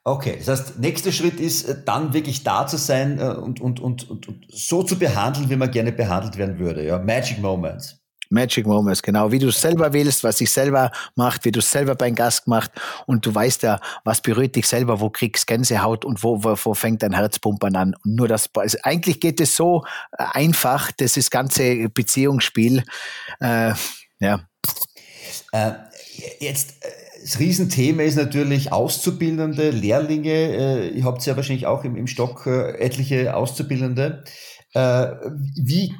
Okay, 0.07 0.37
das 0.37 0.59
heißt, 0.59 0.79
nächster 0.79 1.11
Schritt 1.11 1.39
ist 1.39 1.63
äh, 1.63 1.83
dann 1.83 2.13
wirklich 2.13 2.43
da 2.43 2.67
zu 2.67 2.77
sein 2.77 3.17
äh, 3.17 3.23
und, 3.23 3.59
und, 3.59 3.79
und, 3.79 4.07
und, 4.07 4.45
so 4.49 4.83
zu 4.83 4.99
behandeln, 4.99 5.49
wie 5.49 5.55
man 5.55 5.71
gerne 5.71 5.91
behandelt 5.91 6.37
werden 6.37 6.59
würde. 6.59 6.85
Ja? 6.85 6.99
Magic 6.99 7.39
Moments. 7.39 8.04
Magic 8.29 8.65
Moments, 8.65 9.01
genau. 9.01 9.31
Wie 9.31 9.39
du 9.39 9.49
es 9.49 9.61
selber 9.61 9.93
willst, 9.93 10.23
was 10.23 10.37
sich 10.37 10.51
selber 10.51 10.91
macht, 11.15 11.45
wie 11.45 11.51
du 11.51 11.59
es 11.59 11.69
selber 11.69 11.95
beim 11.95 12.15
Gast 12.15 12.47
macht. 12.47 12.71
Und 13.05 13.25
du 13.25 13.33
weißt 13.33 13.63
ja, 13.63 13.79
was 14.03 14.21
berührt 14.21 14.55
dich 14.55 14.67
selber, 14.67 14.99
wo 14.99 15.09
kriegst 15.09 15.47
Gänsehaut 15.47 16.05
und 16.05 16.23
wo, 16.23 16.43
wo, 16.43 16.55
wo 16.63 16.73
fängt 16.73 17.03
dein 17.03 17.13
Herzpumpern 17.13 17.75
an. 17.75 17.95
Und 18.03 18.15
nur 18.15 18.27
das, 18.27 18.49
also 18.55 18.77
eigentlich 18.83 19.19
geht 19.19 19.39
es 19.39 19.55
so 19.55 19.83
äh, 20.17 20.25
einfach, 20.33 20.91
das 20.91 21.17
ist 21.17 21.31
ganze 21.31 21.89
Beziehungsspiel. 21.89 22.83
Äh, 23.39 23.73
ja. 24.19 24.47
Äh, 25.51 25.71
jetzt, 26.39 26.83
äh, 26.83 26.89
das 27.21 27.39
Riesenthema 27.39 28.03
ist 28.03 28.15
natürlich 28.15 28.71
Auszubildende, 28.71 29.71
Lehrlinge. 29.71 30.29
Äh, 30.29 30.89
ihr 30.89 31.03
habt 31.05 31.25
ja 31.25 31.35
wahrscheinlich 31.35 31.65
auch 31.65 31.83
im, 31.83 31.95
im 31.95 32.07
Stock 32.07 32.45
etliche 32.47 33.35
Auszubildende. 33.35 34.23
Wie 34.73 35.93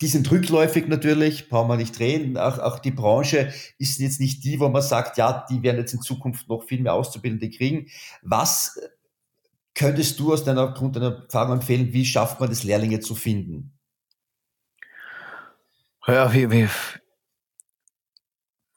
die 0.00 0.06
sind 0.06 0.30
rückläufig 0.30 0.88
natürlich, 0.88 1.48
brauchen 1.48 1.68
wir 1.68 1.76
nicht 1.76 1.98
reden. 2.00 2.36
Auch, 2.36 2.58
auch 2.58 2.78
die 2.78 2.90
Branche 2.90 3.52
ist 3.78 3.98
jetzt 3.98 4.20
nicht 4.20 4.44
die, 4.44 4.60
wo 4.60 4.68
man 4.68 4.82
sagt, 4.82 5.16
ja, 5.16 5.46
die 5.48 5.62
werden 5.62 5.78
jetzt 5.78 5.94
in 5.94 6.02
Zukunft 6.02 6.48
noch 6.48 6.64
viel 6.64 6.80
mehr 6.80 6.94
Auszubildende 6.94 7.50
kriegen. 7.50 7.86
Was 8.22 8.78
könntest 9.74 10.18
du 10.18 10.32
aus 10.32 10.44
deiner, 10.44 10.72
Grund 10.72 10.96
deiner 10.96 11.24
Erfahrung 11.24 11.54
empfehlen, 11.54 11.92
wie 11.92 12.04
schafft 12.04 12.40
man 12.40 12.48
das, 12.48 12.64
Lehrlinge 12.64 13.00
zu 13.00 13.14
finden? 13.14 13.78
Ja, 16.06 16.32
wie, 16.34 16.50
wie, 16.50 16.68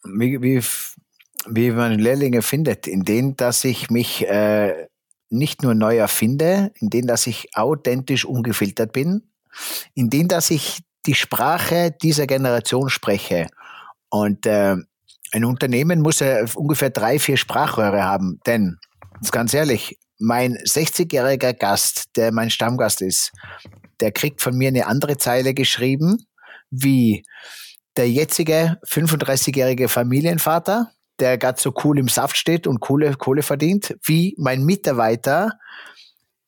wie, 0.04 0.62
wie, 1.48 1.72
man 1.72 2.00
Lehrlinge 2.00 2.42
findet, 2.42 2.88
in 2.88 3.04
denen, 3.04 3.36
dass 3.36 3.66
ich 3.66 3.90
mich 3.90 4.26
äh, 4.28 4.88
nicht 5.30 5.62
nur 5.62 5.76
neu 5.76 5.98
erfinde, 5.98 6.72
in 6.76 6.90
denen, 6.90 7.08
dass 7.08 7.28
ich 7.28 7.56
authentisch 7.56 8.24
ungefiltert 8.24 8.94
bin, 8.94 9.24
in 9.94 10.10
dem, 10.10 10.28
dass 10.28 10.50
ich 10.50 10.80
die 11.06 11.16
Sprache 11.16 11.92
dieser 12.02 12.28
Generation 12.28 12.90
spreche. 12.90 13.48
Und 14.10 14.46
äh, 14.46 14.76
ein 15.32 15.46
Unternehmen 15.46 16.02
muss 16.02 16.20
ja 16.20 16.46
ungefähr 16.56 16.90
drei, 16.90 17.20
vier 17.20 17.38
Sprachrohre 17.38 18.04
haben. 18.04 18.40
Denn, 18.46 18.78
ganz 19.32 19.54
ehrlich, 19.54 19.98
mein 20.20 20.56
60-jähriger 20.56 21.54
Gast, 21.54 22.06
der 22.16 22.32
mein 22.32 22.50
Stammgast 22.50 23.02
ist, 23.02 23.32
der 24.00 24.12
kriegt 24.12 24.42
von 24.42 24.56
mir 24.56 24.70
eine 24.70 24.88
andere 24.88 25.18
Zeile 25.18 25.54
geschrieben, 25.54 26.28
wie 26.70 27.24
der 27.96 28.10
jetzige 28.10 28.78
35-jährige 28.86 29.90
Familienvater, 29.90 30.92
der 31.20 31.38
gerade 31.38 31.60
so 31.60 31.74
cool 31.84 31.98
im 31.98 32.08
Saft 32.08 32.38
steht 32.38 32.68
und 32.68 32.80
Kohle, 32.80 33.14
Kohle 33.16 33.42
verdient, 33.42 33.96
wie 34.04 34.36
mein 34.38 34.64
Mitarbeiter, 34.64 35.52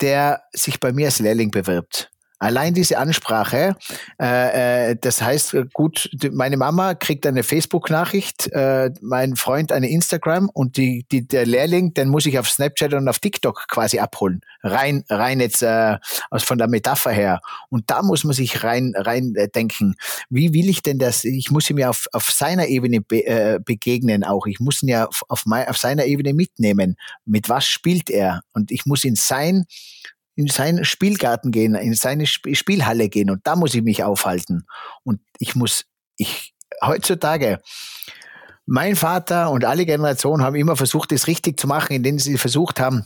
der 0.02 0.44
sich 0.54 0.80
bei 0.80 0.92
mir 0.92 1.08
als 1.08 1.20
Lehrling 1.20 1.52
bewirbt. 1.52 2.12
Allein 2.40 2.74
diese 2.74 2.98
Ansprache, 2.98 3.76
äh, 4.20 4.92
äh, 4.92 4.96
das 5.00 5.22
heißt, 5.22 5.54
äh, 5.54 5.66
gut, 5.74 6.10
meine 6.32 6.56
Mama 6.56 6.96
kriegt 6.96 7.28
eine 7.28 7.44
Facebook-Nachricht, 7.44 8.48
äh, 8.54 8.92
mein 9.02 9.36
Freund 9.36 9.74
eine 9.74 9.90
Instagram 9.90 10.50
und 10.50 10.78
die, 10.78 11.06
die, 11.12 11.28
der 11.28 11.46
Lehrling, 11.46 11.94
den 11.94 12.08
muss 12.08 12.26
ich 12.26 12.40
auf 12.40 12.50
Snapchat 12.50 12.94
und 12.94 13.10
auf 13.10 13.20
TikTok 13.20 13.68
quasi 13.68 14.00
abholen. 14.00 14.40
Rein, 14.64 15.04
rein 15.10 15.42
jetzt 15.42 15.62
äh, 15.62 15.98
aus 16.30 16.44
von 16.44 16.58
der 16.58 16.70
Metapher 16.70 17.12
her. 17.12 17.42
Und 17.70 17.90
da 17.92 18.02
muss 18.02 18.24
man 18.24 18.34
sich 18.34 18.64
rein, 18.64 18.94
rein 18.96 19.34
äh, 19.36 19.50
denken. 19.50 19.96
Wie 20.30 20.54
will 20.54 20.70
ich 20.70 20.82
denn 20.82 20.98
das? 20.98 21.26
Ich 21.26 21.52
muss 21.52 21.70
ihm 21.70 21.78
ja 21.78 21.90
auf, 21.90 22.08
auf 22.14 22.32
seiner 22.32 22.68
Ebene 22.68 23.02
be, 23.02 23.26
äh, 23.26 23.60
begegnen 23.64 24.24
auch. 24.24 24.48
Ich 24.48 24.62
muss 24.62 24.82
ihn 24.82 24.90
ja 24.90 25.08
auf, 25.08 25.24
auf, 25.28 25.46
mein, 25.46 25.68
auf 25.68 25.78
seiner 25.78 26.06
Ebene 26.06 26.34
mitnehmen. 26.34 26.96
Mit 27.26 27.50
was 27.50 27.68
spielt 27.68 28.10
er? 28.10 28.42
Und 28.54 28.72
ich 28.72 28.86
muss 28.86 29.04
in 29.04 29.16
sein 29.16 29.66
in 30.36 30.48
seinen 30.48 30.86
Spielgarten 30.86 31.52
gehen, 31.52 31.76
in 31.76 31.94
seine 31.94 32.26
Spielhalle 32.26 33.10
gehen 33.10 33.30
und 33.30 33.46
da 33.46 33.56
muss 33.56 33.76
ich 33.76 33.84
mich 33.84 34.04
aufhalten. 34.04 34.66
Und 35.04 35.20
ich 35.38 35.56
muss, 35.56 35.86
ich, 36.18 36.54
heutzutage, 36.84 37.60
mein 38.66 38.96
Vater 38.96 39.50
und 39.50 39.66
alle 39.66 39.86
Generationen 39.86 40.44
haben 40.44 40.56
immer 40.56 40.76
versucht, 40.76 41.12
es 41.12 41.28
richtig 41.28 41.60
zu 41.60 41.68
machen, 41.68 41.94
indem 41.94 42.20
sie 42.20 42.38
versucht 42.38 42.80
haben, 42.80 43.06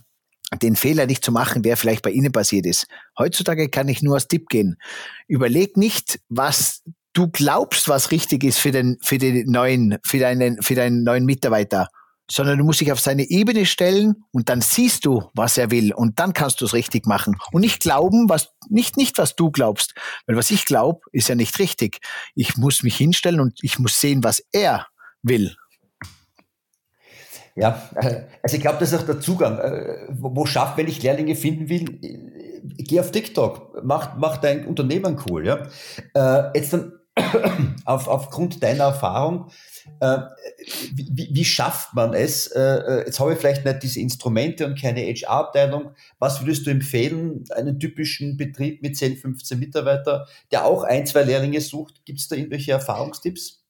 den 0.61 0.75
Fehler 0.75 1.05
nicht 1.05 1.23
zu 1.23 1.31
machen, 1.31 1.63
der 1.63 1.77
vielleicht 1.77 2.03
bei 2.03 2.11
Ihnen 2.11 2.31
passiert 2.31 2.65
ist. 2.65 2.85
Heutzutage 3.17 3.69
kann 3.69 3.87
ich 3.87 4.03
nur 4.03 4.15
als 4.15 4.27
Tipp 4.27 4.49
gehen. 4.49 4.77
Überleg 5.27 5.77
nicht, 5.77 6.19
was 6.29 6.83
du 7.13 7.29
glaubst, 7.29 7.87
was 7.87 8.11
richtig 8.11 8.43
ist 8.43 8.59
für 8.59 8.71
den, 8.71 8.97
für 9.01 9.17
den 9.17 9.49
neuen, 9.49 9.97
für 10.05 10.19
deinen, 10.19 10.61
für 10.61 10.75
deinen 10.75 11.03
neuen 11.03 11.25
Mitarbeiter 11.25 11.87
sondern 12.29 12.57
du 12.57 12.63
musst 12.63 12.81
dich 12.81 12.91
auf 12.91 12.99
seine 12.99 13.29
Ebene 13.29 13.65
stellen 13.65 14.23
und 14.31 14.49
dann 14.49 14.61
siehst 14.61 15.05
du, 15.05 15.29
was 15.33 15.57
er 15.57 15.71
will 15.71 15.93
und 15.93 16.19
dann 16.19 16.33
kannst 16.33 16.61
du 16.61 16.65
es 16.65 16.73
richtig 16.73 17.05
machen 17.05 17.35
und 17.51 17.61
nicht 17.61 17.81
glauben, 17.81 18.29
was 18.29 18.49
nicht 18.69 18.97
nicht 18.97 19.17
was 19.17 19.35
du 19.35 19.51
glaubst, 19.51 19.93
weil 20.25 20.35
was 20.35 20.51
ich 20.51 20.65
glaube, 20.65 21.01
ist 21.11 21.29
ja 21.29 21.35
nicht 21.35 21.59
richtig. 21.59 21.99
Ich 22.35 22.57
muss 22.57 22.83
mich 22.83 22.95
hinstellen 22.97 23.39
und 23.39 23.59
ich 23.61 23.79
muss 23.79 23.99
sehen, 23.99 24.23
was 24.23 24.43
er 24.51 24.87
will. 25.21 25.55
Ja, 27.55 27.89
äh, 27.95 28.23
also 28.41 28.55
ich 28.55 28.61
glaube, 28.61 28.79
das 28.79 28.91
ist 28.91 29.01
auch 29.01 29.05
der 29.05 29.19
Zugang. 29.19 29.59
Äh, 29.59 30.07
wo 30.09 30.45
schafft, 30.45 30.77
wenn 30.77 30.87
ich 30.87 31.03
Lehrlinge 31.03 31.35
finden 31.35 31.69
will, 31.69 31.99
äh, 32.01 32.83
geh 32.83 32.99
auf 32.99 33.11
TikTok, 33.11 33.83
mach, 33.83 34.17
mach 34.17 34.37
dein 34.37 34.65
Unternehmen 34.65 35.21
cool. 35.29 35.45
Ja? 35.45 36.51
Jetzt 36.55 36.73
dann 36.73 36.93
auf, 37.85 38.07
aufgrund 38.07 38.63
deiner 38.63 38.85
Erfahrung, 38.85 39.51
äh, 39.99 40.19
wie, 40.93 41.29
wie, 41.31 41.45
schafft 41.45 41.93
man 41.93 42.13
es? 42.13 42.47
Äh, 42.47 42.61
äh, 42.61 43.05
jetzt 43.05 43.19
habe 43.19 43.33
ich 43.33 43.39
vielleicht 43.39 43.65
nicht 43.65 43.83
diese 43.83 43.99
Instrumente 43.99 44.65
und 44.65 44.79
keine 44.79 45.01
HR-Abteilung. 45.01 45.91
Was 46.19 46.41
würdest 46.41 46.65
du 46.65 46.71
empfehlen, 46.71 47.43
einen 47.51 47.79
typischen 47.79 48.37
Betrieb 48.37 48.81
mit 48.81 48.97
10, 48.97 49.17
15 49.17 49.59
Mitarbeitern, 49.59 50.25
der 50.51 50.65
auch 50.65 50.83
ein, 50.83 51.05
zwei 51.05 51.23
Lehrlinge 51.23 51.61
sucht? 51.61 52.05
Gibt 52.05 52.19
es 52.19 52.27
da 52.27 52.35
irgendwelche 52.35 52.71
Erfahrungstipps? 52.71 53.62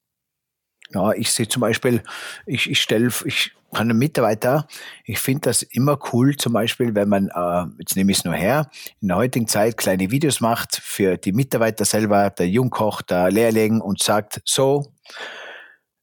Ja, 0.90 1.12
ich 1.12 1.32
sehe 1.32 1.48
zum 1.48 1.60
Beispiel, 1.60 2.02
ich, 2.46 2.70
ich 2.70 2.80
stelle, 2.80 3.10
ich 3.24 3.52
einen 3.72 3.98
Mitarbeiter, 3.98 4.66
ich 5.04 5.18
finde 5.18 5.42
das 5.42 5.62
immer 5.62 5.98
cool, 6.12 6.36
zum 6.36 6.52
Beispiel, 6.52 6.94
wenn 6.94 7.08
man, 7.08 7.28
äh, 7.28 7.66
jetzt 7.78 7.96
nehme 7.96 8.12
ich 8.12 8.18
es 8.18 8.24
nur 8.24 8.34
her, 8.34 8.70
in 9.00 9.08
der 9.08 9.16
heutigen 9.16 9.48
Zeit 9.48 9.76
kleine 9.76 10.10
Videos 10.10 10.40
macht 10.40 10.76
für 10.76 11.16
die 11.16 11.32
Mitarbeiter 11.32 11.84
selber, 11.84 12.30
der 12.30 12.48
Jungkoch, 12.48 13.02
der 13.02 13.30
Lehrling 13.30 13.80
und 13.80 14.02
sagt, 14.02 14.40
so, 14.44 14.92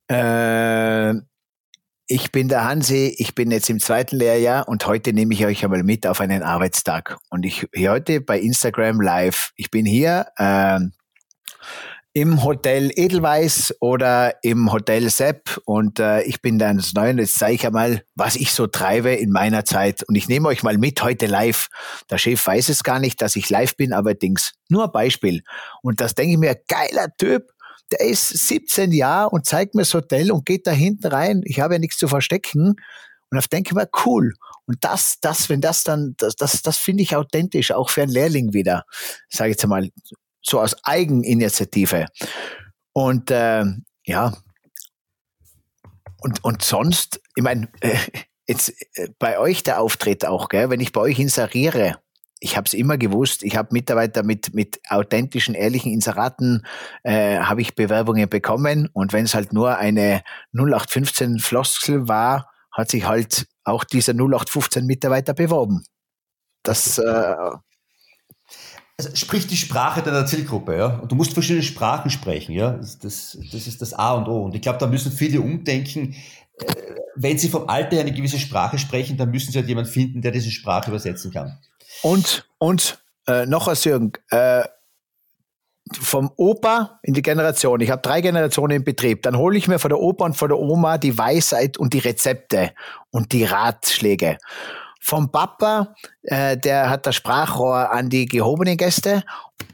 äh, 0.09 1.13
ich 2.07 2.31
bin 2.33 2.49
der 2.49 2.65
Hansi, 2.65 3.15
ich 3.17 3.35
bin 3.35 3.51
jetzt 3.51 3.69
im 3.69 3.79
zweiten 3.79 4.17
Lehrjahr 4.17 4.67
und 4.67 4.85
heute 4.85 5.13
nehme 5.13 5.33
ich 5.33 5.45
euch 5.45 5.63
einmal 5.63 5.83
mit 5.83 6.05
auf 6.05 6.19
einen 6.19 6.43
Arbeitstag. 6.43 7.17
Und 7.29 7.45
ich 7.45 7.69
heute 7.77 8.19
bei 8.19 8.37
Instagram 8.37 8.99
live. 8.99 9.53
Ich 9.55 9.71
bin 9.71 9.85
hier 9.85 10.25
äh, 10.35 10.79
im 12.13 12.43
Hotel 12.43 12.91
Edelweiss 12.93 13.73
oder 13.79 14.43
im 14.43 14.71
Hotel 14.71 15.09
Sepp 15.09 15.61
und 15.65 15.99
äh, 15.99 16.23
ich 16.23 16.41
bin 16.41 16.59
dann 16.59 16.77
das 16.77 16.93
Neue. 16.93 17.13
Jetzt 17.13 17.39
zeige 17.39 17.55
ich 17.55 17.65
einmal, 17.65 18.03
was 18.15 18.35
ich 18.35 18.51
so 18.51 18.67
treibe 18.67 19.11
in 19.11 19.31
meiner 19.31 19.63
Zeit. 19.63 20.03
Und 20.03 20.15
ich 20.15 20.27
nehme 20.27 20.49
euch 20.49 20.61
mal 20.61 20.77
mit 20.77 21.01
heute 21.01 21.27
live. 21.27 21.69
Der 22.09 22.17
Chef 22.17 22.45
weiß 22.45 22.69
es 22.69 22.83
gar 22.83 22.99
nicht, 22.99 23.21
dass 23.21 23.35
ich 23.35 23.49
live 23.49 23.77
bin, 23.77 23.93
aber 23.93 24.13
Dings. 24.13 24.53
Nur 24.69 24.85
ein 24.85 24.91
Beispiel. 24.91 25.41
Und 25.81 26.01
das 26.01 26.13
denke 26.13 26.33
ich 26.33 26.37
mir, 26.37 26.55
geiler 26.67 27.07
Typ 27.17 27.51
der 27.91 27.99
ist 28.01 28.29
17 28.29 28.91
Jahre 28.91 29.29
und 29.29 29.45
zeigt 29.45 29.75
mir 29.75 29.81
das 29.81 29.93
Hotel 29.93 30.31
und 30.31 30.45
geht 30.45 30.65
da 30.65 30.71
hinten 30.71 31.07
rein. 31.07 31.41
Ich 31.43 31.59
habe 31.59 31.75
ja 31.75 31.79
nichts 31.79 31.97
zu 31.97 32.07
verstecken. 32.07 32.75
Und 33.29 33.37
auf 33.37 33.47
denke 33.47 33.69
ich 33.69 33.75
mir, 33.75 33.89
cool. 34.05 34.33
Und 34.65 34.77
das, 34.81 35.17
das, 35.21 35.49
wenn 35.49 35.61
das 35.61 35.83
dann, 35.83 36.15
das, 36.17 36.35
das, 36.35 36.61
das 36.61 36.77
finde 36.77 37.03
ich 37.03 37.15
authentisch, 37.15 37.71
auch 37.71 37.89
für 37.89 38.03
einen 38.03 38.11
Lehrling 38.11 38.53
wieder, 38.53 38.85
sage 39.29 39.51
ich 39.51 39.55
jetzt 39.55 39.67
mal, 39.67 39.89
so 40.41 40.59
aus 40.59 40.75
Eigeninitiative. 40.83 42.07
Und 42.93 43.31
äh, 43.31 43.63
ja, 44.05 44.33
und, 46.21 46.43
und 46.43 46.61
sonst, 46.61 47.19
ich 47.35 47.43
meine, 47.43 47.67
äh, 47.81 47.97
jetzt 48.47 48.73
äh, 48.95 49.09
bei 49.17 49.39
euch 49.39 49.63
der 49.63 49.81
Auftritt 49.81 50.25
auch, 50.25 50.49
gell, 50.49 50.69
wenn 50.69 50.79
ich 50.79 50.91
bei 50.91 51.01
euch 51.01 51.19
inseriere, 51.19 51.97
ich 52.39 52.57
habe 52.57 52.65
es 52.65 52.73
immer 52.73 52.97
gewusst, 52.97 53.43
ich 53.43 53.55
habe 53.55 53.69
Mitarbeiter 53.71 54.23
mit, 54.23 54.53
mit 54.53 54.79
authentischen, 54.89 55.53
ehrlichen 55.53 55.91
Inseraten, 55.91 56.65
äh, 57.03 57.39
habe 57.39 57.61
ich 57.61 57.75
Bewerbungen 57.75 58.29
bekommen 58.29 58.89
und 58.93 59.13
wenn 59.13 59.25
es 59.25 59.35
halt 59.35 59.53
nur 59.53 59.77
eine 59.77 60.23
0815 60.53 61.39
Floskel 61.39 62.07
war, 62.07 62.51
hat 62.71 62.89
sich 62.89 63.05
halt 63.05 63.47
auch 63.63 63.83
dieser 63.83 64.13
0815 64.13 64.85
Mitarbeiter 64.85 65.33
beworben. 65.33 65.83
Das 66.63 66.97
äh, 66.97 67.35
also 69.05 69.15
sprich 69.15 69.47
die 69.47 69.57
Sprache 69.57 70.01
deiner 70.01 70.25
Zielgruppe, 70.25 70.77
ja. 70.77 70.99
Und 70.99 71.11
du 71.11 71.15
musst 71.15 71.33
verschiedene 71.33 71.63
Sprachen 71.63 72.09
sprechen, 72.09 72.53
ja. 72.53 72.71
Das, 72.71 72.99
das, 72.99 73.35
ist 73.35 73.81
das 73.81 73.93
A 73.93 74.13
und 74.13 74.27
O. 74.27 74.43
Und 74.43 74.55
ich 74.55 74.61
glaube, 74.61 74.79
da 74.79 74.87
müssen 74.87 75.11
viele 75.11 75.41
umdenken. 75.41 76.15
Äh, 76.59 76.75
wenn 77.15 77.37
sie 77.37 77.49
vom 77.49 77.67
Alter 77.67 77.97
her 77.97 78.01
eine 78.01 78.13
gewisse 78.13 78.39
Sprache 78.39 78.77
sprechen, 78.77 79.17
dann 79.17 79.31
müssen 79.31 79.51
sie 79.51 79.57
halt 79.57 79.67
jemanden 79.67 79.91
finden, 79.91 80.21
der 80.21 80.31
diese 80.31 80.51
Sprache 80.51 80.89
übersetzen 80.89 81.31
kann. 81.31 81.57
Und, 82.03 82.47
und 82.57 82.99
äh, 83.27 83.45
noch 83.45 83.67
was, 83.67 83.83
Jürgen, 83.83 84.13
äh, 84.29 84.63
vom 85.93 86.31
Opa 86.37 86.99
in 87.03 87.13
die 87.13 87.21
Generation. 87.21 87.81
Ich 87.81 87.89
habe 87.89 88.01
drei 88.01 88.21
Generationen 88.21 88.77
im 88.77 88.83
Betrieb. 88.83 89.23
Dann 89.23 89.37
hole 89.37 89.57
ich 89.57 89.67
mir 89.67 89.79
von 89.79 89.89
der 89.89 89.99
Opa 89.99 90.25
und 90.25 90.37
von 90.37 90.49
der 90.49 90.59
Oma 90.59 90.97
die 90.97 91.17
Weisheit 91.17 91.77
und 91.77 91.93
die 91.93 91.99
Rezepte 91.99 92.71
und 93.09 93.31
die 93.33 93.43
Ratschläge. 93.43 94.37
Vom 95.03 95.31
Papa, 95.31 95.95
äh, 96.21 96.57
der 96.57 96.89
hat 96.89 97.07
das 97.07 97.15
Sprachrohr 97.15 97.91
an 97.91 98.09
die 98.09 98.27
gehobenen 98.27 98.77
Gäste. 98.77 99.23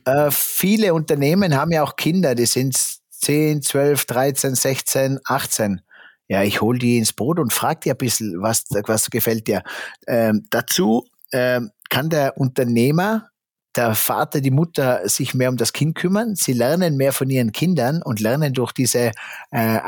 Äh, 0.06 0.32
viele 0.32 0.94
Unternehmen 0.94 1.56
haben 1.56 1.72
ja 1.72 1.84
auch 1.84 1.98
Kinder, 1.98 2.34
die 2.34 2.46
sind 2.46 2.78
10, 3.12 3.62
12, 3.62 4.06
13, 4.06 4.56
16, 4.56 5.20
18. 5.26 5.82
Ja, 6.30 6.44
ich 6.44 6.62
hole 6.62 6.80
die 6.80 6.98
ins 6.98 7.14
Boot 7.14 7.40
und 7.40 7.52
frage 7.52 7.82
die 7.84 7.92
ein 7.92 7.98
bisschen, 7.98 8.42
was, 8.42 8.66
was 8.70 9.10
gefällt 9.10 9.48
dir. 9.48 9.64
Ähm, 10.08 10.46
dazu 10.50 11.06
ähm, 11.34 11.72
kann 11.90 12.10
der 12.10 12.38
Unternehmer, 12.38 13.30
der 13.76 13.96
Vater, 13.96 14.42
die 14.42 14.52
Mutter 14.52 15.08
sich 15.08 15.34
mehr 15.34 15.50
um 15.50 15.58
das 15.58 15.74
Kind 15.74 15.96
kümmern. 15.96 16.36
Sie 16.36 16.54
lernen 16.54 16.98
mehr 16.98 17.14
von 17.14 17.30
ihren 17.30 17.52
Kindern 17.52 18.02
und 18.02 18.20
lernen 18.20 18.54
durch 18.54 18.72
diese, 18.72 19.12
äh, 19.52 19.80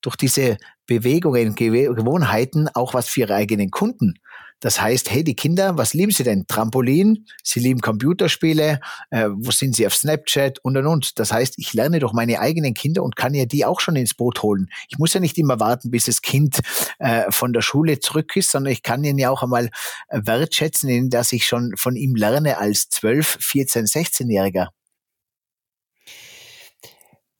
durch 0.00 0.16
diese 0.16 0.56
Bewegungen, 0.86 1.54
Gewohnheiten 1.54 2.68
auch 2.74 2.94
was 2.94 3.08
für 3.08 3.20
ihre 3.20 3.34
eigenen 3.34 3.70
Kunden. 3.70 4.18
Das 4.62 4.80
heißt, 4.80 5.10
hey, 5.10 5.24
die 5.24 5.34
Kinder, 5.34 5.76
was 5.76 5.92
lieben 5.92 6.12
sie 6.12 6.22
denn? 6.22 6.46
Trampolin, 6.46 7.26
sie 7.42 7.58
lieben 7.58 7.80
Computerspiele, 7.80 8.78
äh, 9.10 9.28
wo 9.34 9.50
sind 9.50 9.74
sie 9.74 9.84
auf 9.88 9.94
Snapchat 9.94 10.60
und 10.60 10.76
und 10.76 10.86
und. 10.86 11.18
Das 11.18 11.32
heißt, 11.32 11.54
ich 11.58 11.74
lerne 11.74 11.98
doch 11.98 12.12
meine 12.12 12.38
eigenen 12.38 12.72
Kinder 12.72 13.02
und 13.02 13.16
kann 13.16 13.34
ja 13.34 13.44
die 13.44 13.64
auch 13.64 13.80
schon 13.80 13.96
ins 13.96 14.14
Boot 14.14 14.40
holen. 14.44 14.68
Ich 14.88 14.98
muss 14.98 15.14
ja 15.14 15.20
nicht 15.20 15.36
immer 15.36 15.58
warten, 15.58 15.90
bis 15.90 16.04
das 16.04 16.22
Kind 16.22 16.60
äh, 17.00 17.24
von 17.30 17.52
der 17.52 17.60
Schule 17.60 17.98
zurück 17.98 18.36
ist, 18.36 18.52
sondern 18.52 18.72
ich 18.72 18.84
kann 18.84 19.02
ihn 19.02 19.18
ja 19.18 19.30
auch 19.30 19.42
einmal 19.42 19.68
äh, 20.08 20.20
wertschätzen, 20.24 21.10
dass 21.10 21.32
ich 21.32 21.44
schon 21.44 21.76
von 21.76 21.96
ihm 21.96 22.14
lerne 22.14 22.58
als 22.58 22.88
12, 22.88 23.38
14, 23.40 23.86
16-Jähriger. 23.86 24.68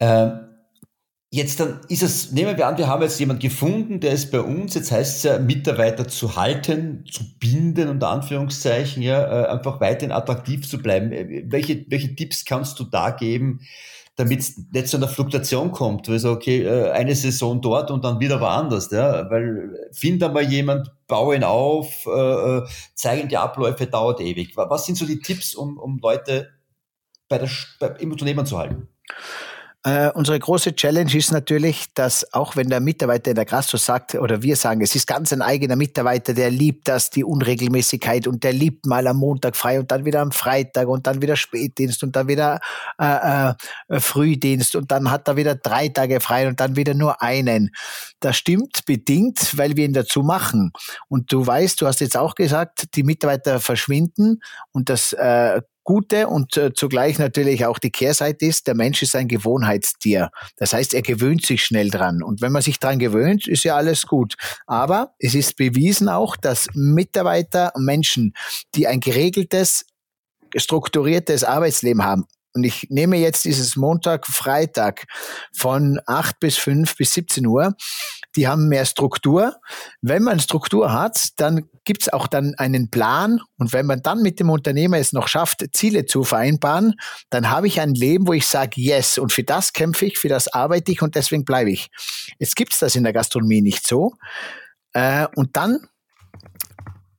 Ähm 0.00 0.51
Jetzt 1.34 1.60
dann 1.60 1.80
ist 1.88 2.02
es, 2.02 2.30
nehmen 2.32 2.58
wir 2.58 2.66
an, 2.66 2.76
wir 2.76 2.88
haben 2.88 3.00
jetzt 3.00 3.18
jemand 3.18 3.40
gefunden, 3.40 4.00
der 4.00 4.12
ist 4.12 4.30
bei 4.30 4.42
uns, 4.42 4.74
jetzt 4.74 4.92
heißt 4.92 5.16
es 5.16 5.22
ja, 5.22 5.38
Mitarbeiter 5.38 6.06
zu 6.06 6.36
halten, 6.36 7.06
zu 7.10 7.24
binden, 7.38 7.88
unter 7.88 8.10
Anführungszeichen, 8.10 9.02
ja, 9.02 9.44
äh, 9.44 9.46
einfach 9.46 9.80
weiterhin 9.80 10.12
attraktiv 10.12 10.68
zu 10.68 10.76
bleiben. 10.76 11.10
Äh, 11.10 11.44
welche, 11.46 11.86
welche 11.88 12.14
Tipps 12.14 12.44
kannst 12.44 12.78
du 12.78 12.84
da 12.84 13.12
geben, 13.12 13.60
damit 14.16 14.40
es 14.40 14.58
nicht 14.58 14.88
zu 14.88 14.98
einer 14.98 15.08
Fluktuation 15.08 15.72
kommt? 15.72 16.06
Weil 16.06 16.18
so, 16.18 16.32
okay, 16.32 16.64
äh, 16.64 16.90
eine 16.90 17.14
Saison 17.14 17.62
dort 17.62 17.90
und 17.90 18.04
dann 18.04 18.20
wieder 18.20 18.38
woanders, 18.38 18.90
ja, 18.90 19.30
weil 19.30 19.88
find 19.92 20.22
einmal 20.22 20.44
jemand, 20.44 20.92
baue 21.06 21.34
ihn 21.34 21.44
auf, 21.44 22.04
äh, 22.04 22.60
zeigen 22.94 23.28
die 23.30 23.38
Abläufe, 23.38 23.86
dauert 23.86 24.20
ewig. 24.20 24.54
Was 24.54 24.84
sind 24.84 24.96
so 24.96 25.06
die 25.06 25.20
Tipps, 25.20 25.54
um, 25.54 25.78
um 25.78 25.98
Leute 26.02 26.50
bei 27.30 27.38
der, 27.38 27.48
bei, 27.80 27.86
im 28.00 28.12
Unternehmen 28.12 28.44
zu 28.44 28.58
halten? 28.58 28.88
Äh, 29.84 30.10
unsere 30.14 30.38
große 30.38 30.76
Challenge 30.76 31.12
ist 31.12 31.32
natürlich, 31.32 31.92
dass 31.94 32.32
auch 32.32 32.54
wenn 32.54 32.68
der 32.68 32.78
Mitarbeiter 32.78 33.32
in 33.32 33.34
der 33.34 33.44
Grasso 33.44 33.76
sagt, 33.76 34.14
oder 34.14 34.40
wir 34.40 34.54
sagen, 34.54 34.80
es 34.80 34.94
ist 34.94 35.08
ganz 35.08 35.32
ein 35.32 35.42
eigener 35.42 35.74
Mitarbeiter, 35.74 36.34
der 36.34 36.50
liebt 36.50 36.86
das, 36.86 37.10
die 37.10 37.24
Unregelmäßigkeit 37.24 38.28
und 38.28 38.44
der 38.44 38.52
liebt 38.52 38.86
mal 38.86 39.08
am 39.08 39.16
Montag 39.16 39.56
frei 39.56 39.80
und 39.80 39.90
dann 39.90 40.04
wieder 40.04 40.20
am 40.20 40.30
Freitag 40.30 40.86
und 40.86 41.08
dann 41.08 41.20
wieder 41.20 41.34
Spätdienst 41.34 42.04
und 42.04 42.14
dann 42.14 42.28
wieder 42.28 42.60
äh, 43.00 43.54
äh, 43.88 44.00
Frühdienst 44.00 44.76
und 44.76 44.92
dann 44.92 45.10
hat 45.10 45.26
er 45.26 45.36
wieder 45.36 45.56
drei 45.56 45.88
Tage 45.88 46.20
frei 46.20 46.46
und 46.46 46.60
dann 46.60 46.76
wieder 46.76 46.94
nur 46.94 47.20
einen. 47.20 47.74
Das 48.20 48.36
stimmt 48.36 48.84
bedingt, 48.86 49.58
weil 49.58 49.76
wir 49.76 49.84
ihn 49.84 49.94
dazu 49.94 50.22
machen. 50.22 50.70
Und 51.08 51.32
du 51.32 51.44
weißt, 51.44 51.80
du 51.80 51.88
hast 51.88 52.00
jetzt 52.00 52.16
auch 52.16 52.36
gesagt, 52.36 52.94
die 52.94 53.02
Mitarbeiter 53.02 53.58
verschwinden 53.58 54.40
und 54.70 54.88
das 54.90 55.12
äh, 55.12 55.60
Gute 55.84 56.28
und 56.28 56.56
äh, 56.56 56.72
zugleich 56.72 57.18
natürlich 57.18 57.66
auch 57.66 57.78
die 57.78 57.90
Kehrseite 57.90 58.46
ist, 58.46 58.66
der 58.66 58.74
Mensch 58.74 59.02
ist 59.02 59.16
ein 59.16 59.28
Gewohnheitstier. 59.28 60.30
Das 60.56 60.72
heißt, 60.72 60.94
er 60.94 61.02
gewöhnt 61.02 61.44
sich 61.44 61.64
schnell 61.64 61.90
dran. 61.90 62.22
Und 62.22 62.40
wenn 62.40 62.52
man 62.52 62.62
sich 62.62 62.78
dran 62.78 62.98
gewöhnt, 62.98 63.48
ist 63.48 63.64
ja 63.64 63.76
alles 63.76 64.06
gut. 64.06 64.34
Aber 64.66 65.14
es 65.18 65.34
ist 65.34 65.56
bewiesen 65.56 66.08
auch, 66.08 66.36
dass 66.36 66.68
Mitarbeiter, 66.74 67.72
Menschen, 67.76 68.34
die 68.74 68.86
ein 68.86 69.00
geregeltes, 69.00 69.84
strukturiertes 70.56 71.44
Arbeitsleben 71.44 72.04
haben, 72.04 72.26
und 72.54 72.64
ich 72.64 72.88
nehme 72.90 73.16
jetzt 73.16 73.44
dieses 73.44 73.76
Montag, 73.76 74.26
Freitag 74.26 75.06
von 75.54 76.00
8 76.06 76.38
bis 76.38 76.58
5 76.58 76.96
bis 76.96 77.14
17 77.14 77.46
Uhr. 77.46 77.74
Die 78.36 78.48
haben 78.48 78.68
mehr 78.68 78.84
Struktur. 78.84 79.56
Wenn 80.00 80.22
man 80.22 80.40
Struktur 80.40 80.92
hat, 80.92 81.28
dann 81.36 81.68
gibt 81.84 82.02
es 82.02 82.12
auch 82.12 82.26
dann 82.26 82.54
einen 82.56 82.90
Plan. 82.90 83.40
Und 83.58 83.72
wenn 83.72 83.86
man 83.86 84.02
dann 84.02 84.22
mit 84.22 84.40
dem 84.40 84.50
Unternehmer 84.50 84.98
es 84.98 85.12
noch 85.12 85.28
schafft, 85.28 85.64
Ziele 85.72 86.06
zu 86.06 86.24
vereinbaren, 86.24 86.94
dann 87.30 87.50
habe 87.50 87.66
ich 87.66 87.80
ein 87.80 87.94
Leben, 87.94 88.26
wo 88.26 88.32
ich 88.32 88.46
sage, 88.46 88.80
yes. 88.80 89.18
Und 89.18 89.32
für 89.32 89.44
das 89.44 89.72
kämpfe 89.72 90.06
ich, 90.06 90.18
für 90.18 90.28
das 90.28 90.48
arbeite 90.48 90.92
ich 90.92 91.02
und 91.02 91.14
deswegen 91.14 91.44
bleibe 91.44 91.70
ich. 91.70 91.90
Jetzt 92.38 92.56
gibt 92.56 92.72
es 92.72 92.78
das 92.78 92.96
in 92.96 93.04
der 93.04 93.12
Gastronomie 93.12 93.62
nicht 93.62 93.86
so. 93.86 94.14
Äh, 94.92 95.26
und 95.36 95.56
dann 95.56 95.88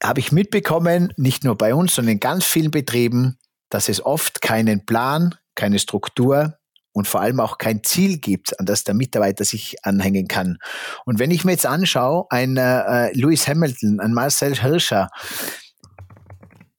habe 0.03 0.19
ich 0.19 0.31
mitbekommen, 0.31 1.13
nicht 1.17 1.43
nur 1.43 1.57
bei 1.57 1.73
uns, 1.73 1.95
sondern 1.95 2.13
in 2.13 2.19
ganz 2.19 2.45
vielen 2.45 2.71
Betrieben, 2.71 3.37
dass 3.69 3.89
es 3.89 4.05
oft 4.05 4.41
keinen 4.41 4.85
Plan, 4.85 5.35
keine 5.55 5.79
Struktur 5.79 6.57
und 6.93 7.07
vor 7.07 7.21
allem 7.21 7.39
auch 7.39 7.57
kein 7.57 7.83
Ziel 7.83 8.17
gibt, 8.17 8.59
an 8.59 8.65
das 8.65 8.83
der 8.83 8.93
Mitarbeiter 8.93 9.43
sich 9.43 9.75
anhängen 9.83 10.27
kann. 10.27 10.59
Und 11.05 11.19
wenn 11.19 11.31
ich 11.31 11.43
mir 11.43 11.51
jetzt 11.51 11.65
anschaue, 11.65 12.25
ein 12.29 12.55
äh, 12.55 13.11
Lewis 13.13 13.47
Hamilton, 13.47 13.99
ein 13.99 14.13
Marcel 14.13 14.55
Hirscher, 14.55 15.09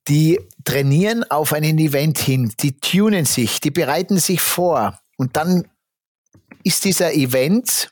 die 0.08 0.40
trainieren 0.64 1.24
auf 1.30 1.52
einen 1.52 1.78
Event 1.78 2.18
hin, 2.18 2.52
die 2.60 2.78
tunen 2.78 3.24
sich, 3.24 3.60
die 3.60 3.70
bereiten 3.70 4.18
sich 4.18 4.40
vor 4.40 4.98
und 5.16 5.36
dann 5.36 5.64
ist 6.62 6.84
dieser 6.84 7.12
Event 7.14 7.90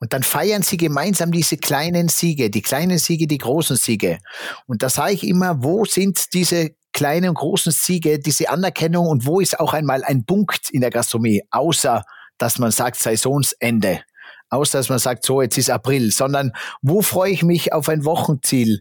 und 0.00 0.12
dann 0.12 0.22
feiern 0.22 0.62
sie 0.62 0.76
gemeinsam 0.76 1.30
diese 1.30 1.58
kleinen 1.58 2.08
Siege, 2.08 2.50
die 2.50 2.62
kleinen 2.62 2.98
Siege, 2.98 3.26
die 3.26 3.38
großen 3.38 3.76
Siege. 3.76 4.18
Und 4.66 4.82
da 4.82 4.88
sage 4.88 5.12
ich 5.12 5.26
immer, 5.26 5.62
wo 5.62 5.84
sind 5.84 6.32
diese 6.32 6.70
kleinen 7.00 7.30
und 7.30 7.36
großen 7.36 7.72
Siege, 7.72 8.18
diese 8.18 8.50
Anerkennung 8.50 9.06
und 9.06 9.24
wo 9.24 9.40
ist 9.40 9.58
auch 9.58 9.72
einmal 9.72 10.04
ein 10.04 10.26
Punkt 10.26 10.68
in 10.68 10.82
der 10.82 10.90
Gastronomie, 10.90 11.42
außer 11.50 12.04
dass 12.36 12.58
man 12.58 12.72
sagt 12.72 12.96
Saisonsende, 12.96 14.02
außer 14.50 14.76
dass 14.76 14.90
man 14.90 14.98
sagt, 14.98 15.24
so 15.24 15.40
jetzt 15.40 15.56
ist 15.56 15.70
April, 15.70 16.10
sondern 16.12 16.52
wo 16.82 17.00
freue 17.00 17.32
ich 17.32 17.42
mich 17.42 17.72
auf 17.72 17.88
ein 17.88 18.04
Wochenziel? 18.04 18.80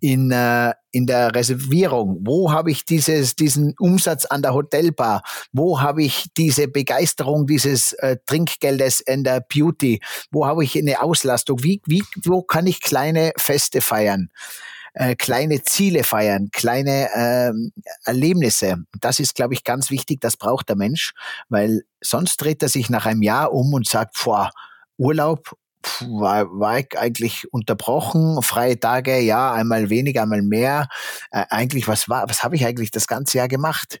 in, 0.00 0.30
äh, 0.30 0.72
in 0.92 1.06
der 1.06 1.34
Reservierung? 1.34 2.20
Wo 2.22 2.50
habe 2.50 2.70
ich 2.70 2.86
dieses, 2.86 3.36
diesen 3.36 3.74
Umsatz 3.78 4.24
an 4.24 4.40
der 4.40 4.54
Hotelbar? 4.54 5.22
Wo 5.52 5.80
habe 5.80 6.02
ich 6.02 6.28
diese 6.38 6.68
Begeisterung 6.68 7.46
dieses 7.46 7.92
äh, 7.92 8.16
Trinkgeldes 8.24 9.00
in 9.00 9.22
der 9.22 9.42
Beauty? 9.42 10.00
Wo 10.30 10.46
habe 10.46 10.64
ich 10.64 10.76
eine 10.76 11.02
Auslastung? 11.02 11.62
Wie, 11.62 11.82
wie, 11.86 12.02
wo 12.24 12.40
kann 12.40 12.66
ich 12.66 12.80
kleine 12.80 13.32
Feste 13.36 13.82
feiern? 13.82 14.30
Äh, 14.94 15.14
kleine 15.14 15.62
Ziele 15.62 16.04
feiern, 16.04 16.50
kleine 16.52 17.08
äh, 17.14 17.52
Erlebnisse. 18.04 18.76
Das 19.00 19.20
ist, 19.20 19.34
glaube 19.34 19.54
ich, 19.54 19.64
ganz 19.64 19.90
wichtig. 19.90 20.20
Das 20.20 20.36
braucht 20.36 20.68
der 20.68 20.76
Mensch, 20.76 21.12
weil 21.48 21.82
sonst 22.00 22.38
dreht 22.38 22.62
er 22.62 22.68
sich 22.68 22.90
nach 22.90 23.06
einem 23.06 23.22
Jahr 23.22 23.52
um 23.52 23.72
und 23.72 23.88
sagt, 23.88 24.16
vor 24.16 24.50
Urlaub 24.96 25.56
war, 26.00 26.46
war 26.46 26.78
ich 26.78 26.98
eigentlich 26.98 27.52
unterbrochen, 27.52 28.42
freie 28.42 28.78
Tage, 28.78 29.18
ja, 29.20 29.52
einmal 29.52 29.90
weniger, 29.90 30.22
einmal 30.22 30.42
mehr. 30.42 30.88
Äh, 31.30 31.44
eigentlich, 31.48 31.88
was 31.88 32.08
war, 32.08 32.28
was 32.28 32.42
habe 32.42 32.56
ich 32.56 32.66
eigentlich 32.66 32.90
das 32.90 33.06
ganze 33.06 33.38
Jahr 33.38 33.48
gemacht? 33.48 34.00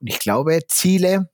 Und 0.00 0.08
ich 0.08 0.18
glaube, 0.18 0.60
Ziele 0.68 1.28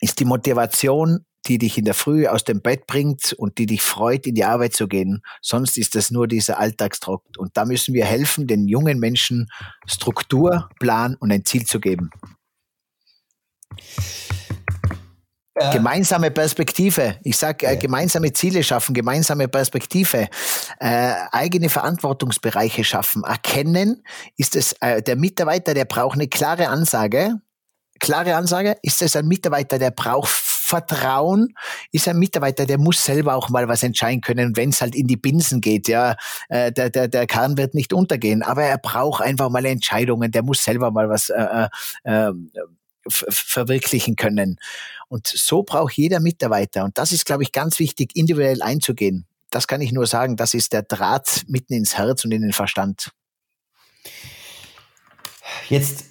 ist 0.00 0.20
die 0.20 0.24
Motivation, 0.24 1.24
die 1.48 1.58
dich 1.58 1.78
in 1.78 1.84
der 1.84 1.94
Früh 1.94 2.26
aus 2.26 2.44
dem 2.44 2.60
Bett 2.60 2.86
bringt 2.86 3.32
und 3.32 3.58
die 3.58 3.66
dich 3.66 3.82
freut, 3.82 4.26
in 4.26 4.34
die 4.34 4.44
Arbeit 4.44 4.74
zu 4.74 4.88
gehen. 4.88 5.22
Sonst 5.40 5.78
ist 5.78 5.94
das 5.94 6.10
nur 6.10 6.26
dieser 6.26 6.58
Alltagsdruck. 6.58 7.22
Und 7.38 7.56
da 7.56 7.64
müssen 7.64 7.94
wir 7.94 8.04
helfen, 8.04 8.46
den 8.46 8.68
jungen 8.68 8.98
Menschen 8.98 9.48
Struktur, 9.86 10.68
Plan 10.80 11.16
und 11.16 11.32
ein 11.32 11.44
Ziel 11.44 11.64
zu 11.64 11.80
geben. 11.80 12.10
Ja. 15.58 15.70
Gemeinsame 15.70 16.30
Perspektive. 16.30 17.16
Ich 17.22 17.38
sage, 17.38 17.66
äh, 17.66 17.76
gemeinsame 17.78 18.30
Ziele 18.34 18.62
schaffen, 18.62 18.92
gemeinsame 18.92 19.48
Perspektive, 19.48 20.28
äh, 20.80 21.14
eigene 21.32 21.70
Verantwortungsbereiche 21.70 22.84
schaffen. 22.84 23.24
Erkennen, 23.24 24.02
ist 24.36 24.54
es 24.54 24.74
äh, 24.80 25.00
der 25.00 25.16
Mitarbeiter, 25.16 25.72
der 25.72 25.86
braucht 25.86 26.16
eine 26.16 26.28
klare 26.28 26.68
Ansage. 26.68 27.40
Klare 28.00 28.34
Ansage, 28.34 28.76
ist 28.82 29.00
es 29.00 29.16
ein 29.16 29.26
Mitarbeiter, 29.26 29.78
der 29.78 29.92
braucht 29.92 30.28
Vertrauen, 30.66 31.54
ist 31.92 32.08
ein 32.08 32.18
Mitarbeiter, 32.18 32.66
der 32.66 32.78
muss 32.78 33.04
selber 33.04 33.36
auch 33.36 33.50
mal 33.50 33.68
was 33.68 33.84
entscheiden 33.84 34.20
können, 34.20 34.56
wenn 34.56 34.70
es 34.70 34.80
halt 34.80 34.96
in 34.96 35.06
die 35.06 35.16
Binsen 35.16 35.60
geht. 35.60 35.86
Ja, 35.86 36.16
äh, 36.48 36.72
der, 36.72 36.90
der, 36.90 37.06
der 37.06 37.26
Kahn 37.28 37.56
wird 37.56 37.74
nicht 37.74 37.92
untergehen, 37.92 38.42
aber 38.42 38.64
er 38.64 38.78
braucht 38.78 39.22
einfach 39.22 39.48
mal 39.48 39.64
Entscheidungen, 39.64 40.32
der 40.32 40.42
muss 40.42 40.64
selber 40.64 40.90
mal 40.90 41.08
was 41.08 41.28
äh, 41.28 41.68
äh, 42.02 42.32
verwirklichen 43.08 44.16
können. 44.16 44.58
Und 45.08 45.28
so 45.28 45.62
braucht 45.62 45.96
jeder 45.96 46.18
Mitarbeiter. 46.18 46.82
Und 46.82 46.98
das 46.98 47.12
ist, 47.12 47.26
glaube 47.26 47.44
ich, 47.44 47.52
ganz 47.52 47.78
wichtig, 47.78 48.16
individuell 48.16 48.60
einzugehen. 48.60 49.24
Das 49.50 49.68
kann 49.68 49.80
ich 49.80 49.92
nur 49.92 50.08
sagen, 50.08 50.36
das 50.36 50.52
ist 50.52 50.72
der 50.72 50.82
Draht 50.82 51.44
mitten 51.46 51.74
ins 51.74 51.96
Herz 51.96 52.24
und 52.24 52.32
in 52.32 52.42
den 52.42 52.52
Verstand. 52.52 53.12
Jetzt 55.68 56.10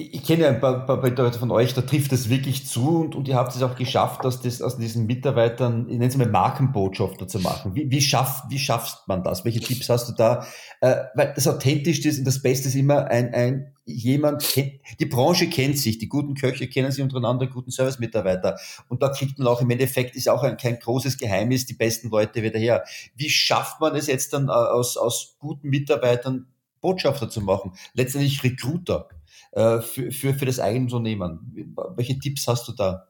ich 0.00 0.24
kenne 0.24 0.48
ein 0.48 0.60
paar, 0.60 0.86
paar 0.86 1.00
Leute 1.08 1.38
von 1.38 1.50
euch, 1.50 1.74
da 1.74 1.82
trifft 1.82 2.12
es 2.12 2.28
wirklich 2.28 2.66
zu 2.66 3.00
und, 3.00 3.14
und 3.14 3.28
ihr 3.28 3.36
habt 3.36 3.54
es 3.54 3.62
auch 3.62 3.76
geschafft, 3.76 4.24
dass 4.24 4.40
das 4.40 4.62
aus 4.62 4.76
diesen 4.76 5.06
Mitarbeitern, 5.06 5.86
ich 5.88 5.98
nenne 5.98 6.06
es 6.06 6.16
mal 6.16 6.28
Markenbotschafter 6.28 7.28
zu 7.28 7.40
machen. 7.40 7.74
Wie, 7.74 7.90
wie, 7.90 8.00
schaff, 8.00 8.44
wie 8.48 8.58
schaffst 8.58 9.06
man 9.06 9.22
das? 9.22 9.44
Welche 9.44 9.60
Tipps 9.60 9.88
hast 9.88 10.08
du 10.08 10.12
da? 10.12 10.46
Äh, 10.80 10.96
weil 11.14 11.32
das 11.34 11.46
authentisch 11.46 12.04
ist 12.04 12.18
und 12.18 12.24
das 12.24 12.42
Beste 12.42 12.68
ist 12.68 12.74
immer 12.74 13.06
ein, 13.06 13.34
ein 13.34 13.74
jemand 13.84 14.42
kennt, 14.42 14.80
die 14.98 15.06
Branche 15.06 15.48
kennt 15.48 15.78
sich, 15.78 15.98
die 15.98 16.08
guten 16.08 16.34
Köche 16.34 16.68
kennen 16.68 16.92
sich 16.92 17.02
untereinander, 17.02 17.46
guten 17.46 17.70
Service-Mitarbeiter. 17.70 18.58
Und 18.88 19.02
da 19.02 19.08
kriegt 19.08 19.38
man 19.38 19.48
auch 19.48 19.60
im 19.60 19.70
Endeffekt, 19.70 20.16
ist 20.16 20.28
auch 20.28 20.42
ein, 20.42 20.56
kein 20.56 20.78
großes 20.78 21.18
Geheimnis, 21.18 21.66
die 21.66 21.74
besten 21.74 22.10
Leute 22.10 22.42
wieder 22.42 22.58
her. 22.58 22.84
Wie 23.16 23.30
schafft 23.30 23.80
man 23.80 23.94
es 23.96 24.06
jetzt 24.06 24.32
dann 24.32 24.48
äh, 24.48 24.52
aus, 24.52 24.96
aus 24.96 25.36
guten 25.38 25.68
Mitarbeitern 25.68 26.46
Botschafter 26.80 27.28
zu 27.28 27.40
machen? 27.40 27.72
Letztendlich 27.94 28.42
Recruiter 28.44 29.08
äh, 29.52 29.80
für, 29.80 30.12
für, 30.12 30.34
für 30.34 30.46
das 30.46 30.60
eigene 30.60 30.84
Unternehmen. 30.84 31.74
Welche 31.96 32.18
Tipps 32.18 32.46
hast 32.46 32.68
du 32.68 32.72
da? 32.72 33.08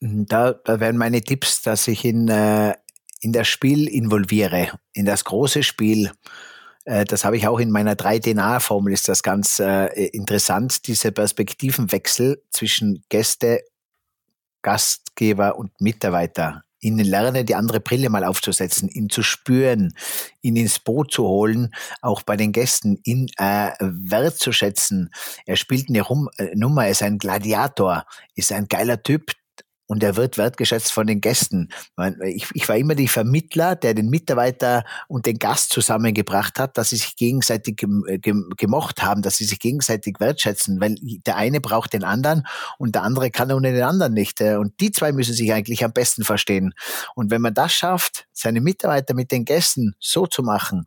Da, 0.00 0.52
da 0.52 0.80
wären 0.80 0.96
meine 0.96 1.22
Tipps, 1.22 1.62
dass 1.62 1.86
ich 1.88 2.04
in, 2.04 2.28
äh, 2.28 2.74
in 3.20 3.32
das 3.32 3.48
Spiel 3.48 3.86
involviere, 3.88 4.78
in 4.92 5.06
das 5.06 5.24
große 5.24 5.62
Spiel. 5.62 6.10
Äh, 6.84 7.04
das 7.04 7.24
habe 7.24 7.36
ich 7.36 7.46
auch 7.46 7.60
in 7.60 7.70
meiner 7.70 7.94
3DNA-Formel, 7.94 8.92
ist 8.92 9.08
das 9.08 9.22
ganz 9.22 9.60
interessant, 9.60 10.86
diese 10.88 11.12
Perspektivenwechsel 11.12 12.42
zwischen 12.50 13.04
Gäste, 13.08 13.62
Gastgeber 14.62 15.56
und 15.56 15.80
Mitarbeiter 15.80 16.64
ihnen 16.84 17.04
lernen, 17.04 17.46
die 17.46 17.54
andere 17.54 17.80
Brille 17.80 18.10
mal 18.10 18.24
aufzusetzen, 18.24 18.88
ihn 18.88 19.10
zu 19.10 19.22
spüren, 19.22 19.94
ihn 20.42 20.56
ins 20.56 20.78
Boot 20.78 21.12
zu 21.12 21.24
holen, 21.24 21.74
auch 22.02 22.22
bei 22.22 22.36
den 22.36 22.52
Gästen, 22.52 23.00
ihn 23.04 23.28
äh, 23.38 23.70
wertzuschätzen. 23.80 25.10
Er 25.46 25.56
spielt 25.56 25.88
eine 25.88 26.02
Rum 26.02 26.28
äh, 26.36 26.54
Nummer, 26.54 26.84
er 26.84 26.90
ist 26.90 27.02
ein 27.02 27.18
Gladiator, 27.18 28.06
ist 28.34 28.52
ein 28.52 28.68
geiler 28.68 29.02
Typ, 29.02 29.32
und 29.86 30.02
er 30.02 30.16
wird 30.16 30.38
wertgeschätzt 30.38 30.92
von 30.92 31.06
den 31.06 31.20
Gästen. 31.20 31.68
Ich, 32.24 32.48
ich, 32.54 32.68
war 32.68 32.76
immer 32.76 32.94
die 32.94 33.08
Vermittler, 33.08 33.76
der 33.76 33.94
den 33.94 34.08
Mitarbeiter 34.08 34.84
und 35.08 35.26
den 35.26 35.38
Gast 35.38 35.70
zusammengebracht 35.72 36.58
hat, 36.58 36.78
dass 36.78 36.90
sie 36.90 36.96
sich 36.96 37.16
gegenseitig 37.16 37.76
gemocht 37.76 39.02
haben, 39.02 39.22
dass 39.22 39.36
sie 39.36 39.44
sich 39.44 39.58
gegenseitig 39.58 40.20
wertschätzen, 40.20 40.80
weil 40.80 40.96
der 41.00 41.36
eine 41.36 41.60
braucht 41.60 41.92
den 41.92 42.04
anderen 42.04 42.46
und 42.78 42.94
der 42.94 43.02
andere 43.02 43.30
kann 43.30 43.52
ohne 43.52 43.72
den 43.72 43.82
anderen 43.82 44.14
nicht. 44.14 44.40
Und 44.40 44.80
die 44.80 44.90
zwei 44.90 45.12
müssen 45.12 45.34
sich 45.34 45.52
eigentlich 45.52 45.84
am 45.84 45.92
besten 45.92 46.24
verstehen. 46.24 46.74
Und 47.14 47.30
wenn 47.30 47.42
man 47.42 47.54
das 47.54 47.72
schafft, 47.72 48.26
seine 48.32 48.60
Mitarbeiter 48.60 49.14
mit 49.14 49.30
den 49.30 49.44
Gästen 49.44 49.94
so 50.00 50.26
zu 50.26 50.42
machen, 50.42 50.84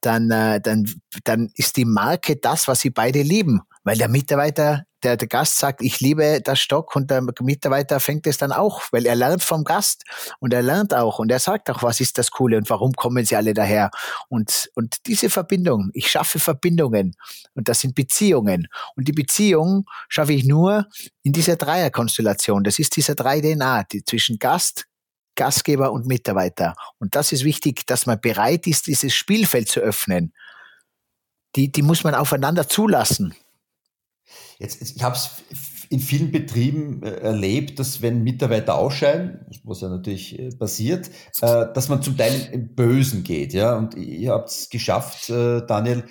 dann, 0.00 0.30
äh, 0.30 0.60
dann, 0.60 0.86
dann 1.24 1.50
ist 1.54 1.76
die 1.76 1.84
Marke 1.84 2.36
das, 2.36 2.68
was 2.68 2.80
sie 2.80 2.90
beide 2.90 3.22
lieben. 3.22 3.62
Weil 3.86 3.98
der 3.98 4.08
Mitarbeiter, 4.08 4.84
der, 5.04 5.16
der 5.16 5.28
Gast 5.28 5.58
sagt, 5.58 5.80
ich 5.80 6.00
liebe 6.00 6.40
das 6.42 6.58
Stock 6.58 6.96
und 6.96 7.08
der 7.08 7.22
Mitarbeiter 7.40 8.00
fängt 8.00 8.26
es 8.26 8.36
dann 8.36 8.50
auch, 8.50 8.82
weil 8.90 9.06
er 9.06 9.14
lernt 9.14 9.44
vom 9.44 9.62
Gast 9.62 10.02
und 10.40 10.52
er 10.52 10.62
lernt 10.62 10.92
auch 10.92 11.20
und 11.20 11.30
er 11.30 11.38
sagt 11.38 11.70
auch, 11.70 11.84
was 11.84 12.00
ist 12.00 12.18
das 12.18 12.32
Coole 12.32 12.56
und 12.56 12.68
warum 12.68 12.94
kommen 12.94 13.24
sie 13.24 13.36
alle 13.36 13.54
daher. 13.54 13.92
Und, 14.28 14.68
und 14.74 15.06
diese 15.06 15.30
Verbindung, 15.30 15.90
ich 15.92 16.10
schaffe 16.10 16.40
Verbindungen 16.40 17.14
und 17.54 17.68
das 17.68 17.78
sind 17.78 17.94
Beziehungen. 17.94 18.66
Und 18.96 19.06
die 19.06 19.12
Beziehung 19.12 19.86
schaffe 20.08 20.32
ich 20.32 20.44
nur 20.44 20.88
in 21.22 21.32
dieser 21.32 21.54
Dreierkonstellation. 21.54 22.64
Das 22.64 22.80
ist 22.80 22.96
dieser 22.96 23.12
3DNA, 23.12 23.84
die 23.84 24.02
zwischen 24.02 24.40
Gast, 24.40 24.86
Gastgeber 25.36 25.92
und 25.92 26.06
Mitarbeiter. 26.06 26.74
Und 26.98 27.14
das 27.14 27.30
ist 27.30 27.44
wichtig, 27.44 27.86
dass 27.86 28.04
man 28.04 28.20
bereit 28.20 28.66
ist, 28.66 28.88
dieses 28.88 29.14
Spielfeld 29.14 29.68
zu 29.68 29.78
öffnen. 29.78 30.32
Die, 31.54 31.70
die 31.70 31.82
muss 31.82 32.02
man 32.02 32.16
aufeinander 32.16 32.68
zulassen. 32.68 33.32
Jetzt, 34.58 34.82
ich 34.82 35.02
habe 35.02 35.16
es 35.16 35.42
in 35.88 36.00
vielen 36.00 36.32
Betrieben 36.32 37.02
äh, 37.02 37.10
erlebt, 37.10 37.78
dass 37.78 38.02
wenn 38.02 38.22
Mitarbeiter 38.22 38.76
ausscheiden, 38.76 39.46
was 39.64 39.80
ja 39.80 39.88
natürlich 39.88 40.38
äh, 40.38 40.50
passiert, 40.50 41.08
äh, 41.40 41.66
dass 41.72 41.88
man 41.88 42.02
zum 42.02 42.16
Teil 42.16 42.48
im 42.52 42.74
Bösen 42.74 43.22
geht. 43.22 43.52
Ja? 43.52 43.76
Und 43.76 43.94
ihr 43.94 44.32
habt 44.32 44.50
es 44.50 44.68
geschafft, 44.68 45.28
Daniel, 45.28 46.04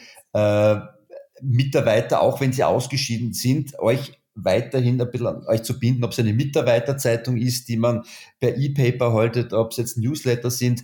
Mitarbeiter, 1.42 2.22
auch 2.22 2.42
wenn 2.42 2.52
sie 2.52 2.64
ausgeschieden 2.64 3.34
sind, 3.34 3.80
euch 3.80 4.20
weiterhin 4.36 5.00
ein 5.00 5.10
bisschen 5.10 5.28
an 5.28 5.48
euch 5.48 5.64
zu 5.64 5.80
binden, 5.80 6.04
ob 6.04 6.12
es 6.12 6.20
eine 6.20 6.34
Mitarbeiterzeitung 6.34 7.38
ist, 7.38 7.70
die 7.70 7.78
man 7.78 8.04
per 8.42 8.58
E-Paper 8.58 9.14
haltet, 9.14 9.54
ob 9.54 9.72
es 9.72 9.78
jetzt 9.78 9.98
Newsletter 9.98 10.52
sind. 10.52 10.84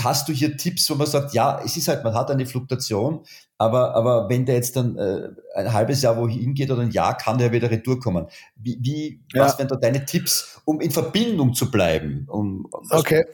Hast 0.00 0.28
du 0.28 0.32
hier 0.32 0.56
Tipps, 0.56 0.90
wo 0.90 0.96
man 0.96 1.06
sagt, 1.06 1.32
ja, 1.32 1.60
es 1.64 1.76
ist 1.76 1.86
halt, 1.86 2.02
man 2.02 2.14
hat 2.14 2.30
eine 2.30 2.46
Fluktuation, 2.46 3.24
aber, 3.58 3.94
aber 3.94 4.28
wenn 4.28 4.46
der 4.46 4.56
jetzt 4.56 4.76
dann 4.76 4.96
äh, 4.98 5.28
ein 5.54 5.72
halbes 5.72 6.02
Jahr 6.02 6.16
wohin 6.16 6.54
geht 6.54 6.70
oder 6.70 6.82
ein 6.82 6.90
Jahr, 6.90 7.16
kann 7.16 7.38
der 7.38 7.52
wieder 7.52 7.70
retour 7.70 8.00
kommen. 8.00 8.26
Wie, 8.56 8.78
wie 8.80 9.20
ja. 9.32 9.44
was 9.44 9.58
wären 9.58 9.68
da 9.68 9.76
deine 9.76 10.04
Tipps, 10.04 10.60
um 10.64 10.80
in 10.80 10.90
Verbindung 10.90 11.54
zu 11.54 11.70
bleiben? 11.70 12.26
Um, 12.28 12.66
um 12.70 12.86
okay. 12.90 13.24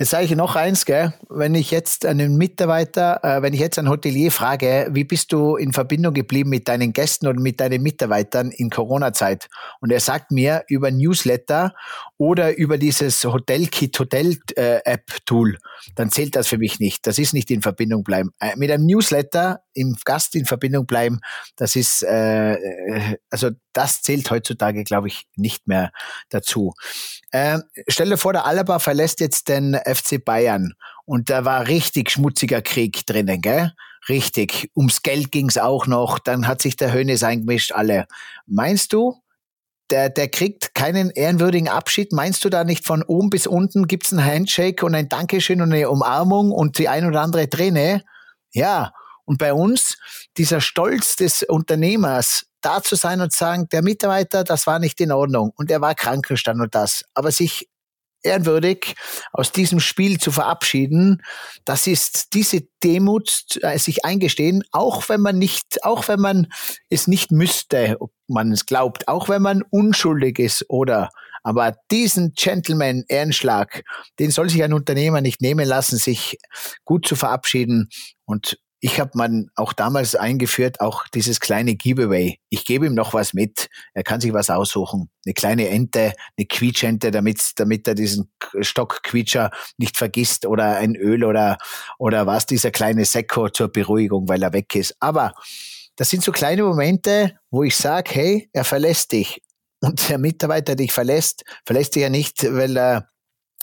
Jetzt 0.00 0.10
sage 0.10 0.26
ich 0.26 0.36
noch 0.36 0.54
eins, 0.54 0.84
gell? 0.84 1.12
wenn 1.28 1.56
ich 1.56 1.72
jetzt 1.72 2.06
einen 2.06 2.36
Mitarbeiter, 2.36 3.18
äh, 3.24 3.42
wenn 3.42 3.52
ich 3.52 3.58
jetzt 3.58 3.80
einen 3.80 3.88
Hotelier 3.88 4.30
frage, 4.30 4.86
wie 4.92 5.02
bist 5.02 5.32
du 5.32 5.56
in 5.56 5.72
Verbindung 5.72 6.14
geblieben 6.14 6.50
mit 6.50 6.68
deinen 6.68 6.92
Gästen 6.92 7.26
oder 7.26 7.40
mit 7.40 7.58
deinen 7.58 7.82
Mitarbeitern 7.82 8.52
in 8.52 8.70
Corona-Zeit? 8.70 9.48
Und 9.80 9.90
er 9.90 9.98
sagt 9.98 10.30
mir 10.30 10.62
über 10.68 10.92
Newsletter 10.92 11.74
oder 12.18 12.56
über 12.56 12.78
dieses 12.78 13.24
Hotelkit 13.24 13.98
Hotel 13.98 14.36
App 14.56 15.06
Tool, 15.24 15.56
dann 15.94 16.10
zählt 16.10 16.36
das 16.36 16.48
für 16.48 16.58
mich 16.58 16.80
nicht. 16.80 17.06
Das 17.06 17.18
ist 17.18 17.32
nicht 17.32 17.50
in 17.50 17.62
Verbindung 17.62 18.02
bleiben. 18.02 18.30
Äh, 18.40 18.56
mit 18.56 18.70
einem 18.70 18.86
Newsletter 18.86 19.62
im 19.72 19.96
Gast 20.04 20.34
in 20.34 20.44
Verbindung 20.44 20.86
bleiben, 20.86 21.20
das 21.56 21.76
ist 21.76 22.02
äh, 22.02 22.54
äh 22.54 23.18
also 23.30 23.50
das 23.72 24.02
zählt 24.02 24.30
heutzutage, 24.30 24.82
glaube 24.82 25.06
ich, 25.06 25.28
nicht 25.36 25.68
mehr 25.68 25.92
dazu. 26.28 26.74
Äh, 27.30 27.60
stell 27.86 28.10
dir 28.10 28.16
vor, 28.16 28.32
der 28.32 28.44
Alaba 28.44 28.80
verlässt 28.80 29.20
jetzt 29.20 29.48
den 29.48 29.74
FC 29.74 30.22
Bayern 30.22 30.74
und 31.04 31.30
da 31.30 31.44
war 31.44 31.68
richtig 31.68 32.10
schmutziger 32.10 32.62
Krieg 32.62 33.06
drinnen, 33.06 33.40
gell? 33.40 33.72
Richtig. 34.08 34.70
Ums 34.74 35.02
Geld 35.02 35.32
ging's 35.32 35.58
auch 35.58 35.86
noch. 35.86 36.18
Dann 36.18 36.46
hat 36.46 36.62
sich 36.62 36.76
der 36.76 36.92
Hönes 36.92 37.22
eingemischt, 37.22 37.72
alle. 37.72 38.06
Meinst 38.46 38.92
du, 38.92 39.16
der, 39.90 40.10
der 40.10 40.28
kriegt 40.28 40.74
keinen 40.74 41.10
ehrenwürdigen 41.10 41.68
Abschied. 41.68 42.12
Meinst 42.12 42.44
du 42.44 42.48
da 42.48 42.64
nicht 42.64 42.86
von 42.86 43.02
oben 43.02 43.30
bis 43.30 43.46
unten 43.46 43.86
gibt's 43.86 44.12
ein 44.12 44.24
Handshake 44.24 44.84
und 44.84 44.94
ein 44.94 45.08
Dankeschön 45.08 45.60
und 45.60 45.72
eine 45.72 45.88
Umarmung 45.88 46.52
und 46.52 46.78
die 46.78 46.88
ein 46.88 47.06
oder 47.06 47.22
andere 47.22 47.48
Träne? 47.48 48.04
Ja. 48.52 48.92
Und 49.24 49.38
bei 49.38 49.52
uns, 49.52 49.98
dieser 50.38 50.60
Stolz 50.60 51.16
des 51.16 51.42
Unternehmers, 51.42 52.46
da 52.62 52.82
zu 52.82 52.96
sein 52.96 53.20
und 53.20 53.32
zu 53.32 53.38
sagen, 53.38 53.68
der 53.70 53.82
Mitarbeiter, 53.82 54.42
das 54.42 54.66
war 54.66 54.78
nicht 54.78 55.00
in 55.00 55.12
Ordnung 55.12 55.52
und 55.56 55.70
er 55.70 55.80
war 55.80 55.94
krankenstand 55.94 56.60
und 56.60 56.74
das. 56.74 57.04
Aber 57.14 57.30
sich 57.30 57.68
ehrenwürdig 58.22 58.94
aus 59.32 59.52
diesem 59.52 59.80
Spiel 59.80 60.18
zu 60.18 60.32
verabschieden, 60.32 61.22
das 61.64 61.86
ist 61.86 62.34
diese 62.34 62.62
Demut, 62.82 63.58
äh, 63.62 63.78
sich 63.78 64.04
eingestehen, 64.04 64.62
auch 64.72 65.08
wenn 65.08 65.20
man 65.20 65.38
nicht, 65.38 65.84
auch 65.84 66.08
wenn 66.08 66.20
man 66.20 66.46
es 66.90 67.06
nicht 67.06 67.30
müsste, 67.30 67.96
ob 68.00 68.12
man 68.26 68.52
es 68.52 68.66
glaubt, 68.66 69.08
auch 69.08 69.28
wenn 69.28 69.42
man 69.42 69.62
unschuldig 69.70 70.38
ist 70.38 70.64
oder 70.68 71.10
aber 71.42 71.76
diesen 71.90 72.32
Gentleman 72.34 73.04
Ehrenschlag, 73.08 73.82
den 74.18 74.30
soll 74.30 74.50
sich 74.50 74.62
ein 74.62 74.72
Unternehmer 74.72 75.20
nicht 75.20 75.40
nehmen 75.40 75.66
lassen, 75.66 75.96
sich 75.96 76.38
gut 76.84 77.06
zu 77.06 77.16
verabschieden 77.16 77.88
und 78.26 78.58
ich 78.80 79.00
habe 79.00 79.10
man 79.14 79.50
auch 79.56 79.72
damals 79.72 80.14
eingeführt, 80.14 80.80
auch 80.80 81.08
dieses 81.08 81.40
kleine 81.40 81.74
Giveaway. 81.74 82.38
Ich 82.48 82.64
gebe 82.64 82.86
ihm 82.86 82.94
noch 82.94 83.12
was 83.12 83.34
mit. 83.34 83.68
Er 83.92 84.04
kann 84.04 84.20
sich 84.20 84.32
was 84.32 84.50
aussuchen. 84.50 85.10
Eine 85.26 85.34
kleine 85.34 85.68
Ente, 85.68 86.12
eine 86.36 86.46
Quietschente, 86.46 87.10
damit, 87.10 87.40
damit 87.56 87.88
er 87.88 87.94
diesen 87.94 88.30
Stockquietscher 88.60 89.50
nicht 89.78 89.96
vergisst 89.96 90.46
oder 90.46 90.76
ein 90.76 90.94
Öl 90.94 91.24
oder, 91.24 91.58
oder 91.98 92.26
was, 92.26 92.46
dieser 92.46 92.70
kleine 92.70 93.04
Sekko 93.04 93.48
zur 93.48 93.68
Beruhigung, 93.68 94.28
weil 94.28 94.42
er 94.42 94.52
weg 94.52 94.74
ist. 94.76 94.94
Aber 95.00 95.34
das 95.96 96.10
sind 96.10 96.22
so 96.22 96.30
kleine 96.30 96.62
Momente, 96.62 97.36
wo 97.50 97.64
ich 97.64 97.74
sage, 97.74 98.10
hey, 98.14 98.50
er 98.52 98.64
verlässt 98.64 99.10
dich. 99.10 99.42
Und 99.80 100.08
der 100.08 100.18
Mitarbeiter 100.18 100.76
dich 100.76 100.92
verlässt, 100.92 101.44
verlässt 101.64 101.96
dich 101.96 102.02
ja 102.02 102.10
nicht, 102.10 102.44
weil 102.44 102.76
er 102.76 103.08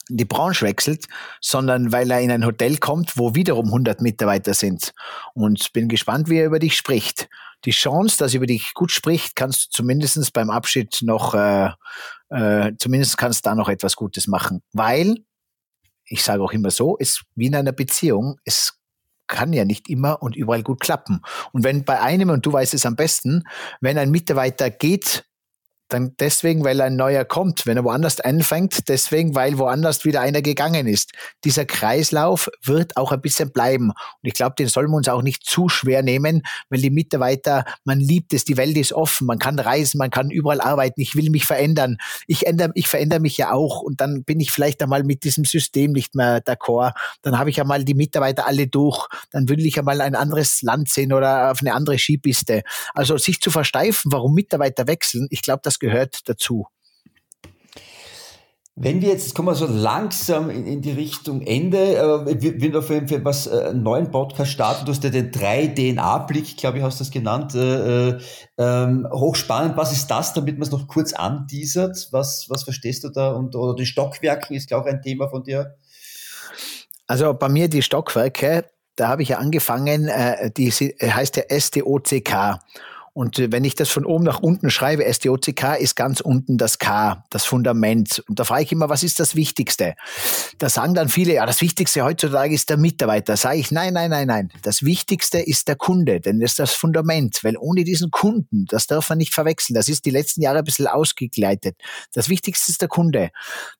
die 0.09 0.25
Branche 0.25 0.65
wechselt, 0.65 1.05
sondern 1.41 1.91
weil 1.91 2.11
er 2.11 2.21
in 2.21 2.31
ein 2.31 2.45
Hotel 2.45 2.77
kommt, 2.77 3.17
wo 3.17 3.35
wiederum 3.35 3.67
100 3.67 4.01
Mitarbeiter 4.01 4.53
sind. 4.53 4.93
Und 5.33 5.73
bin 5.73 5.87
gespannt, 5.87 6.29
wie 6.29 6.37
er 6.37 6.45
über 6.45 6.59
dich 6.59 6.75
spricht. 6.75 7.27
Die 7.65 7.71
Chance, 7.71 8.17
dass 8.17 8.33
er 8.33 8.37
über 8.37 8.45
dich 8.45 8.73
gut 8.73 8.91
spricht, 8.91 9.35
kannst 9.35 9.65
du 9.65 9.69
zumindest 9.71 10.33
beim 10.33 10.49
Abschied 10.49 10.99
noch, 11.01 11.33
äh, 11.33 11.71
äh, 12.29 12.73
zumindest 12.77 13.17
kannst 13.17 13.45
du 13.45 13.49
da 13.49 13.55
noch 13.55 13.69
etwas 13.69 13.95
Gutes 13.95 14.27
machen. 14.27 14.61
Weil, 14.73 15.23
ich 16.05 16.23
sage 16.23 16.43
auch 16.43 16.51
immer 16.51 16.69
so, 16.69 16.97
ist 16.97 17.23
wie 17.35 17.47
in 17.47 17.55
einer 17.55 17.71
Beziehung, 17.71 18.39
es 18.45 18.79
kann 19.27 19.53
ja 19.53 19.65
nicht 19.65 19.89
immer 19.89 20.21
und 20.21 20.35
überall 20.35 20.61
gut 20.61 20.79
klappen. 20.79 21.21
Und 21.51 21.63
wenn 21.63 21.83
bei 21.83 21.99
einem, 21.99 22.29
und 22.29 22.45
du 22.45 22.53
weißt 22.53 22.75
es 22.75 22.85
am 22.85 22.95
besten, 22.95 23.43
wenn 23.81 23.97
ein 23.97 24.11
Mitarbeiter 24.11 24.69
geht, 24.69 25.25
dann 25.89 26.15
deswegen, 26.19 26.63
weil 26.63 26.81
ein 26.81 26.95
neuer 26.95 27.25
kommt. 27.25 27.65
Wenn 27.65 27.77
er 27.77 27.83
woanders 27.83 28.19
anfängt, 28.19 28.87
deswegen, 28.87 29.35
weil 29.35 29.57
woanders 29.57 30.05
wieder 30.05 30.21
einer 30.21 30.41
gegangen 30.41 30.87
ist. 30.87 31.11
Dieser 31.43 31.65
Kreislauf 31.65 32.49
wird 32.63 32.97
auch 32.97 33.11
ein 33.11 33.21
bisschen 33.21 33.51
bleiben. 33.51 33.89
Und 33.89 34.23
ich 34.23 34.33
glaube, 34.33 34.55
den 34.57 34.67
sollen 34.67 34.89
wir 34.89 34.97
uns 34.97 35.07
auch 35.07 35.21
nicht 35.21 35.45
zu 35.45 35.69
schwer 35.69 36.01
nehmen, 36.01 36.41
weil 36.69 36.81
die 36.81 36.89
Mitarbeiter, 36.89 37.65
man 37.83 37.99
liebt 37.99 38.33
es, 38.33 38.45
die 38.45 38.57
Welt 38.57 38.77
ist 38.77 38.93
offen, 38.93 39.27
man 39.27 39.39
kann 39.39 39.59
reisen, 39.59 39.97
man 39.97 40.09
kann 40.09 40.31
überall 40.31 40.61
arbeiten, 40.61 41.01
ich 41.01 41.15
will 41.15 41.29
mich 41.29 41.45
verändern. 41.45 41.97
Ich 42.27 42.47
ändere, 42.47 42.71
ich 42.73 42.87
verändere 42.87 43.19
mich 43.19 43.37
ja 43.37 43.51
auch 43.51 43.81
und 43.81 44.01
dann 44.01 44.23
bin 44.23 44.39
ich 44.39 44.51
vielleicht 44.51 44.81
einmal 44.81 45.03
mit 45.03 45.23
diesem 45.23 45.45
System 45.45 45.91
nicht 45.91 46.15
mehr 46.15 46.43
d'accord. 46.43 46.93
Dann 47.21 47.37
habe 47.37 47.49
ich 47.49 47.61
einmal 47.61 47.83
die 47.85 47.93
Mitarbeiter 47.93 48.47
alle 48.47 48.67
durch. 48.67 49.07
Dann 49.31 49.49
will 49.49 49.65
ich 49.65 49.77
einmal 49.77 50.01
ein 50.01 50.15
anderes 50.15 50.61
Land 50.61 50.89
sehen 50.89 51.13
oder 51.13 51.51
auf 51.51 51.61
eine 51.61 51.73
andere 51.73 51.97
Skipiste. 51.97 52.63
Also 52.93 53.17
sich 53.17 53.39
zu 53.39 53.51
versteifen, 53.51 54.11
warum 54.11 54.33
Mitarbeiter 54.33 54.87
wechseln, 54.87 55.27
ich 55.29 55.41
glaube, 55.41 55.61
das 55.63 55.74
das 55.75 55.79
gehört 55.79 56.29
dazu. 56.29 56.67
Wenn 58.77 59.01
wir 59.01 59.07
jetzt, 59.07 59.33
kommen 59.33 59.47
wir 59.47 59.55
so 59.55 59.67
langsam 59.67 60.49
in, 60.49 60.67
in 60.67 60.81
die 60.81 60.91
Richtung 60.91 61.41
Ende, 61.41 61.95
äh, 61.95 62.41
wir, 62.41 62.59
wir 62.59 62.77
auf 62.77 62.89
jeden 62.89 63.07
Fall 63.07 63.23
was 63.23 63.47
äh, 63.47 63.67
einen 63.69 63.83
neuen 63.83 64.11
Podcast 64.11 64.51
starten. 64.51 64.85
Du 64.85 64.91
hast 64.91 65.01
ja 65.01 65.09
den 65.09 65.31
3-DNA-Blick, 65.31 66.57
glaube 66.57 66.79
ich, 66.79 66.83
hast 66.83 66.99
du 66.99 67.05
das 67.05 67.11
genannt. 67.11 67.55
Äh, 67.55 68.09
äh, 68.09 68.19
ähm, 68.57 69.07
hochspannend. 69.09 69.77
Was 69.77 69.93
ist 69.93 70.07
das, 70.07 70.33
damit 70.33 70.57
man 70.57 70.63
es 70.63 70.71
noch 70.71 70.87
kurz 70.87 71.13
anteasert? 71.13 72.09
Was, 72.11 72.49
was 72.49 72.63
verstehst 72.63 73.05
du 73.05 73.09
da? 73.09 73.31
Und, 73.31 73.55
oder 73.55 73.75
die 73.75 73.85
Stockwerken 73.85 74.57
ist, 74.57 74.67
glaube 74.67 74.89
ich, 74.89 74.95
ein 74.95 75.01
Thema 75.01 75.29
von 75.29 75.43
dir. 75.43 75.77
Also 77.07 77.33
bei 77.33 77.47
mir 77.47 77.69
die 77.69 77.81
Stockwerke, 77.81 78.65
da 78.97 79.07
habe 79.07 79.23
ich 79.23 79.29
ja 79.29 79.37
angefangen, 79.37 80.09
äh, 80.09 80.51
die 80.51 80.69
heißt 80.69 81.37
ja 81.37 81.43
SDOCK. 81.49 82.59
Und 83.15 83.39
äh, 83.39 83.49
wenn 83.49 83.63
ich 83.63 83.75
das 83.75 83.89
von 83.89 84.05
oben 84.05 84.25
nach 84.25 84.41
unten 84.41 84.69
schreibe, 84.69 85.05
SDOCK 85.11 85.79
ist 85.79 85.95
ganz 85.95 86.19
unten 86.19 86.57
das 86.57 86.79
K, 86.79 87.23
das 87.29 87.45
Fundament. 87.45 88.21
Und 88.27 88.39
da 88.39 88.43
frage 88.43 88.63
ich 88.63 88.71
immer, 88.73 88.89
was 88.89 89.03
ist 89.03 89.21
das 89.21 89.35
Wichtigste? 89.37 89.95
Da 90.57 90.67
sagen 90.67 90.93
dann 90.95 91.07
viele, 91.07 91.35
ja, 91.35 91.45
das 91.45 91.61
Wichtigste 91.61 92.03
heutzutage 92.03 92.53
ist 92.53 92.69
der 92.69 92.75
Mitarbeiter. 92.75 93.37
Sage 93.37 93.57
ich, 93.57 93.71
nein, 93.71 93.93
nein, 93.93 94.09
nein, 94.09 94.27
nein. 94.27 94.51
Das 94.63 94.83
Wichtigste 94.83 95.39
ist 95.39 95.69
der 95.69 95.77
Kunde, 95.77 96.19
denn 96.19 96.41
das 96.41 96.51
ist 96.51 96.59
das 96.59 96.73
Fundament. 96.73 97.41
Weil 97.41 97.55
ohne 97.57 97.85
diesen 97.85 98.11
Kunden, 98.11 98.65
das 98.65 98.85
darf 98.85 99.07
man 99.07 99.17
nicht 99.17 99.33
verwechseln. 99.33 99.75
Das 99.75 99.87
ist 99.87 100.05
die 100.05 100.11
letzten 100.11 100.41
Jahre 100.41 100.57
ein 100.57 100.65
bisschen 100.65 100.87
ausgegleitet. 100.87 101.77
Das 102.13 102.27
Wichtigste 102.27 102.69
ist 102.69 102.81
der 102.81 102.89
Kunde. 102.89 103.29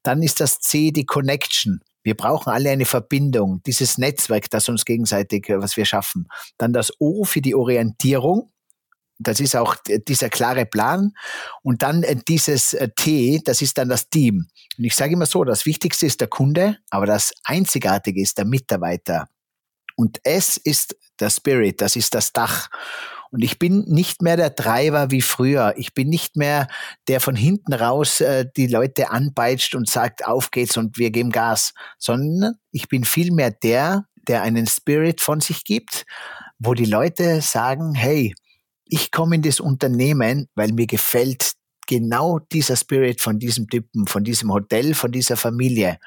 Dann 0.02 0.24
ist 0.24 0.40
das 0.40 0.60
C 0.60 0.92
die 0.92 1.06
Connection. 1.06 1.82
Wir 2.04 2.16
brauchen 2.16 2.54
alle 2.54 2.70
eine 2.70 2.86
Verbindung, 2.86 3.62
dieses 3.66 3.98
Netzwerk, 3.98 4.50
das 4.52 4.70
uns 4.70 4.86
gegenseitig, 4.86 5.50
äh, 5.50 5.60
was 5.60 5.76
wir 5.76 5.86
schaffen. 5.86 6.28
Dann 6.58 6.72
das 6.72 6.94
O 7.00 7.26
für 7.26 7.42
die 7.42 7.56
Orientierung. 7.56 8.52
Das 9.18 9.40
ist 9.40 9.56
auch 9.56 9.76
dieser 10.08 10.30
klare 10.30 10.66
Plan. 10.66 11.12
Und 11.62 11.84
dann 11.84 12.04
äh, 12.04 12.18
dieses 12.28 12.74
äh, 12.74 12.90
T, 12.96 13.42
das 13.44 13.62
ist 13.62 13.78
dann 13.78 13.90
das 13.90 14.10
Team. 14.10 14.48
Und 14.78 14.84
ich 14.84 14.96
sage 14.96 15.14
immer 15.14 15.26
so, 15.26 15.44
das 15.44 15.66
Wichtigste 15.66 16.06
ist 16.06 16.20
der 16.20 16.28
Kunde, 16.28 16.78
aber 16.90 17.06
das 17.06 17.34
Einzigartige 17.44 18.22
ist 18.22 18.38
der 18.38 18.46
Mitarbeiter. 18.46 19.28
Und 19.96 20.20
S 20.24 20.58
ist 20.58 20.98
der 21.20 21.30
Spirit, 21.30 21.82
das 21.82 21.96
ist 21.96 22.14
das 22.14 22.34
Dach. 22.34 22.70
Und 23.32 23.44
ich 23.44 23.60
bin 23.60 23.86
nicht 23.88 24.22
mehr 24.22 24.38
der 24.38 24.56
Treiber 24.56 25.12
wie 25.12 25.22
früher. 25.22 25.74
Ich 25.78 25.94
bin 25.94 26.10
nicht 26.10 26.36
mehr 26.36 26.68
der 27.08 27.20
von 27.20 27.36
hinten 27.36 27.74
raus 27.74 28.22
äh, 28.22 28.46
die 28.56 28.68
Leute 28.68 29.12
anpeitscht 29.12 29.76
und 29.76 29.90
sagt, 29.90 30.26
auf 30.26 30.52
geht's 30.52 30.78
und 30.78 30.98
wir 30.98 31.12
geben 31.12 31.32
Gas, 31.32 31.74
sondern 31.98 32.56
ich 32.72 32.88
bin 32.88 33.04
vielmehr 33.04 33.52
der, 33.52 34.06
der 34.28 34.42
einen 34.42 34.68
Spirit 34.68 35.22
von 35.22 35.42
sich 35.42 35.64
gibt, 35.64 36.06
wo 36.60 36.74
die 36.74 36.86
Leute 36.86 37.42
sagen, 37.42 37.94
hey, 37.94 38.34
ich 38.86 39.12
komme 39.12 39.36
in 39.36 39.42
das 39.42 39.60
Unternehmen, 39.60 40.48
weil 40.56 40.72
mir 40.72 40.88
gefällt 40.88 41.54
genau 41.88 42.40
dieser 42.40 42.76
Spirit 42.76 43.22
von 43.22 43.40
diesem 43.40 43.68
Typen, 43.68 44.08
von 44.08 44.24
diesem 44.24 44.52
Hotel, 44.52 44.94
von 44.94 45.12
dieser 45.12 45.38
Familie. 45.38 46.00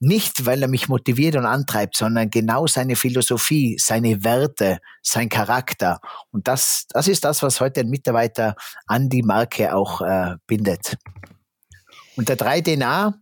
Nicht, 0.00 0.46
weil 0.46 0.62
er 0.62 0.68
mich 0.68 0.88
motiviert 0.88 1.34
und 1.34 1.44
antreibt, 1.44 1.96
sondern 1.96 2.30
genau 2.30 2.68
seine 2.68 2.94
Philosophie, 2.94 3.76
seine 3.80 4.22
Werte, 4.22 4.78
sein 5.02 5.28
Charakter. 5.28 6.00
Und 6.30 6.46
das, 6.46 6.86
das 6.90 7.08
ist 7.08 7.24
das, 7.24 7.42
was 7.42 7.60
heute 7.60 7.80
ein 7.80 7.88
Mitarbeiter 7.88 8.54
an 8.86 9.08
die 9.08 9.22
Marke 9.22 9.74
auch 9.74 10.00
äh, 10.00 10.36
bindet. 10.46 10.96
Und 12.16 12.28
der 12.28 12.38
3DNA, 12.38 13.14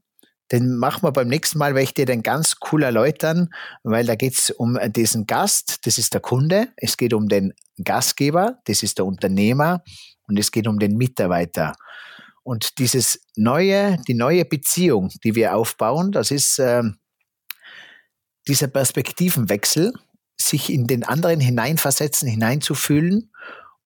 den 0.53 0.77
machen 0.77 1.03
wir 1.03 1.13
beim 1.13 1.29
nächsten 1.29 1.59
Mal, 1.59 1.75
weil 1.75 1.85
ich 1.85 1.95
dir 1.95 2.07
den 2.07 2.23
ganz 2.23 2.57
cool 2.71 2.83
erläutern, 2.83 3.51
weil 3.83 4.07
da 4.07 4.15
geht's 4.15 4.51
um 4.51 4.79
diesen 4.93 5.27
Gast, 5.27 5.87
das 5.87 5.99
ist 5.99 6.15
der 6.15 6.21
Kunde, 6.21 6.69
es 6.77 6.97
geht 6.97 7.15
um 7.15 7.29
den 7.29 7.53
Gastgeber, 7.83 8.59
das 8.65 8.83
ist 8.83 8.99
der 8.99 9.07
Unternehmer. 9.07 9.83
Und 10.29 10.39
es 10.39 10.51
geht 10.51 10.67
um 10.67 10.79
den 10.79 10.97
Mitarbeiter. 10.97 11.75
Und 12.43 12.79
dieses 12.79 13.21
neue, 13.37 13.99
die 14.09 14.15
neue 14.15 14.45
Beziehung, 14.45 15.11
die 15.25 15.35
wir 15.35 15.57
aufbauen, 15.57 16.13
das 16.13 16.31
ist 16.31 16.59
äh, 16.59 16.83
dieser 18.47 18.69
Perspektivenwechsel, 18.69 19.93
sich 20.37 20.73
in 20.73 20.87
den 20.87 21.03
anderen 21.03 21.41
hineinversetzen, 21.41 22.29
hineinzufühlen 22.29 23.33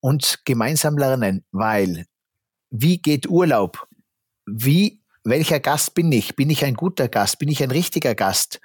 und 0.01 0.41
gemeinsam 0.45 0.99
lernen, 0.99 1.45
weil 1.53 2.07
wie 2.71 2.99
geht 2.99 3.29
Urlaub? 3.29 3.87
Wie 4.47 5.00
welcher 5.25 5.61
Gast 5.61 5.95
bin 5.95 6.11
ich? 6.13 6.37
Bin 6.37 6.51
ich 6.51 6.65
ein 6.65 6.75
guter 6.75 7.09
Gast? 7.09 7.39
Bin 7.39 7.49
ich 7.49 7.63
ein 7.63 7.71
richtiger 7.71 8.15
Gast? 8.15 8.61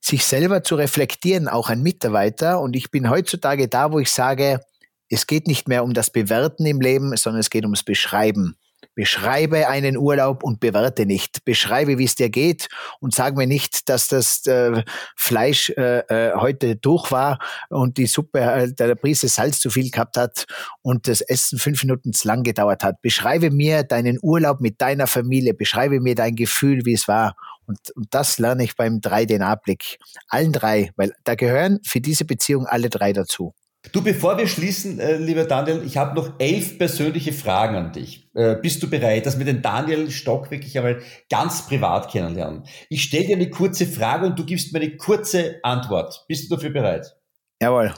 Sich 0.00 0.24
selber 0.24 0.62
zu 0.62 0.74
reflektieren, 0.74 1.48
auch 1.48 1.68
ein 1.68 1.82
Mitarbeiter. 1.82 2.60
Und 2.60 2.76
ich 2.76 2.90
bin 2.90 3.10
heutzutage 3.10 3.68
da, 3.68 3.92
wo 3.92 3.98
ich 3.98 4.10
sage, 4.10 4.60
es 5.08 5.26
geht 5.26 5.46
nicht 5.46 5.68
mehr 5.68 5.84
um 5.84 5.94
das 5.94 6.10
Bewerten 6.10 6.66
im 6.66 6.80
Leben, 6.80 7.16
sondern 7.16 7.40
es 7.40 7.50
geht 7.50 7.64
ums 7.64 7.82
Beschreiben. 7.82 8.57
Beschreibe 8.98 9.68
einen 9.68 9.96
Urlaub 9.96 10.42
und 10.42 10.58
bewerte 10.58 11.06
nicht. 11.06 11.44
Beschreibe, 11.44 11.98
wie 11.98 12.04
es 12.04 12.16
dir 12.16 12.30
geht 12.30 12.66
und 12.98 13.14
sag 13.14 13.36
mir 13.36 13.46
nicht, 13.46 13.88
dass 13.88 14.08
das 14.08 14.44
äh, 14.46 14.82
Fleisch 15.14 15.70
äh, 15.76 16.00
äh, 16.00 16.34
heute 16.34 16.74
durch 16.74 17.12
war 17.12 17.38
und 17.68 17.96
die 17.96 18.06
Suppe, 18.06 18.40
äh, 18.40 18.72
der 18.72 18.96
Prise 18.96 19.28
Salz 19.28 19.60
zu 19.60 19.70
viel 19.70 19.92
gehabt 19.92 20.16
hat 20.16 20.46
und 20.82 21.06
das 21.06 21.20
Essen 21.20 21.60
fünf 21.60 21.84
Minuten 21.84 22.12
zu 22.12 22.26
lang 22.26 22.42
gedauert 22.42 22.82
hat. 22.82 23.00
Beschreibe 23.00 23.52
mir 23.52 23.84
deinen 23.84 24.18
Urlaub 24.20 24.60
mit 24.60 24.80
deiner 24.80 25.06
Familie. 25.06 25.54
Beschreibe 25.54 26.00
mir 26.00 26.16
dein 26.16 26.34
Gefühl, 26.34 26.84
wie 26.84 26.94
es 26.94 27.06
war. 27.06 27.36
Und, 27.66 27.78
und 27.94 28.08
das 28.10 28.40
lerne 28.40 28.64
ich 28.64 28.74
beim 28.74 28.98
3DNA-Blick. 28.98 29.98
Allen 30.26 30.52
drei, 30.52 30.90
weil 30.96 31.12
da 31.22 31.36
gehören 31.36 31.78
für 31.86 32.00
diese 32.00 32.24
Beziehung 32.24 32.66
alle 32.66 32.90
drei 32.90 33.12
dazu. 33.12 33.54
Du, 33.92 34.02
bevor 34.02 34.38
wir 34.38 34.46
schließen, 34.46 34.98
äh, 34.98 35.16
lieber 35.16 35.44
Daniel, 35.44 35.82
ich 35.84 35.96
habe 35.96 36.14
noch 36.14 36.38
elf 36.38 36.78
persönliche 36.78 37.32
Fragen 37.32 37.76
an 37.76 37.92
dich. 37.92 38.28
Äh, 38.34 38.56
bist 38.56 38.82
du 38.82 38.90
bereit, 38.90 39.26
dass 39.26 39.38
wir 39.38 39.44
den 39.44 39.62
Daniel 39.62 40.10
Stock 40.10 40.50
wirklich 40.50 40.76
einmal 40.76 41.00
ganz 41.30 41.66
privat 41.66 42.10
kennenlernen? 42.10 42.64
Ich 42.88 43.02
stelle 43.02 43.26
dir 43.26 43.36
eine 43.36 43.50
kurze 43.50 43.86
Frage 43.86 44.26
und 44.26 44.38
du 44.38 44.44
gibst 44.44 44.72
mir 44.72 44.80
eine 44.80 44.96
kurze 44.96 45.60
Antwort. 45.62 46.24
Bist 46.28 46.50
du 46.50 46.56
dafür 46.56 46.70
bereit? 46.70 47.16
Jawohl. 47.60 47.94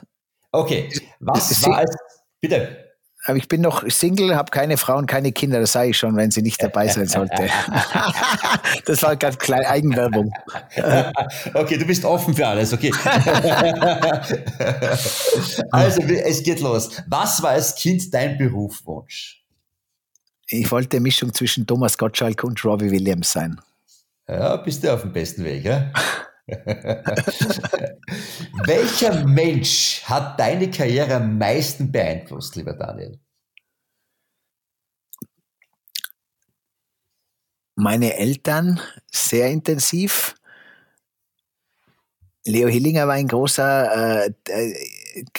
Okay. 0.53 0.91
Was 1.21 1.65
war 1.67 1.79
als, 1.79 1.97
bitte? 2.41 2.90
Aber 3.25 3.37
ich 3.37 3.49
bin 3.49 3.61
noch 3.61 3.85
Single, 3.89 4.35
habe 4.35 4.51
keine 4.51 4.79
Frau 4.79 4.97
und 4.97 5.07
keine 5.07 5.33
Kinder, 5.33 5.61
das 5.61 5.73
sage 5.73 5.91
ich 5.91 5.99
schon, 5.99 6.17
wenn 6.17 6.31
sie 6.31 6.41
nicht 6.41 6.63
dabei 6.63 6.89
sein 6.89 7.07
sollte. 7.07 7.49
das 8.87 9.03
war 9.03 9.15
ganz 9.17 9.39
kleine 9.39 9.69
Eigenwerbung. 9.69 10.33
okay, 11.53 11.77
du 11.77 11.85
bist 11.85 12.05
offen 12.05 12.35
für 12.35 12.47
alles, 12.47 12.73
okay. 12.73 12.91
also, 15.71 16.03
es 16.03 16.43
geht 16.43 16.61
los. 16.61 16.91
Was 17.09 17.43
war 17.43 17.51
als 17.51 17.75
Kind 17.75 18.15
dein 18.15 18.39
Berufswunsch? 18.39 19.45
Ich 20.47 20.71
wollte 20.71 20.97
eine 20.97 21.03
Mischung 21.03 21.35
zwischen 21.35 21.67
Thomas 21.67 21.99
Gottschalk 21.99 22.43
und 22.43 22.65
Robbie 22.65 22.91
Williams 22.91 23.33
sein. 23.33 23.61
Ja, 24.27 24.57
bist 24.57 24.83
du 24.83 24.93
auf 24.93 25.03
dem 25.03 25.13
besten 25.13 25.45
Weg, 25.45 25.65
ja? 25.65 25.93
Welcher 28.67 29.25
Mensch 29.25 30.03
hat 30.05 30.39
deine 30.39 30.71
Karriere 30.71 31.17
am 31.17 31.39
meisten 31.39 31.91
beeinflusst, 31.93 32.57
lieber 32.57 32.75
Daniel? 32.75 33.19
Meine 37.77 38.17
Eltern 38.17 38.81
sehr 39.11 39.49
intensiv. 39.49 40.35
Leo 42.45 42.69
Hillinger 42.69 43.07
war 43.07 43.15
ein 43.15 43.29
großer 43.29 44.27
äh, 44.27 44.33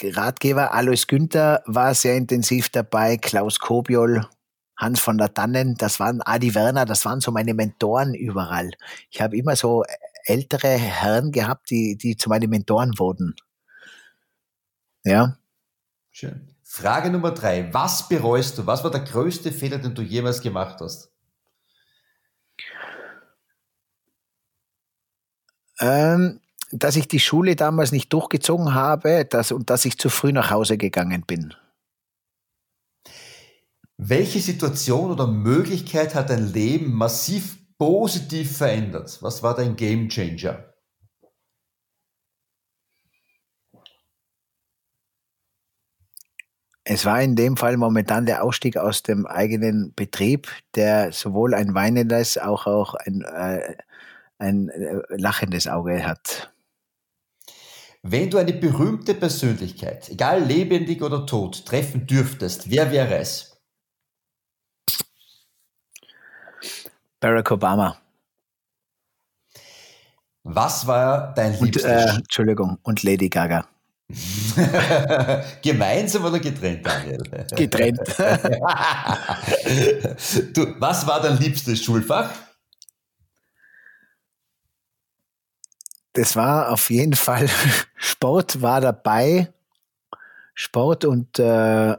Ratgeber. 0.02 0.74
Alois 0.74 1.06
Günther 1.06 1.62
war 1.66 1.94
sehr 1.94 2.16
intensiv 2.16 2.68
dabei. 2.68 3.16
Klaus 3.16 3.60
Kobiol, 3.60 4.26
Hans 4.76 5.00
von 5.00 5.18
der 5.18 5.32
Tannen, 5.32 5.76
das 5.76 6.00
waren 6.00 6.20
Adi 6.22 6.54
Werner, 6.54 6.84
das 6.84 7.04
waren 7.04 7.20
so 7.20 7.30
meine 7.30 7.54
Mentoren 7.54 8.14
überall. 8.14 8.72
Ich 9.10 9.20
habe 9.20 9.36
immer 9.36 9.54
so 9.54 9.84
ältere 10.24 10.68
Herren 10.68 11.32
gehabt, 11.32 11.70
die, 11.70 11.96
die 11.96 12.16
zu 12.16 12.28
meinen 12.28 12.50
Mentoren 12.50 12.98
wurden. 12.98 13.34
Ja. 15.04 15.38
Schön. 16.10 16.48
Frage 16.62 17.10
Nummer 17.10 17.32
drei. 17.32 17.72
Was 17.74 18.08
bereust 18.08 18.58
du? 18.58 18.66
Was 18.66 18.82
war 18.84 18.90
der 18.90 19.00
größte 19.00 19.52
Fehler, 19.52 19.78
den 19.78 19.94
du 19.94 20.02
jemals 20.02 20.40
gemacht 20.40 20.80
hast? 20.80 21.10
Ähm, 25.80 26.40
dass 26.70 26.96
ich 26.96 27.08
die 27.08 27.20
Schule 27.20 27.56
damals 27.56 27.92
nicht 27.92 28.12
durchgezogen 28.12 28.74
habe 28.74 29.24
dass, 29.24 29.52
und 29.52 29.68
dass 29.68 29.84
ich 29.84 29.98
zu 29.98 30.08
früh 30.08 30.32
nach 30.32 30.50
Hause 30.50 30.78
gegangen 30.78 31.24
bin. 31.26 31.54
Welche 33.98 34.40
Situation 34.40 35.10
oder 35.10 35.26
Möglichkeit 35.26 36.14
hat 36.14 36.30
dein 36.30 36.52
Leben 36.52 36.92
massiv 36.92 37.58
positiv 37.82 38.58
verändert? 38.58 39.18
Was 39.22 39.42
war 39.42 39.56
dein 39.56 39.74
Game 39.74 40.08
Changer? 40.08 40.72
Es 46.84 47.04
war 47.04 47.20
in 47.20 47.34
dem 47.34 47.56
Fall 47.56 47.76
momentan 47.76 48.24
der 48.24 48.44
Ausstieg 48.44 48.76
aus 48.76 49.02
dem 49.02 49.26
eigenen 49.26 49.92
Betrieb, 49.96 50.46
der 50.76 51.10
sowohl 51.10 51.54
ein 51.54 51.74
weinendes, 51.74 52.38
auch, 52.38 52.68
auch 52.68 52.94
ein, 52.94 53.22
äh, 53.22 53.74
ein 54.38 54.68
äh, 54.68 55.00
lachendes 55.08 55.66
Auge 55.66 56.06
hat. 56.06 56.54
Wenn 58.02 58.30
du 58.30 58.38
eine 58.38 58.52
berühmte 58.52 59.14
Persönlichkeit, 59.14 60.08
egal 60.08 60.44
lebendig 60.44 61.02
oder 61.02 61.26
tot, 61.26 61.66
treffen 61.66 62.06
dürftest, 62.06 62.70
wer 62.70 62.92
wäre 62.92 63.16
es? 63.16 63.52
Barack 67.22 67.50
Obama. 67.52 67.96
Was 70.42 70.86
war 70.88 71.32
dein 71.34 71.56
liebstes? 71.60 71.84
Und, 71.84 71.90
äh, 71.90 72.16
Entschuldigung, 72.16 72.78
und 72.82 73.04
Lady 73.04 73.28
Gaga. 73.28 73.68
Gemeinsam 75.62 76.24
oder 76.24 76.40
getrennt, 76.40 76.84
Daniel? 76.84 77.22
Getrennt. 77.56 78.00
du, 80.52 80.74
was 80.80 81.06
war 81.06 81.20
dein 81.22 81.38
liebstes 81.38 81.84
Schulfach? 81.84 82.28
Das 86.14 86.34
war 86.34 86.72
auf 86.72 86.90
jeden 86.90 87.14
Fall 87.14 87.48
Sport 87.96 88.60
war 88.60 88.80
dabei. 88.80 89.52
Sport 90.54 91.04
und 91.04 91.38
äh, 91.38 91.96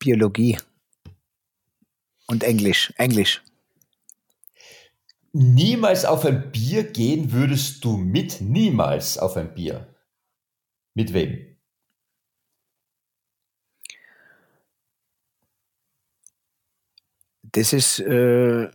Biologie. 0.00 0.58
Und 2.34 2.42
Englisch. 2.42 2.92
Englisch. 2.96 3.44
Niemals 5.32 6.04
auf 6.04 6.24
ein 6.24 6.50
Bier 6.50 6.82
gehen 6.82 7.30
würdest 7.30 7.84
du 7.84 7.96
mit? 7.96 8.40
Niemals 8.40 9.18
auf 9.18 9.36
ein 9.36 9.54
Bier. 9.54 9.86
Mit 10.94 11.12
wem? 11.12 11.56
Das 17.52 17.72
ist, 17.72 18.00
äh, 18.00 18.68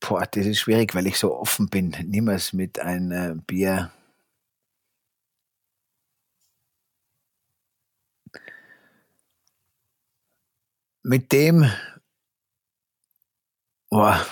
boah, 0.00 0.26
das 0.26 0.46
ist 0.46 0.60
schwierig, 0.60 0.94
weil 0.94 1.06
ich 1.06 1.18
so 1.18 1.38
offen 1.38 1.68
bin. 1.68 1.90
Niemals 2.06 2.54
mit 2.54 2.78
einem 2.80 3.12
äh, 3.12 3.34
Bier. 3.46 3.92
Mit 11.02 11.30
dem, 11.32 11.70
Boah, 13.92 14.24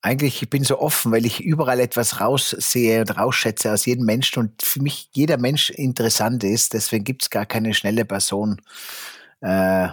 eigentlich, 0.00 0.42
ich 0.42 0.48
bin 0.48 0.62
so 0.62 0.78
offen, 0.78 1.10
weil 1.10 1.26
ich 1.26 1.40
überall 1.40 1.80
etwas 1.80 2.20
raussehe 2.20 3.00
und 3.00 3.10
rausschätze 3.18 3.72
aus 3.72 3.84
jedem 3.84 4.06
Menschen 4.06 4.38
und 4.38 4.62
für 4.62 4.80
mich 4.80 5.08
jeder 5.10 5.38
Mensch 5.38 5.70
interessant 5.70 6.44
ist. 6.44 6.72
Deswegen 6.72 7.02
gibt 7.02 7.22
es 7.22 7.30
gar 7.30 7.44
keine 7.44 7.74
schnelle 7.74 8.04
Person. 8.04 8.62
Äh, 9.40 9.88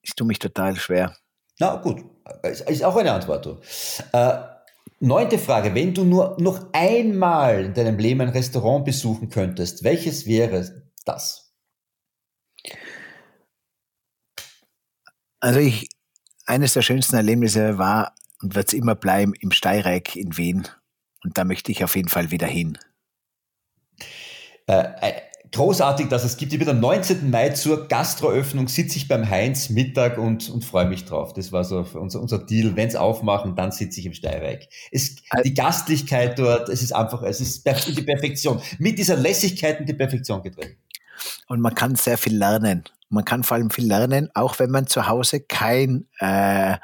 ich 0.00 0.14
tue 0.16 0.26
mich 0.26 0.38
total 0.38 0.74
schwer. 0.76 1.14
Na 1.58 1.76
gut, 1.76 2.02
ist 2.66 2.82
auch 2.82 2.96
eine 2.96 3.12
Antwort. 3.12 3.58
Äh, 4.14 4.38
neunte 5.00 5.38
Frage. 5.38 5.74
Wenn 5.74 5.92
du 5.92 6.04
nur 6.04 6.34
noch 6.40 6.72
einmal 6.72 7.66
in 7.66 7.74
deinem 7.74 7.98
Leben 7.98 8.22
ein 8.22 8.30
Restaurant 8.30 8.86
besuchen 8.86 9.28
könntest, 9.28 9.84
welches 9.84 10.24
wäre 10.24 10.82
das? 11.04 11.52
Also 15.40 15.60
ich, 15.60 15.90
eines 16.46 16.74
der 16.74 16.82
schönsten 16.82 17.16
Erlebnisse 17.16 17.78
war 17.78 18.14
und 18.42 18.54
wird 18.54 18.68
es 18.68 18.74
immer 18.74 18.94
bleiben 18.94 19.34
im 19.40 19.50
Steireck 19.50 20.16
in 20.16 20.36
Wien. 20.36 20.68
Und 21.22 21.38
da 21.38 21.44
möchte 21.44 21.72
ich 21.72 21.84
auf 21.84 21.96
jeden 21.96 22.08
Fall 22.08 22.30
wieder 22.30 22.46
hin. 22.46 22.78
Äh, 24.66 24.84
äh 25.00 25.12
großartig, 25.54 26.08
dass 26.08 26.24
es 26.24 26.36
gibt. 26.36 26.52
Ich 26.52 26.58
bin 26.58 26.68
am 26.68 26.80
19. 26.80 27.30
Mai 27.30 27.50
zur 27.50 27.86
Gastroöffnung, 27.86 28.68
sitze 28.68 28.96
ich 28.98 29.08
beim 29.08 29.28
Heinz 29.28 29.70
Mittag 29.70 30.18
und, 30.18 30.50
und 30.50 30.64
freue 30.64 30.86
mich 30.86 31.04
drauf. 31.04 31.32
Das 31.32 31.52
war 31.52 31.64
so 31.64 31.86
unser, 31.94 32.20
unser 32.20 32.38
Deal. 32.38 32.76
Wenn 32.76 32.88
es 32.88 32.96
aufmachen, 32.96 33.54
dann 33.54 33.70
sitze 33.70 34.00
ich 34.00 34.06
im 34.06 34.12
Steireck. 34.12 34.68
Es, 34.90 35.16
die 35.44 35.54
Gastlichkeit 35.54 36.38
dort, 36.38 36.68
es 36.68 36.82
ist 36.82 36.92
einfach, 36.92 37.22
es 37.22 37.40
ist 37.40 37.64
die 37.64 38.02
Perfektion. 38.02 38.60
Mit 38.78 38.98
dieser 38.98 39.16
Lässigkeit 39.16 39.80
in 39.80 39.86
die 39.86 39.94
Perfektion 39.94 40.42
gedreht. 40.42 40.76
Und 41.48 41.60
man 41.60 41.74
kann 41.74 41.96
sehr 41.96 42.18
viel 42.18 42.36
lernen. 42.36 42.84
Man 43.08 43.24
kann 43.24 43.44
vor 43.44 43.56
allem 43.56 43.70
viel 43.70 43.86
lernen, 43.86 44.28
auch 44.34 44.58
wenn 44.58 44.70
man 44.70 44.86
zu 44.86 45.06
Hause 45.06 45.40
kein 45.40 46.06
äh, 46.18 46.76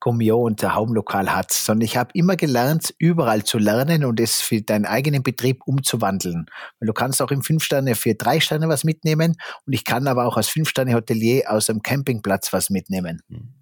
Gummio 0.00 0.40
und 0.40 0.62
der 0.62 0.74
Haumlokal 0.74 1.34
hat, 1.34 1.52
sondern 1.52 1.84
ich 1.84 1.96
habe 1.96 2.10
immer 2.14 2.36
gelernt, 2.36 2.94
überall 2.98 3.44
zu 3.44 3.58
lernen 3.58 4.04
und 4.04 4.20
es 4.20 4.40
für 4.40 4.62
deinen 4.62 4.84
eigenen 4.84 5.22
Betrieb 5.22 5.62
umzuwandeln. 5.66 6.46
Weil 6.78 6.86
du 6.86 6.92
kannst 6.92 7.20
auch 7.22 7.30
im 7.30 7.42
Fünf-Sterne 7.42 7.94
für 7.94 8.14
drei 8.14 8.40
Sterne 8.40 8.68
was 8.68 8.84
mitnehmen 8.84 9.36
und 9.64 9.72
ich 9.72 9.84
kann 9.84 10.06
aber 10.06 10.26
auch 10.26 10.36
als 10.36 10.48
Fünf-Sterne-Hotelier 10.48 11.50
aus 11.50 11.70
einem 11.70 11.82
Campingplatz 11.82 12.52
was 12.52 12.70
mitnehmen. 12.70 13.22
Hm. 13.28 13.54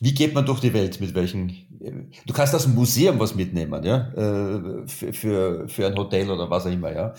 Wie 0.00 0.14
geht 0.14 0.34
man 0.34 0.46
durch 0.46 0.60
die 0.60 0.72
Welt? 0.72 1.00
Mit 1.00 1.14
welchen? 1.16 1.66
Du 2.24 2.32
kannst 2.32 2.54
aus 2.54 2.62
dem 2.62 2.76
Museum 2.76 3.18
was 3.18 3.34
mitnehmen, 3.34 3.82
ja, 3.82 4.12
äh, 4.12 4.86
für, 4.86 5.12
für, 5.12 5.68
für 5.68 5.86
ein 5.88 5.96
Hotel 5.96 6.30
oder 6.30 6.48
was 6.48 6.66
auch 6.66 6.70
immer, 6.70 6.92
ja. 6.92 7.14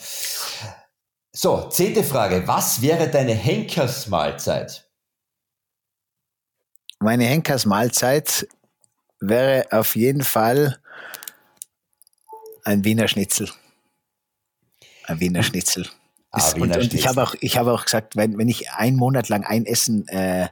So, 1.32 1.69
zehnte 1.69 2.03
Frage. 2.03 2.47
Was 2.47 2.82
wäre 2.82 3.09
deine 3.09 3.34
Henkersmahlzeit? 3.34 4.89
Meine 6.99 7.25
Henkersmahlzeit 7.25 8.47
wäre 9.19 9.67
auf 9.71 9.95
jeden 9.95 10.23
Fall 10.23 10.80
ein 12.63 12.84
Wiener 12.84 13.07
Schnitzel. 13.07 13.49
Ein 15.05 15.19
Wiener 15.19 15.43
Schnitzel. 15.43 15.88
Ah, 16.32 16.55
Wiener 16.55 16.75
und, 16.75 16.84
und, 16.84 16.93
ich 16.93 17.07
habe 17.07 17.23
auch, 17.23 17.36
ich 17.39 17.57
habe 17.57 17.73
auch 17.73 17.86
gesagt, 17.86 18.15
wenn, 18.15 18.38
wenn 18.38 18.47
ich 18.47 18.71
einen 18.71 18.97
Monat 18.97 19.30
lang 19.30 19.43
ein 19.43 19.65
Essen 19.65 20.07
äh, 20.07 20.49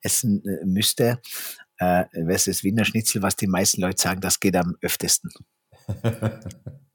essen 0.00 0.44
äh, 0.44 0.64
müsste, 0.64 1.20
äh, 1.78 2.04
wäre 2.12 2.34
es 2.34 2.44
das 2.44 2.64
Wiener 2.64 2.84
Schnitzel, 2.84 3.22
was 3.22 3.36
die 3.36 3.46
meisten 3.46 3.80
Leute 3.80 4.00
sagen, 4.00 4.20
das 4.20 4.40
geht 4.40 4.56
am 4.56 4.76
öftesten. 4.80 5.30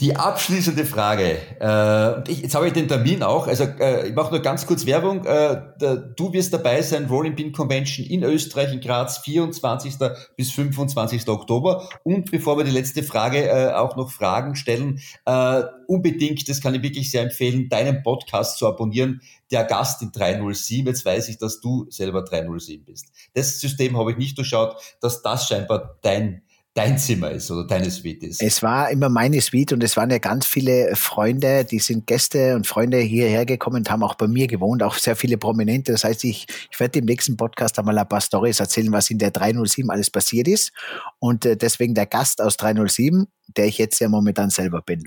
Die 0.00 0.14
abschließende 0.14 0.84
Frage. 0.84 1.38
Äh, 1.60 2.30
ich, 2.30 2.42
jetzt 2.42 2.54
habe 2.54 2.68
ich 2.68 2.72
den 2.72 2.86
Termin 2.86 3.22
auch. 3.22 3.48
Also 3.48 3.64
äh, 3.64 4.08
ich 4.08 4.14
mache 4.14 4.30
nur 4.30 4.40
ganz 4.40 4.66
kurz 4.66 4.86
Werbung. 4.86 5.24
Äh, 5.24 5.62
da, 5.78 5.96
du 5.96 6.32
wirst 6.32 6.52
dabei 6.52 6.80
sein, 6.82 7.06
Rolling 7.06 7.34
Pin 7.34 7.50
Convention 7.50 8.06
in 8.06 8.22
Österreich, 8.22 8.72
in 8.72 8.80
Graz, 8.80 9.18
24. 9.18 9.94
bis 10.36 10.52
25. 10.52 11.28
Oktober. 11.28 11.88
Und 12.04 12.30
bevor 12.30 12.56
wir 12.56 12.64
die 12.64 12.70
letzte 12.70 13.02
Frage 13.02 13.48
äh, 13.48 13.72
auch 13.72 13.96
noch 13.96 14.12
Fragen 14.12 14.54
stellen, 14.54 15.00
äh, 15.24 15.62
unbedingt, 15.88 16.48
das 16.48 16.60
kann 16.60 16.74
ich 16.74 16.82
wirklich 16.82 17.10
sehr 17.10 17.22
empfehlen, 17.22 17.68
deinen 17.68 18.02
Podcast 18.02 18.58
zu 18.58 18.68
abonnieren. 18.68 19.22
Der 19.50 19.64
Gast 19.64 20.02
in 20.02 20.12
307. 20.12 20.86
Jetzt 20.86 21.04
weiß 21.04 21.28
ich, 21.30 21.38
dass 21.38 21.60
du 21.60 21.86
selber 21.90 22.22
307 22.22 22.84
bist. 22.84 23.06
Das 23.34 23.60
System 23.60 23.96
habe 23.96 24.12
ich 24.12 24.18
nicht 24.18 24.38
durchschaut, 24.38 24.76
dass 25.00 25.22
das 25.22 25.48
scheinbar 25.48 25.98
dein 26.02 26.42
dein 26.76 26.98
Zimmer 26.98 27.30
ist 27.30 27.50
oder 27.50 27.66
deine 27.66 27.90
Suite 27.90 28.22
ist. 28.22 28.42
Es 28.42 28.62
war 28.62 28.90
immer 28.90 29.08
meine 29.08 29.40
Suite 29.40 29.72
und 29.72 29.82
es 29.82 29.96
waren 29.96 30.10
ja 30.10 30.18
ganz 30.18 30.46
viele 30.46 30.94
Freunde, 30.94 31.64
die 31.64 31.78
sind 31.78 32.06
Gäste 32.06 32.54
und 32.54 32.66
Freunde 32.66 32.98
hierher 32.98 33.46
gekommen 33.46 33.76
und 33.76 33.90
haben 33.90 34.02
auch 34.02 34.14
bei 34.14 34.28
mir 34.28 34.46
gewohnt, 34.46 34.82
auch 34.82 34.94
sehr 34.94 35.16
viele 35.16 35.38
Prominente. 35.38 35.92
Das 35.92 36.04
heißt, 36.04 36.22
ich, 36.24 36.46
ich 36.70 36.78
werde 36.78 36.98
im 36.98 37.06
nächsten 37.06 37.36
Podcast 37.36 37.78
einmal 37.78 37.96
ein 37.98 38.06
paar 38.06 38.20
Stories 38.20 38.60
erzählen, 38.60 38.92
was 38.92 39.10
in 39.10 39.18
der 39.18 39.30
307 39.30 39.90
alles 39.90 40.10
passiert 40.10 40.48
ist. 40.48 40.70
Und 41.18 41.46
äh, 41.46 41.56
deswegen 41.56 41.94
der 41.94 42.06
Gast 42.06 42.42
aus 42.42 42.58
307, 42.58 43.26
der 43.56 43.66
ich 43.66 43.78
jetzt 43.78 43.98
ja 44.00 44.08
momentan 44.10 44.50
selber 44.50 44.82
bin. 44.82 45.04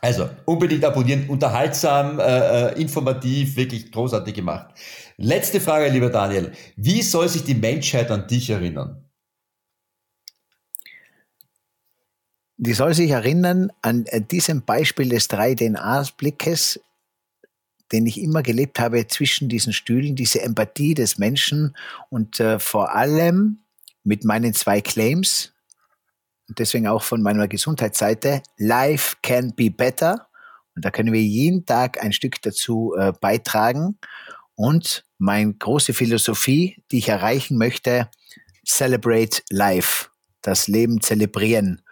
Also 0.00 0.28
unbedingt 0.46 0.84
abonnieren, 0.84 1.28
unterhaltsam, 1.28 2.18
äh, 2.18 2.22
äh, 2.68 2.80
informativ, 2.80 3.56
wirklich 3.56 3.92
großartig 3.92 4.34
gemacht. 4.34 4.68
Letzte 5.18 5.60
Frage, 5.60 5.88
lieber 5.88 6.10
Daniel. 6.10 6.52
Wie 6.76 7.02
soll 7.02 7.28
sich 7.28 7.44
die 7.44 7.54
Menschheit 7.54 8.10
an 8.10 8.26
dich 8.26 8.48
erinnern? 8.48 9.03
Die 12.56 12.72
soll 12.72 12.94
sich 12.94 13.10
erinnern 13.10 13.72
an 13.82 14.06
äh, 14.06 14.20
diesem 14.20 14.64
Beispiel 14.64 15.08
des 15.08 15.28
3DNA-Blickes, 15.30 16.80
den 17.92 18.06
ich 18.06 18.20
immer 18.20 18.42
gelebt 18.42 18.80
habe 18.80 19.06
zwischen 19.06 19.48
diesen 19.48 19.72
Stühlen, 19.72 20.16
diese 20.16 20.42
Empathie 20.42 20.94
des 20.94 21.18
Menschen 21.18 21.76
und 22.10 22.40
äh, 22.40 22.58
vor 22.58 22.94
allem 22.94 23.58
mit 24.04 24.24
meinen 24.24 24.54
zwei 24.54 24.80
Claims, 24.80 25.54
und 26.48 26.58
deswegen 26.58 26.86
auch 26.86 27.02
von 27.02 27.22
meiner 27.22 27.48
Gesundheitsseite, 27.48 28.42
Life 28.58 29.16
can 29.22 29.54
be 29.54 29.70
better. 29.70 30.28
Und 30.74 30.84
da 30.84 30.90
können 30.90 31.12
wir 31.12 31.22
jeden 31.22 31.64
Tag 31.64 32.02
ein 32.02 32.12
Stück 32.12 32.42
dazu 32.42 32.94
äh, 32.98 33.12
beitragen. 33.18 33.98
Und 34.54 35.04
meine 35.18 35.54
große 35.54 35.94
Philosophie, 35.94 36.82
die 36.90 36.98
ich 36.98 37.08
erreichen 37.08 37.56
möchte, 37.56 38.10
Celebrate 38.66 39.42
Life, 39.50 40.08
das 40.42 40.68
Leben 40.68 41.00
zelebrieren. 41.00 41.82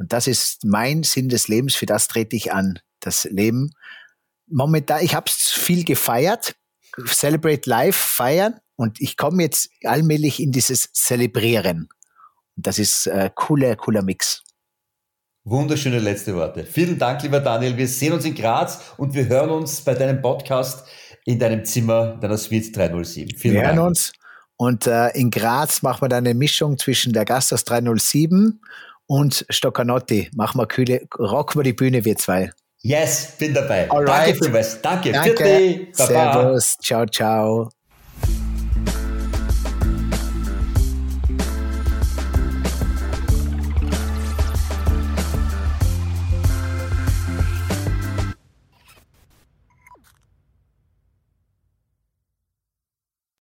Und 0.00 0.14
das 0.14 0.26
ist 0.26 0.64
mein 0.64 1.02
Sinn 1.02 1.28
des 1.28 1.46
Lebens, 1.46 1.74
für 1.74 1.84
das 1.84 2.08
trete 2.08 2.34
ich 2.34 2.54
an. 2.54 2.78
Das 3.00 3.24
Leben. 3.24 3.74
Momentan, 4.48 5.04
ich 5.04 5.14
habe 5.14 5.26
es 5.28 5.50
viel 5.50 5.84
gefeiert, 5.84 6.56
Celebrate 7.06 7.68
Life 7.68 7.98
feiern 7.98 8.54
und 8.76 8.98
ich 8.98 9.18
komme 9.18 9.42
jetzt 9.42 9.68
allmählich 9.84 10.40
in 10.40 10.52
dieses 10.52 10.90
Zelebrieren. 10.94 11.90
Und 12.56 12.66
das 12.66 12.78
ist 12.78 13.08
äh, 13.08 13.30
cooler, 13.34 13.76
cooler 13.76 14.00
Mix. 14.00 14.42
Wunderschöne 15.44 15.98
letzte 15.98 16.34
Worte. 16.34 16.64
Vielen 16.64 16.98
Dank, 16.98 17.22
lieber 17.22 17.40
Daniel. 17.40 17.76
Wir 17.76 17.86
sehen 17.86 18.14
uns 18.14 18.24
in 18.24 18.34
Graz 18.34 18.94
und 18.96 19.12
wir 19.12 19.28
hören 19.28 19.50
uns 19.50 19.82
bei 19.82 19.92
deinem 19.92 20.22
Podcast 20.22 20.88
in 21.26 21.38
deinem 21.38 21.62
Zimmer, 21.66 22.16
deiner 22.16 22.38
Suite 22.38 22.74
307. 22.74 23.36
Vielen 23.36 23.54
wir 23.54 23.62
Dank. 23.64 23.76
hören 23.76 23.86
uns. 23.88 24.12
Und 24.56 24.86
äh, 24.86 25.08
in 25.10 25.30
Graz 25.30 25.82
machen 25.82 26.02
wir 26.02 26.08
dann 26.08 26.26
eine 26.26 26.34
Mischung 26.34 26.78
zwischen 26.78 27.12
der 27.12 27.26
Gasthaus 27.26 27.64
307 27.64 28.60
und 29.10 29.44
Stoccanotti. 29.50 30.30
Machen 30.36 30.60
wir 30.60 30.66
kühle, 30.66 31.00
rocken 31.18 31.58
wir 31.58 31.64
die 31.64 31.72
Bühne, 31.72 32.04
wir 32.04 32.16
zwei. 32.16 32.52
Yes, 32.82 33.32
bin 33.38 33.52
dabei. 33.52 33.90
Alright. 33.90 34.28
Danke 34.28 34.44
vielmals. 34.44 34.80
Danke. 34.80 35.10
Danke. 35.10 35.88
Servus. 35.92 36.76
Ciao, 36.80 37.04
ciao. 37.06 37.70